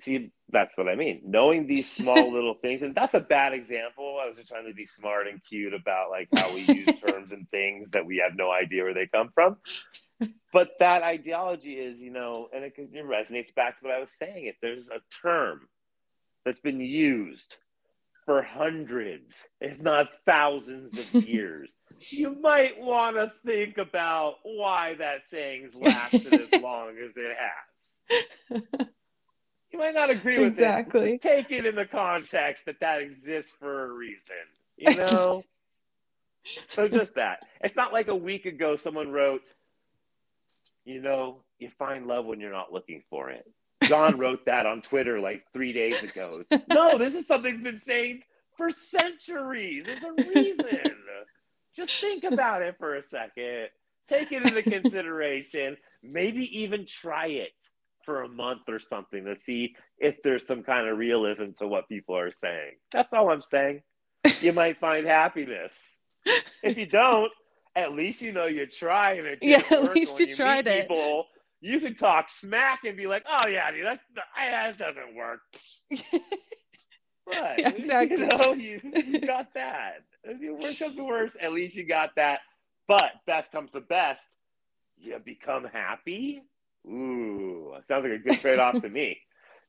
See, 0.00 0.32
that's 0.50 0.76
what 0.76 0.88
I 0.88 0.96
mean. 0.96 1.22
Knowing 1.24 1.66
these 1.66 1.90
small 1.90 2.32
little 2.32 2.54
things, 2.54 2.82
and 2.82 2.94
that's 2.94 3.14
a 3.14 3.20
bad 3.20 3.52
example. 3.52 4.18
I 4.22 4.28
was 4.28 4.36
just 4.36 4.48
trying 4.48 4.66
to 4.66 4.74
be 4.74 4.86
smart 4.86 5.28
and 5.28 5.42
cute 5.44 5.74
about 5.74 6.10
like 6.10 6.28
how 6.34 6.52
we 6.52 6.62
use 6.62 7.00
terms 7.06 7.30
and 7.30 7.48
things 7.50 7.92
that 7.92 8.04
we 8.04 8.22
have 8.26 8.36
no 8.36 8.50
idea 8.50 8.82
where 8.82 8.94
they 8.94 9.06
come 9.06 9.30
from. 9.34 9.56
But 10.52 10.78
that 10.80 11.02
ideology 11.02 11.74
is, 11.74 12.00
you 12.00 12.10
know, 12.10 12.48
and 12.54 12.64
it, 12.64 12.74
it 12.76 13.06
resonates 13.06 13.54
back 13.54 13.78
to 13.78 13.86
what 13.86 13.94
I 13.94 14.00
was 14.00 14.12
saying. 14.12 14.46
If 14.46 14.56
there's 14.60 14.90
a 14.90 15.00
term 15.22 15.68
that's 16.44 16.60
been 16.60 16.80
used 16.80 17.56
for 18.24 18.42
hundreds, 18.42 19.48
if 19.60 19.80
not 19.80 20.08
thousands 20.26 21.14
of 21.14 21.24
years. 21.28 21.70
you 22.10 22.36
might 22.40 22.80
want 22.80 23.16
to 23.16 23.32
think 23.44 23.78
about 23.78 24.36
why 24.42 24.94
that 24.94 25.26
saying's 25.28 25.74
lasted 25.74 26.32
as 26.52 26.62
long 26.62 26.90
as 26.98 27.12
it 27.16 27.36
has. 27.36 28.88
You 29.72 29.78
might 29.78 29.94
not 29.94 30.10
agree 30.10 30.38
with 30.38 30.48
exactly. 30.48 31.14
it. 31.14 31.22
Take 31.22 31.50
it 31.50 31.64
in 31.64 31.74
the 31.74 31.86
context 31.86 32.66
that 32.66 32.80
that 32.80 33.00
exists 33.00 33.52
for 33.58 33.84
a 33.86 33.92
reason, 33.92 34.36
you 34.76 34.94
know? 34.94 35.44
so 36.68 36.88
just 36.88 37.14
that. 37.14 37.40
It's 37.62 37.76
not 37.76 37.92
like 37.92 38.08
a 38.08 38.16
week 38.16 38.44
ago 38.44 38.76
someone 38.76 39.10
wrote, 39.10 39.48
you 40.84 41.00
know, 41.00 41.42
you 41.58 41.70
find 41.70 42.06
love 42.06 42.26
when 42.26 42.38
you're 42.38 42.52
not 42.52 42.72
looking 42.72 43.02
for 43.08 43.30
it. 43.30 43.50
John 43.84 44.18
wrote 44.18 44.46
that 44.46 44.66
on 44.66 44.82
Twitter 44.82 45.20
like 45.20 45.44
three 45.52 45.72
days 45.72 46.02
ago. 46.02 46.44
No, 46.68 46.98
this 46.98 47.14
is 47.14 47.26
something 47.26 47.52
that's 47.52 47.62
been 47.62 47.78
saying 47.78 48.22
for 48.56 48.70
centuries. 48.70 49.84
There's 49.86 50.02
a 50.02 50.12
reason. 50.28 50.96
Just 51.74 52.00
think 52.00 52.24
about 52.24 52.62
it 52.62 52.76
for 52.78 52.96
a 52.96 53.02
second. 53.02 53.68
Take 54.08 54.32
it 54.32 54.46
into 54.46 54.62
consideration. 54.62 55.76
Maybe 56.02 56.60
even 56.60 56.86
try 56.86 57.26
it 57.28 57.52
for 58.04 58.22
a 58.22 58.28
month 58.28 58.62
or 58.68 58.80
something 58.80 59.24
to 59.24 59.38
see 59.38 59.76
if 59.98 60.22
there's 60.22 60.46
some 60.46 60.62
kind 60.62 60.88
of 60.88 60.98
realism 60.98 61.50
to 61.58 61.66
what 61.66 61.88
people 61.88 62.16
are 62.16 62.32
saying. 62.32 62.72
That's 62.92 63.12
all 63.14 63.30
I'm 63.30 63.42
saying. 63.42 63.82
You 64.40 64.52
might 64.52 64.78
find 64.78 65.06
happiness. 65.06 65.72
If 66.62 66.76
you 66.76 66.86
don't, 66.86 67.32
at 67.74 67.92
least 67.92 68.20
you 68.20 68.32
know 68.32 68.46
you 68.46 68.66
tried 68.66 69.20
it. 69.20 69.38
Yeah, 69.40 69.62
at 69.70 69.94
least 69.94 70.18
you, 70.20 70.34
tried 70.34 70.66
it. 70.66 70.88
People, 70.88 71.26
you 71.62 71.80
can 71.80 71.94
talk 71.94 72.28
smack 72.28 72.80
and 72.84 72.96
be 72.96 73.06
like, 73.06 73.24
"Oh 73.26 73.48
yeah, 73.48 73.70
dude, 73.70 73.86
that's 73.86 74.02
that 74.36 74.78
doesn't 74.78 75.14
work." 75.14 75.40
What? 77.24 77.58
Yeah, 77.58 77.68
exactly. 77.76 78.18
You 78.18 78.26
know, 78.26 78.52
you, 78.52 78.80
you 79.06 79.20
got 79.20 79.54
that. 79.54 80.04
Worst 80.24 80.78
comes 80.78 80.96
to 80.96 81.04
worst, 81.04 81.36
at 81.40 81.52
least 81.52 81.76
you 81.76 81.84
got 81.84 82.16
that. 82.16 82.40
But 82.88 83.12
best 83.26 83.52
comes 83.52 83.70
to 83.72 83.80
best, 83.80 84.24
you 84.98 85.18
become 85.24 85.64
happy. 85.64 86.42
Ooh, 86.86 87.74
sounds 87.86 88.04
like 88.04 88.12
a 88.12 88.18
good 88.18 88.40
trade-off 88.40 88.80
to 88.82 88.88
me. 88.88 89.18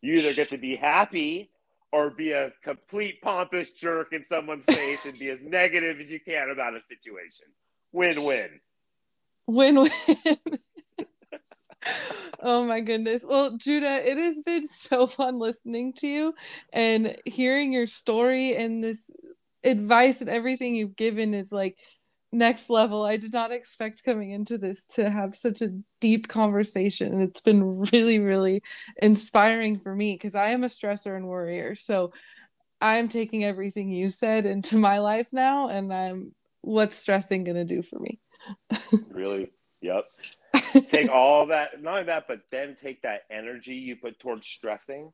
You 0.01 0.15
either 0.15 0.33
get 0.33 0.49
to 0.49 0.57
be 0.57 0.75
happy 0.75 1.51
or 1.91 2.09
be 2.09 2.31
a 2.31 2.51
complete 2.63 3.21
pompous 3.21 3.71
jerk 3.71 4.13
in 4.13 4.25
someone's 4.25 4.65
face 4.65 5.05
and 5.05 5.17
be 5.17 5.29
as 5.29 5.39
negative 5.43 5.99
as 5.99 6.09
you 6.09 6.19
can 6.19 6.49
about 6.49 6.73
a 6.73 6.81
situation. 6.87 7.45
Win-win. 7.91 8.59
Win-win. 9.47 9.91
Oh 12.39 12.65
my 12.65 12.81
goodness. 12.81 13.25
Well, 13.27 13.57
Judah, 13.57 14.07
it 14.07 14.17
has 14.17 14.41
been 14.43 14.67
so 14.67 15.07
fun 15.07 15.39
listening 15.39 15.93
to 15.93 16.07
you 16.07 16.33
and 16.71 17.15
hearing 17.25 17.73
your 17.73 17.87
story 17.87 18.55
and 18.55 18.83
this 18.83 19.09
advice 19.63 20.21
and 20.21 20.29
everything 20.29 20.75
you've 20.75 20.95
given 20.95 21.33
is 21.33 21.51
like 21.51 21.77
next 22.31 22.69
level. 22.69 23.03
I 23.03 23.17
did 23.17 23.33
not 23.33 23.51
expect 23.51 24.03
coming 24.03 24.31
into 24.31 24.57
this 24.57 24.85
to 24.87 25.09
have 25.09 25.35
such 25.35 25.61
a 25.61 25.77
deep 26.01 26.27
conversation. 26.27 27.13
And 27.13 27.23
it's 27.23 27.41
been 27.41 27.79
really, 27.91 28.19
really 28.19 28.61
inspiring 29.01 29.79
for 29.79 29.95
me 29.95 30.13
because 30.13 30.35
I 30.35 30.49
am 30.49 30.63
a 30.63 30.67
stressor 30.67 31.15
and 31.15 31.27
worrier. 31.27 31.75
So 31.75 32.11
I'm 32.81 33.07
taking 33.07 33.45
everything 33.45 33.89
you 33.89 34.09
said 34.09 34.45
into 34.45 34.77
my 34.77 34.99
life 34.99 35.29
now 35.31 35.69
and 35.69 35.93
I'm 35.93 36.35
what's 36.61 36.97
stressing 36.97 37.43
gonna 37.43 37.65
do 37.65 37.81
for 37.81 37.99
me. 37.99 38.19
really? 39.11 39.51
Yep 39.81 40.05
take 40.81 41.09
all 41.09 41.47
that, 41.47 41.81
not 41.81 41.93
only 41.93 42.03
that, 42.05 42.25
but 42.27 42.41
then 42.51 42.75
take 42.75 43.01
that 43.03 43.21
energy 43.31 43.75
you 43.75 43.95
put 43.95 44.19
towards 44.19 44.47
stressing 44.47 45.11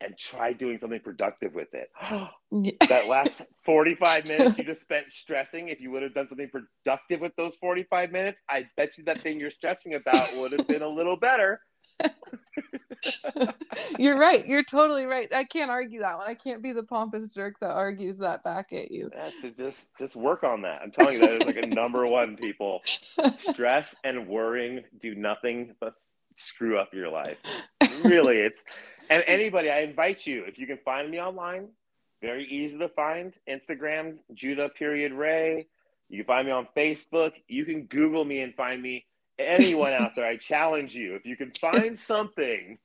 and 0.00 0.18
try 0.18 0.52
doing 0.52 0.78
something 0.78 1.00
productive 1.00 1.54
with 1.54 1.68
it. 1.72 1.90
that 2.88 3.08
last 3.08 3.42
45 3.64 4.28
minutes 4.28 4.58
you 4.58 4.64
just 4.64 4.82
spent 4.82 5.10
stressing, 5.10 5.68
if 5.68 5.80
you 5.80 5.90
would 5.90 6.02
have 6.02 6.14
done 6.14 6.28
something 6.28 6.50
productive 6.50 7.20
with 7.20 7.34
those 7.36 7.56
45 7.56 8.12
minutes, 8.12 8.40
I 8.48 8.68
bet 8.76 8.98
you 8.98 9.04
that 9.04 9.20
thing 9.20 9.40
you're 9.40 9.50
stressing 9.50 9.94
about 9.94 10.28
would 10.36 10.52
have 10.52 10.68
been 10.68 10.82
a 10.82 10.88
little 10.88 11.16
better. 11.16 11.60
You're 13.98 14.18
right. 14.18 14.46
You're 14.46 14.64
totally 14.64 15.06
right. 15.06 15.32
I 15.32 15.44
can't 15.44 15.70
argue 15.70 16.00
that 16.00 16.16
one. 16.16 16.28
I 16.28 16.34
can't 16.34 16.62
be 16.62 16.72
the 16.72 16.82
pompous 16.82 17.34
jerk 17.34 17.58
that 17.60 17.70
argues 17.70 18.18
that 18.18 18.42
back 18.42 18.72
at 18.72 18.90
you. 18.90 19.10
To 19.42 19.50
just 19.50 19.98
just 19.98 20.16
work 20.16 20.44
on 20.44 20.62
that. 20.62 20.80
I'm 20.82 20.90
telling 20.90 21.14
you 21.14 21.20
that 21.20 21.32
is 21.32 21.44
like 21.46 21.64
a 21.64 21.66
number 21.66 22.06
one 22.06 22.36
people. 22.36 22.82
Stress 23.38 23.94
and 24.04 24.26
worrying 24.26 24.84
do 25.00 25.14
nothing 25.14 25.74
but 25.80 25.94
screw 26.36 26.78
up 26.78 26.92
your 26.94 27.10
life. 27.10 27.38
Really, 28.04 28.38
it's 28.38 28.62
and 29.10 29.22
anybody, 29.26 29.70
I 29.70 29.80
invite 29.80 30.26
you, 30.26 30.44
if 30.44 30.58
you 30.58 30.66
can 30.66 30.78
find 30.84 31.10
me 31.10 31.20
online, 31.20 31.68
very 32.20 32.44
easy 32.44 32.78
to 32.78 32.88
find. 32.88 33.34
Instagram, 33.48 34.18
Judah 34.32 34.68
period 34.68 35.12
Ray. 35.12 35.66
You 36.08 36.18
can 36.18 36.26
find 36.26 36.46
me 36.46 36.52
on 36.52 36.68
Facebook. 36.76 37.32
You 37.48 37.64
can 37.64 37.84
Google 37.84 38.24
me 38.24 38.40
and 38.40 38.54
find 38.54 38.82
me 38.82 39.06
anyone 39.38 39.92
out 39.92 40.12
there, 40.14 40.26
I 40.26 40.36
challenge 40.36 40.94
you, 40.94 41.14
if 41.14 41.26
you 41.26 41.36
can 41.36 41.50
find 41.52 41.98
something 41.98 42.78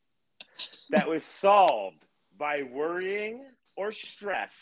that 0.90 1.08
was 1.08 1.24
solved 1.24 2.04
by 2.38 2.64
worrying 2.64 3.46
or 3.76 3.92
stress, 3.92 4.56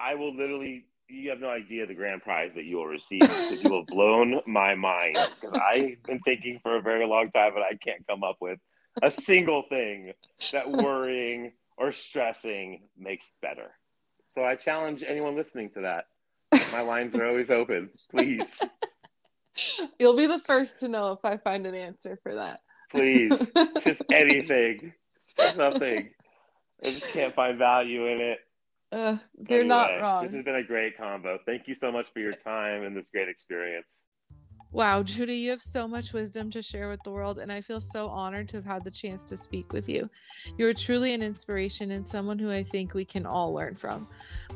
I 0.00 0.14
will 0.14 0.34
literally, 0.34 0.86
you 1.08 1.30
have 1.30 1.40
no 1.40 1.48
idea 1.48 1.86
the 1.86 1.94
grand 1.94 2.22
prize 2.22 2.54
that 2.54 2.64
you 2.64 2.76
will 2.76 2.86
receive 2.86 3.20
because 3.20 3.62
you 3.62 3.74
have 3.74 3.86
blown 3.86 4.40
my 4.46 4.74
mind. 4.74 5.16
Because 5.40 5.58
I've 5.58 6.02
been 6.04 6.20
thinking 6.20 6.60
for 6.62 6.76
a 6.76 6.82
very 6.82 7.06
long 7.06 7.30
time, 7.30 7.52
but 7.54 7.62
I 7.62 7.74
can't 7.74 8.06
come 8.06 8.22
up 8.22 8.36
with 8.40 8.58
a 9.02 9.10
single 9.10 9.62
thing 9.62 10.12
that 10.52 10.70
worrying 10.70 11.52
or 11.76 11.92
stressing 11.92 12.88
makes 12.98 13.30
better. 13.40 13.70
So 14.34 14.44
I 14.44 14.56
challenge 14.56 15.04
anyone 15.06 15.36
listening 15.36 15.70
to 15.70 15.80
that. 15.82 16.06
My 16.72 16.82
lines 16.82 17.14
are 17.14 17.26
always 17.26 17.50
open. 17.50 17.90
Please. 18.10 18.58
You'll 19.98 20.16
be 20.16 20.26
the 20.26 20.38
first 20.38 20.80
to 20.80 20.88
know 20.88 21.12
if 21.12 21.24
I 21.24 21.36
find 21.36 21.66
an 21.66 21.74
answer 21.74 22.18
for 22.22 22.34
that. 22.34 22.60
Please, 22.90 23.52
just 23.84 24.02
anything, 24.10 24.94
something. 25.54 26.10
I 26.84 26.90
just 26.90 27.08
can't 27.08 27.34
find 27.34 27.58
value 27.58 28.06
in 28.06 28.20
it. 28.20 28.38
Uh, 28.90 29.16
you're 29.48 29.60
anyway, 29.60 29.68
not 29.68 30.00
wrong. 30.00 30.24
This 30.24 30.34
has 30.34 30.44
been 30.44 30.56
a 30.56 30.62
great 30.62 30.96
combo. 30.96 31.38
Thank 31.44 31.68
you 31.68 31.74
so 31.74 31.92
much 31.92 32.06
for 32.12 32.20
your 32.20 32.32
time 32.32 32.84
and 32.84 32.96
this 32.96 33.08
great 33.08 33.28
experience. 33.28 34.04
Wow, 34.70 35.02
Judah, 35.02 35.32
you 35.32 35.48
have 35.48 35.62
so 35.62 35.88
much 35.88 36.12
wisdom 36.12 36.50
to 36.50 36.60
share 36.60 36.90
with 36.90 37.02
the 37.02 37.10
world, 37.10 37.38
and 37.38 37.50
I 37.50 37.62
feel 37.62 37.80
so 37.80 38.08
honored 38.08 38.48
to 38.48 38.58
have 38.58 38.66
had 38.66 38.84
the 38.84 38.90
chance 38.90 39.24
to 39.24 39.36
speak 39.36 39.72
with 39.72 39.88
you. 39.88 40.10
You 40.58 40.68
are 40.68 40.74
truly 40.74 41.14
an 41.14 41.22
inspiration 41.22 41.90
and 41.92 42.06
someone 42.06 42.38
who 42.38 42.50
I 42.52 42.62
think 42.62 42.92
we 42.92 43.06
can 43.06 43.24
all 43.24 43.54
learn 43.54 43.76
from. 43.76 44.06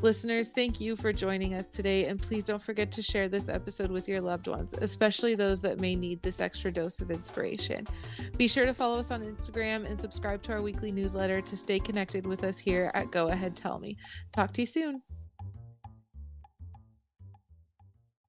Listeners, 0.03 0.51
thank 0.51 0.83
you 0.83 0.97
for 0.97 1.15
joining 1.15 1.55
us 1.55 1.67
today, 1.67 2.07
and 2.07 2.21
please 2.21 2.45
don't 2.45 2.61
forget 2.61 2.93
to 2.93 3.03
share 3.03 3.31
this 3.31 3.49
episode 3.49 3.91
with 3.91 4.07
your 4.07 4.21
loved 4.21 4.49
ones, 4.49 4.75
especially 4.75 5.35
those 5.35 5.63
that 5.63 5.81
may 5.81 5.97
need 5.97 6.23
this 6.23 6.41
extra 6.41 6.71
dose 6.71 7.01
of 7.01 7.11
inspiration. 7.11 7.89
Be 8.37 8.49
sure 8.49 8.67
to 8.67 8.75
follow 8.75 8.99
us 8.99 9.11
on 9.11 9.23
Instagram 9.23 9.87
and 9.87 9.99
subscribe 9.99 10.43
to 10.43 10.53
our 10.53 10.61
weekly 10.61 10.93
newsletter 10.93 11.41
to 11.41 11.57
stay 11.57 11.79
connected 11.79 12.27
with 12.27 12.45
us 12.45 12.59
here 12.59 12.91
at 12.93 13.11
Go 13.11 13.29
Ahead 13.29 13.57
Tell 13.57 13.79
Me. 13.79 13.97
Talk 14.33 14.53
to 14.53 14.61
you 14.61 14.67
soon. 14.67 15.03